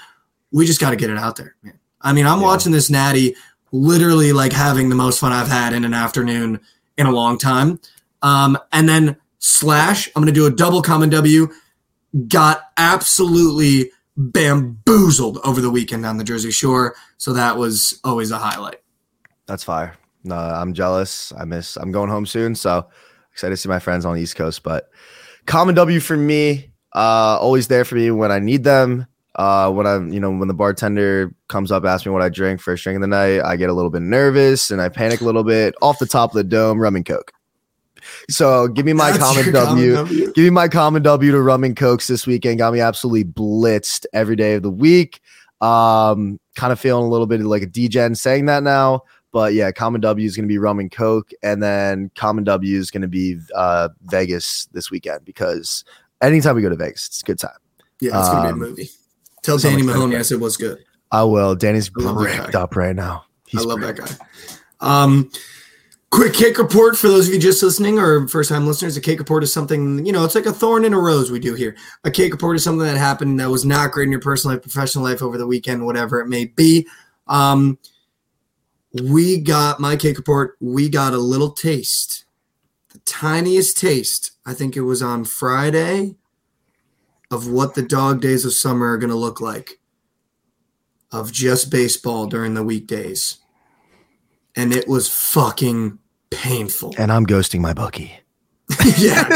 We 0.52 0.66
just 0.66 0.80
got 0.80 0.92
to 0.92 0.96
get 0.96 1.10
it 1.10 1.18
out 1.18 1.36
there, 1.36 1.56
man. 1.64 1.78
I 2.02 2.14
mean, 2.14 2.26
I'm 2.26 2.40
Yeah. 2.40 2.46
watching 2.46 2.72
this 2.72 2.90
natty 2.90 3.36
literally 3.72 4.32
like 4.32 4.54
having 4.54 4.90
the 4.90 4.96
most 4.96 5.20
fun 5.20 5.34
I've 5.34 5.50
had 5.50 5.74
in 5.74 5.84
an 5.84 5.94
afternoon 5.94 6.60
in 6.98 7.06
a 7.06 7.12
long 7.12 7.38
time. 7.38 7.80
Um, 8.22 8.58
and 8.72 8.88
then 8.88 9.18
slash, 9.40 10.08
I'm 10.16 10.22
going 10.22 10.34
to 10.34 10.40
do 10.40 10.46
a 10.46 10.52
double 10.52 10.82
common 10.82 11.10
W. 11.10 11.50
Got 12.28 12.62
absolutely 12.78 13.92
bamboozled 14.16 15.40
over 15.44 15.62
the 15.62 15.70
weekend 15.70 16.06
on 16.06 16.18
the 16.18 16.24
Jersey 16.24 16.52
Shore. 16.52 16.96
So 17.18 17.34
that 17.34 17.58
was 17.58 18.00
always 18.04 18.32
a 18.32 18.38
highlight. 18.38 18.82
That's 19.46 19.64
fire. 19.64 19.96
No, 20.24 20.36
I'm 20.36 20.74
jealous. 20.74 21.32
I 21.38 21.46
miss. 21.46 21.78
I'm 21.78 21.92
going 21.92 22.10
home 22.10 22.26
soon, 22.26 22.56
so 22.56 22.88
excited 23.32 23.54
to 23.54 23.58
see 23.58 23.70
my 23.70 23.80
friends 23.80 24.06
on 24.06 24.16
the 24.16 24.22
East 24.22 24.36
Coast. 24.36 24.64
But 24.64 24.90
common 25.46 25.76
W 25.76 26.00
for 26.00 26.18
me, 26.18 26.72
uh, 26.94 27.38
always 27.40 27.68
there 27.68 27.86
for 27.86 27.96
me 27.96 28.12
when 28.12 28.32
I 28.32 28.40
need 28.40 28.64
them. 28.64 29.08
Uh, 29.36 29.72
when 29.72 29.86
I'm, 29.86 30.12
you 30.12 30.20
know, 30.20 30.32
when 30.32 30.48
the 30.48 30.54
bartender 30.56 31.32
comes 31.48 31.72
up, 31.72 31.86
asks 31.86 32.08
me 32.08 32.12
what 32.12 32.24
I 32.24 32.30
drink 32.30 32.60
first 32.60 32.84
drink 32.84 32.98
of 32.98 33.02
the 33.02 33.08
night, 33.08 33.42
I 33.42 33.56
get 33.56 33.70
a 33.70 33.74
little 33.74 33.92
bit 33.92 34.02
nervous 34.02 34.72
and 34.72 34.82
I 34.82 34.90
panic 34.90 35.22
a 35.22 35.26
little 35.26 35.44
bit. 35.44 35.76
Off 35.80 36.00
the 36.00 36.08
top 36.08 36.32
of 36.32 36.36
the 36.36 36.44
dome, 36.44 36.80
rum 36.80 36.96
and 36.96 37.06
coke. 37.06 37.32
So 38.30 38.68
give 38.68 38.86
me 38.86 38.94
my 38.94 39.12
That's 39.12 39.24
common 39.24 39.54
W. 39.54 39.94
W. 39.96 40.32
Give 40.34 40.44
me 40.44 40.50
my 40.50 40.68
common 40.68 41.02
W 41.04 41.32
to 41.32 41.42
rum 41.42 41.64
and 41.64 41.76
cokes 41.76 42.08
this 42.08 42.26
weekend. 42.28 42.58
Got 42.60 42.74
me 42.74 42.80
absolutely 42.80 43.26
blitzed 43.26 44.06
every 44.14 44.36
day 44.36 44.56
of 44.56 44.64
the 44.64 44.72
week. 44.72 45.20
Um, 45.62 46.40
kind 46.56 46.72
of 46.72 46.80
feeling 46.80 47.06
a 47.06 47.10
little 47.10 47.26
bit 47.28 47.42
like 47.42 47.64
a 47.64 47.68
DGen 47.68 48.16
saying 48.18 48.46
that 48.46 48.64
now. 48.64 49.02
But 49.32 49.54
yeah, 49.54 49.72
common 49.72 50.02
W 50.02 50.26
is 50.26 50.36
going 50.36 50.46
to 50.48 50.52
be 50.52 50.58
rum 50.58 50.80
and 50.80 50.92
coke, 50.92 51.32
and 51.44 51.62
then 51.62 52.10
common 52.16 52.44
W 52.46 52.78
is 52.78 52.90
going 52.92 53.02
to 53.02 53.08
be 53.08 53.38
uh, 53.56 53.90
Vegas 54.04 54.68
this 54.72 54.90
weekend 54.90 55.26
because 55.26 55.84
anytime 56.22 56.56
we 56.56 56.62
go 56.62 56.70
to 56.70 56.76
Vegas, 56.76 57.08
it's 57.08 57.22
a 57.22 57.26
good 57.26 57.38
time. 57.40 57.52
Yeah, 58.00 58.18
it's 58.20 58.30
gonna 58.30 58.50
Um, 58.50 58.60
be 58.60 58.66
a 58.66 58.70
movie. 58.70 58.90
Tell 59.44 59.60
so 59.60 59.70
Danny 59.70 59.84
Mahoney. 59.84 60.16
I 60.16 60.22
said 60.22 60.40
what's 60.40 60.58
good. 60.58 60.84
I 61.12 61.24
will. 61.24 61.56
Danny's 61.56 61.90
bricked 61.90 62.56
up 62.56 62.76
right 62.76 62.96
now. 62.96 63.26
He's 63.48 63.62
I 63.62 63.66
love 63.66 63.80
bricked. 63.80 64.00
that 64.08 64.20
guy. 64.20 65.04
Um, 65.04 65.30
quick 66.10 66.34
cake 66.34 66.58
report 66.58 66.98
for 66.98 67.08
those 67.08 67.28
of 67.28 67.34
you 67.34 67.40
just 67.40 67.62
listening 67.62 68.00
or 68.00 68.28
first 68.28 68.50
time 68.50 68.66
listeners. 68.66 68.98
A 68.98 69.02
cake 69.02 69.20
report 69.20 69.44
is 69.44 69.54
something, 69.54 70.06
you 70.06 70.12
know, 70.12 70.24
it's 70.24 70.36
like 70.36 70.46
a 70.46 70.54
thorn 70.54 70.86
in 70.86 70.94
a 70.94 71.00
rose 71.00 71.32
we 71.32 71.40
do 71.40 71.54
here. 71.54 71.76
A 72.04 72.12
cake 72.12 72.32
report 72.32 72.56
is 72.56 72.64
something 72.64 72.86
that 72.86 72.98
happened 72.98 73.40
that 73.40 73.50
was 73.50 73.66
not 73.66 73.92
great 73.92 74.06
in 74.06 74.12
your 74.12 74.22
personal 74.22 74.56
life, 74.56 74.64
professional 74.64 75.04
life 75.04 75.22
over 75.22 75.38
the 75.38 75.48
weekend, 75.48 75.86
whatever 75.86 76.20
it 76.20 76.28
may 76.28 76.46
be. 76.46 76.88
Um, 77.28 77.78
we 78.94 79.40
got 79.40 79.80
my 79.80 79.96
cake 79.96 80.18
report. 80.18 80.56
We 80.60 80.90
got 80.90 81.14
a 81.14 81.18
little 81.18 81.52
taste, 81.52 82.26
the 82.90 83.00
tiniest 83.00 83.78
taste. 83.78 84.32
I 84.46 84.54
think 84.54 84.76
it 84.76 84.82
was 84.82 85.02
on 85.02 85.26
Friday 85.26 86.16
of 87.30 87.48
what 87.50 87.76
the 87.76 87.82
dog 87.82 88.22
days 88.22 88.46
of 88.46 88.54
summer 88.54 88.94
are 88.94 88.98
going 88.98 89.10
to 89.10 89.16
look 89.16 89.42
like 89.42 89.80
of 91.12 91.32
just 91.32 91.70
baseball 91.70 92.28
during 92.28 92.54
the 92.54 92.64
weekdays. 92.64 93.40
And 94.58 94.74
it 94.74 94.88
was 94.88 95.08
fucking 95.08 96.00
painful. 96.32 96.94
And 96.98 97.12
I'm 97.12 97.26
ghosting 97.26 97.62
my 97.62 97.74
bookie. 97.74 98.20
yeah. 98.98 99.28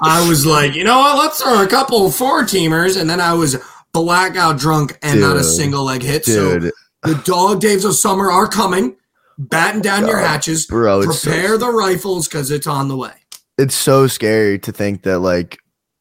I 0.00 0.26
was 0.26 0.46
like, 0.46 0.74
you 0.74 0.84
know 0.84 0.98
what? 0.98 1.18
Let's 1.18 1.42
throw 1.42 1.62
a 1.62 1.66
couple 1.66 2.10
four 2.10 2.44
teamers. 2.44 2.98
And 2.98 3.10
then 3.10 3.20
I 3.20 3.34
was 3.34 3.56
blackout 3.92 4.58
drunk 4.58 4.96
and 5.02 5.20
not 5.20 5.36
a 5.36 5.44
single 5.44 5.84
leg 5.84 6.02
hit. 6.02 6.24
So 6.24 6.58
the 7.02 7.20
dog 7.24 7.60
days 7.60 7.84
of 7.84 7.94
summer 7.94 8.30
are 8.30 8.48
coming. 8.48 8.96
Batten 9.40 9.82
down 9.82 10.06
your 10.06 10.18
hatches. 10.18 10.66
bro, 10.66 11.02
it's 11.02 11.20
so 11.20 11.30
Prepare 11.30 11.58
the 11.58 11.70
rifles 11.70 12.26
because 12.26 12.50
it's 12.50 12.66
on 12.66 12.88
the 12.88 12.96
way. 12.96 13.12
it's 13.56 13.74
so 13.74 14.06
scary 14.08 14.58
to 14.60 14.72
think 14.72 15.02
that 15.02 15.20
like 15.20 15.58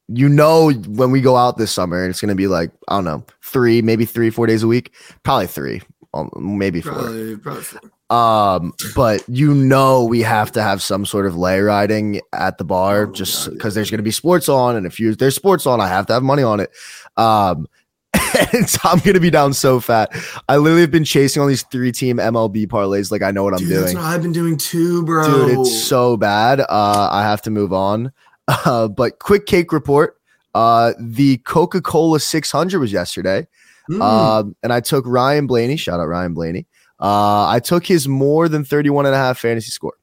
you 0.08 0.28
know 0.28 0.72
when 0.72 1.12
we 1.12 1.22
go 1.22 1.36
out 1.36 1.58
this 1.58 1.72
summer 1.72 2.02
and 2.02 2.10
it's 2.10 2.20
gonna 2.20 2.34
be 2.34 2.48
like 2.48 2.72
I 2.88 2.96
don't 2.96 3.04
know 3.06 3.24
three 3.44 3.82
maybe 3.84 4.06
three 4.06 4.32
four 4.32 4.48
days 4.48 4.64
a 4.64 4.68
week 4.68 4.92
probably 5.22 5.46
three 5.48 5.82
um, 6.16 6.32
maybe 6.36 6.82
four 6.82 6.94
Probably, 6.94 7.38
probably 7.38 7.64
four. 7.64 7.82
Um 8.10 8.74
but 8.96 9.22
you 9.28 9.54
know 9.54 10.06
we 10.06 10.22
have 10.22 10.50
to 10.54 10.62
have 10.62 10.82
some 10.82 11.06
sort 11.06 11.26
of 11.26 11.36
lay 11.36 11.60
riding 11.60 12.22
at 12.32 12.58
the 12.58 12.64
bar 12.64 13.08
Oh, 13.08 13.12
just 13.12 13.50
because 13.52 13.76
there's 13.76 13.92
gonna 13.92 14.02
be 14.04 14.12
sports 14.12 14.48
on 14.48 14.78
and 14.78 14.86
if 14.86 14.98
you 14.98 15.14
there's 15.14 15.36
sports 15.36 15.66
on 15.66 15.82
I 15.82 15.88
have 15.90 16.06
to 16.08 16.14
have 16.14 16.24
money 16.24 16.42
on 16.44 16.62
it. 16.62 16.72
Um 17.18 17.68
and 18.54 18.76
I'm 18.86 19.00
gonna 19.00 19.20
be 19.20 19.30
down 19.30 19.54
so 19.54 19.82
fat. 19.82 20.10
I 20.48 20.56
literally 20.56 20.82
have 20.82 20.92
been 20.92 21.04
chasing 21.04 21.42
all 21.42 21.48
these 21.50 21.64
three 21.64 21.92
team 21.92 22.16
MLB 22.18 22.68
parlays 22.68 23.12
like 23.12 23.22
I 23.22 23.32
know 23.32 23.44
what 23.44 23.54
I'm 23.54 23.68
doing 23.68 23.82
That's 23.82 23.94
what 23.96 24.04
I've 24.06 24.22
been 24.22 24.32
doing 24.32 24.56
too, 24.58 25.04
bro. 25.04 25.26
dude 25.48 25.60
it's 25.60 25.84
so 25.84 26.16
bad. 26.16 26.62
Uh 26.62 27.10
i 27.12 27.24
have 27.24 27.42
to 27.44 27.50
move 27.52 27.74
on. 27.74 28.12
Uh 28.48 28.88
but 28.88 29.20
quick 29.20 29.46
cake 29.48 29.74
report. 29.74 30.18
Uh 30.56 30.94
the 30.98 31.38
coca-cola 31.40 32.22
600 32.22 32.80
was 32.80 32.94
yesterday. 32.94 33.46
Mm. 33.90 34.02
um 34.02 34.56
and 34.64 34.74
i 34.74 34.82
took 34.82 35.06
ryan 35.08 35.48
blaney 35.48 35.78
shout 35.78 36.00
out 36.02 36.08
ryan 36.08 36.34
blaney 36.34 36.66
uh 37.00 37.48
i 37.48 37.60
took 37.60 37.86
his 37.86 38.08
more 38.08 38.50
than 38.50 38.64
31 38.64 39.06
and 39.06 39.16
a 39.16 39.18
half 39.18 39.38
fantasy 39.38 39.72
score. 39.72 39.94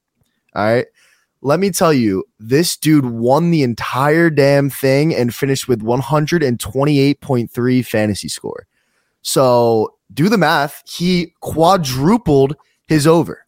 All 0.54 0.64
right. 0.64 0.86
Let 1.42 1.60
me 1.60 1.70
tell 1.70 1.92
you 1.92 2.24
this 2.38 2.74
dude 2.76 3.04
won 3.04 3.50
the 3.50 3.62
entire 3.62 4.30
damn 4.30 4.70
thing 4.70 5.14
and 5.14 5.34
finished 5.34 5.68
with 5.68 5.82
128.3 5.82 7.86
fantasy 7.86 8.28
score. 8.28 8.66
So 9.20 9.98
do 10.12 10.30
the 10.30 10.38
math. 10.38 10.82
He 10.88 11.34
quadrupled 11.40 12.56
his 12.86 13.06
over. 13.06 13.46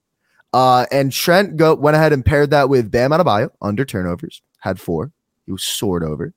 Uh, 0.52 0.85
and 0.90 1.12
Trent 1.12 1.56
go 1.56 1.74
went 1.74 1.96
ahead 1.96 2.12
and 2.12 2.22
paired 2.24 2.50
that 2.50 2.68
with 2.68 2.90
Bam 2.90 3.12
Adebayo 3.12 3.50
under 3.62 3.85
turnovers, 3.85 4.42
had 4.59 4.80
four. 4.80 5.12
He 5.44 5.52
was 5.52 5.62
soared 5.62 6.02
over. 6.02 6.35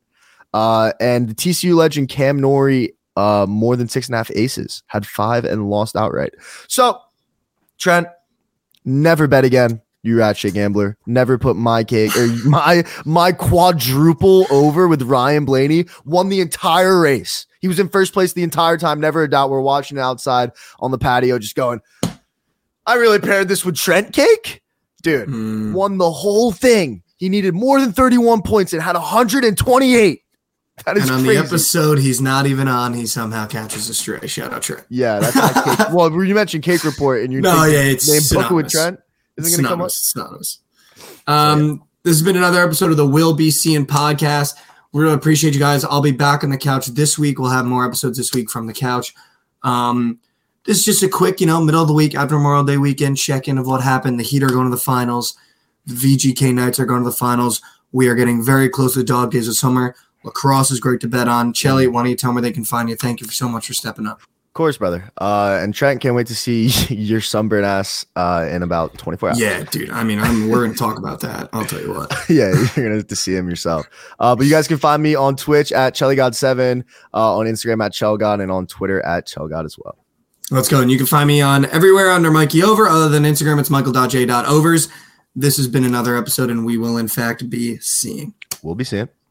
Uh, 0.53 0.93
and 0.99 1.29
the 1.29 1.35
TCU 1.35 1.75
legend 1.75 2.09
Cam 2.09 2.39
Norrie, 2.39 2.93
uh, 3.19 3.45
more 3.45 3.75
than 3.75 3.87
six 3.87 4.07
and 4.07 4.15
a 4.15 4.17
half 4.17 4.31
aces, 4.33 4.83
had 4.87 5.05
five 5.05 5.45
and 5.45 5.69
lost 5.69 5.95
outright. 5.95 6.33
So, 6.67 6.99
Trent, 7.77 8.07
never 8.85 9.27
bet 9.27 9.43
again. 9.43 9.81
You 10.01 10.17
ratchet 10.17 10.53
gambler. 10.53 10.97
Never 11.05 11.37
put 11.37 11.57
my 11.57 11.83
cake 11.83 12.15
or 12.15 12.27
my 12.45 12.85
my 13.05 13.33
quadruple 13.33 14.47
over 14.49 14.87
with 14.87 15.01
Ryan 15.01 15.43
Blaney. 15.43 15.85
Won 16.05 16.29
the 16.29 16.39
entire 16.39 16.99
race. 16.99 17.45
He 17.59 17.67
was 17.67 17.79
in 17.79 17.89
first 17.89 18.13
place 18.13 18.31
the 18.31 18.43
entire 18.43 18.77
time. 18.77 19.01
Never 19.01 19.23
a 19.23 19.29
doubt. 19.29 19.49
We're 19.49 19.59
watching 19.59 19.99
outside 19.99 20.51
on 20.79 20.91
the 20.91 20.97
patio, 20.97 21.37
just 21.37 21.55
going. 21.55 21.81
I 22.85 22.95
really 22.95 23.19
paired 23.19 23.49
this 23.49 23.65
with 23.65 23.75
Trent 23.75 24.13
Cake, 24.13 24.61
dude. 25.03 25.27
Mm. 25.27 25.73
Won 25.73 25.97
the 25.97 26.09
whole 26.09 26.53
thing. 26.53 27.03
He 27.17 27.27
needed 27.27 27.53
more 27.53 27.81
than 27.81 27.91
31 27.91 28.41
points 28.43 28.71
and 28.71 28.81
had 28.81 28.95
128. 28.95 30.23
That 30.85 30.97
is 30.97 31.03
And 31.03 31.11
on 31.11 31.23
crazy. 31.23 31.39
the 31.39 31.45
episode 31.45 31.99
he's 31.99 32.21
not 32.21 32.47
even 32.47 32.67
on, 32.67 32.93
he 32.93 33.05
somehow 33.05 33.45
catches 33.47 33.89
a 33.89 33.93
stray. 33.93 34.25
Shout 34.27 34.53
out 34.53 34.61
Trent. 34.63 34.85
yeah, 34.89 35.19
that's 35.19 35.35
not 35.35 35.53
cake. 35.77 35.87
Well, 35.93 36.11
you 36.23 36.33
mentioned 36.33 36.63
Cake 36.63 36.83
Report 36.83 37.23
and 37.23 37.31
you 37.33 37.41
No, 37.41 37.61
think 37.63 37.73
yeah, 37.73 37.79
it's 37.81 38.07
name 38.09 38.41
Booker 38.41 38.55
with 38.55 38.71
synonymous. 38.71 38.71
Trent. 38.71 38.99
Isn't 39.37 39.51
going 39.51 39.63
to 39.63 39.69
come 39.69 39.81
up? 39.81 39.91
synonymous. 39.91 40.59
synonymous. 40.95 41.19
Um, 41.27 41.83
this 42.03 42.15
has 42.17 42.23
been 42.23 42.37
another 42.37 42.63
episode 42.63 42.91
of 42.91 42.97
the 42.97 43.05
We'll 43.05 43.33
Be 43.33 43.51
Seein' 43.51 43.85
podcast. 43.85 44.55
We 44.91 45.01
really 45.03 45.13
appreciate 45.15 45.53
you 45.53 45.59
guys. 45.59 45.83
I'll 45.85 46.01
be 46.01 46.11
back 46.11 46.43
on 46.43 46.49
the 46.49 46.57
couch 46.57 46.87
this 46.87 47.19
week. 47.19 47.37
We'll 47.39 47.51
have 47.51 47.65
more 47.65 47.85
episodes 47.85 48.17
this 48.17 48.33
week 48.33 48.49
from 48.49 48.65
the 48.67 48.73
couch. 48.73 49.13
Um, 49.63 50.19
this 50.65 50.79
is 50.79 50.85
just 50.85 51.03
a 51.03 51.09
quick, 51.09 51.39
you 51.41 51.47
know, 51.47 51.61
middle 51.63 51.81
of 51.81 51.87
the 51.87 51.93
week 51.93 52.15
after 52.15 52.35
Memorial 52.35 52.63
Day 52.63 52.77
weekend 52.77 53.17
check 53.17 53.47
in 53.47 53.57
of 53.57 53.67
what 53.67 53.81
happened. 53.81 54.19
The 54.19 54.23
Heat 54.23 54.43
are 54.43 54.47
going 54.49 54.65
to 54.65 54.75
the 54.75 54.81
finals. 54.81 55.35
The 55.85 55.93
VGK 55.93 56.53
Knights 56.53 56.79
are 56.79 56.85
going 56.85 57.03
to 57.03 57.09
the 57.09 57.15
finals. 57.15 57.61
We 57.91 58.07
are 58.07 58.15
getting 58.15 58.43
very 58.43 58.69
close 58.69 58.93
to 58.93 58.99
the 58.99 59.05
dog 59.05 59.31
days 59.31 59.47
of 59.47 59.55
summer. 59.55 59.95
Lacrosse 60.23 60.71
is 60.71 60.79
great 60.79 60.99
to 61.01 61.07
bet 61.07 61.27
on. 61.27 61.53
Chelly, 61.53 61.87
why 61.87 62.01
don't 62.01 62.09
you 62.09 62.15
tell 62.15 62.33
me 62.33 62.41
they 62.41 62.51
can 62.51 62.65
find 62.65 62.89
you? 62.89 62.95
Thank 62.95 63.21
you 63.21 63.27
so 63.27 63.47
much 63.47 63.67
for 63.67 63.73
stepping 63.73 64.07
up. 64.07 64.21
Of 64.21 64.53
course, 64.53 64.77
brother. 64.77 65.11
Uh, 65.17 65.59
and 65.61 65.75
Trent 65.75 66.01
can't 66.01 66.15
wait 66.15 66.25
to 66.27 66.35
see 66.35 66.67
your 66.89 67.21
sunburn 67.21 67.63
ass 67.63 68.05
uh, 68.15 68.47
in 68.51 68.63
about 68.63 68.97
24 68.97 69.29
hours. 69.29 69.39
Yeah, 69.39 69.63
dude. 69.63 69.91
I 69.91 70.03
mean, 70.03 70.19
I'm, 70.19 70.49
we're 70.49 70.65
going 70.65 70.73
to 70.73 70.77
talk 70.77 70.97
about 70.97 71.19
that. 71.21 71.49
I'll 71.53 71.65
tell 71.65 71.79
you 71.79 71.93
what. 71.93 72.11
yeah, 72.29 72.51
you're 72.51 72.67
gonna 72.75 72.95
have 72.95 73.07
to 73.07 73.15
see 73.15 73.35
him 73.35 73.47
yourself. 73.47 73.87
Uh, 74.19 74.35
but 74.35 74.45
you 74.45 74.51
guys 74.51 74.67
can 74.67 74.77
find 74.77 75.03
me 75.03 75.13
on 75.13 75.35
Twitch 75.35 75.71
at 75.71 75.93
ChellyGod7, 75.93 76.83
uh, 77.13 77.37
on 77.37 77.45
Instagram 77.45 77.85
at 77.85 77.93
ChellGod, 77.93 78.41
and 78.41 78.51
on 78.51 78.65
Twitter 78.65 79.05
at 79.05 79.27
ChellGod 79.27 79.65
as 79.65 79.77
well. 79.77 79.97
Let's 80.51 80.67
go. 80.67 80.81
And 80.81 80.89
you 80.89 80.97
can 80.97 81.05
find 81.05 81.27
me 81.27 81.41
on 81.41 81.65
everywhere 81.65 82.09
under 82.09 82.31
Mikey 82.31 82.63
Over, 82.63 82.87
other 82.87 83.07
than 83.07 83.23
Instagram. 83.23 83.59
It's 83.59 83.69
michael.j.overs. 83.69 84.89
This 85.35 85.57
has 85.57 85.67
been 85.67 85.83
another 85.83 86.17
episode, 86.17 86.49
and 86.49 86.65
we 86.65 86.75
will, 86.75 86.97
in 86.97 87.07
fact, 87.07 87.47
be 87.51 87.77
seeing. 87.77 88.33
We'll 88.63 88.73
be 88.73 88.83
seeing. 88.83 89.09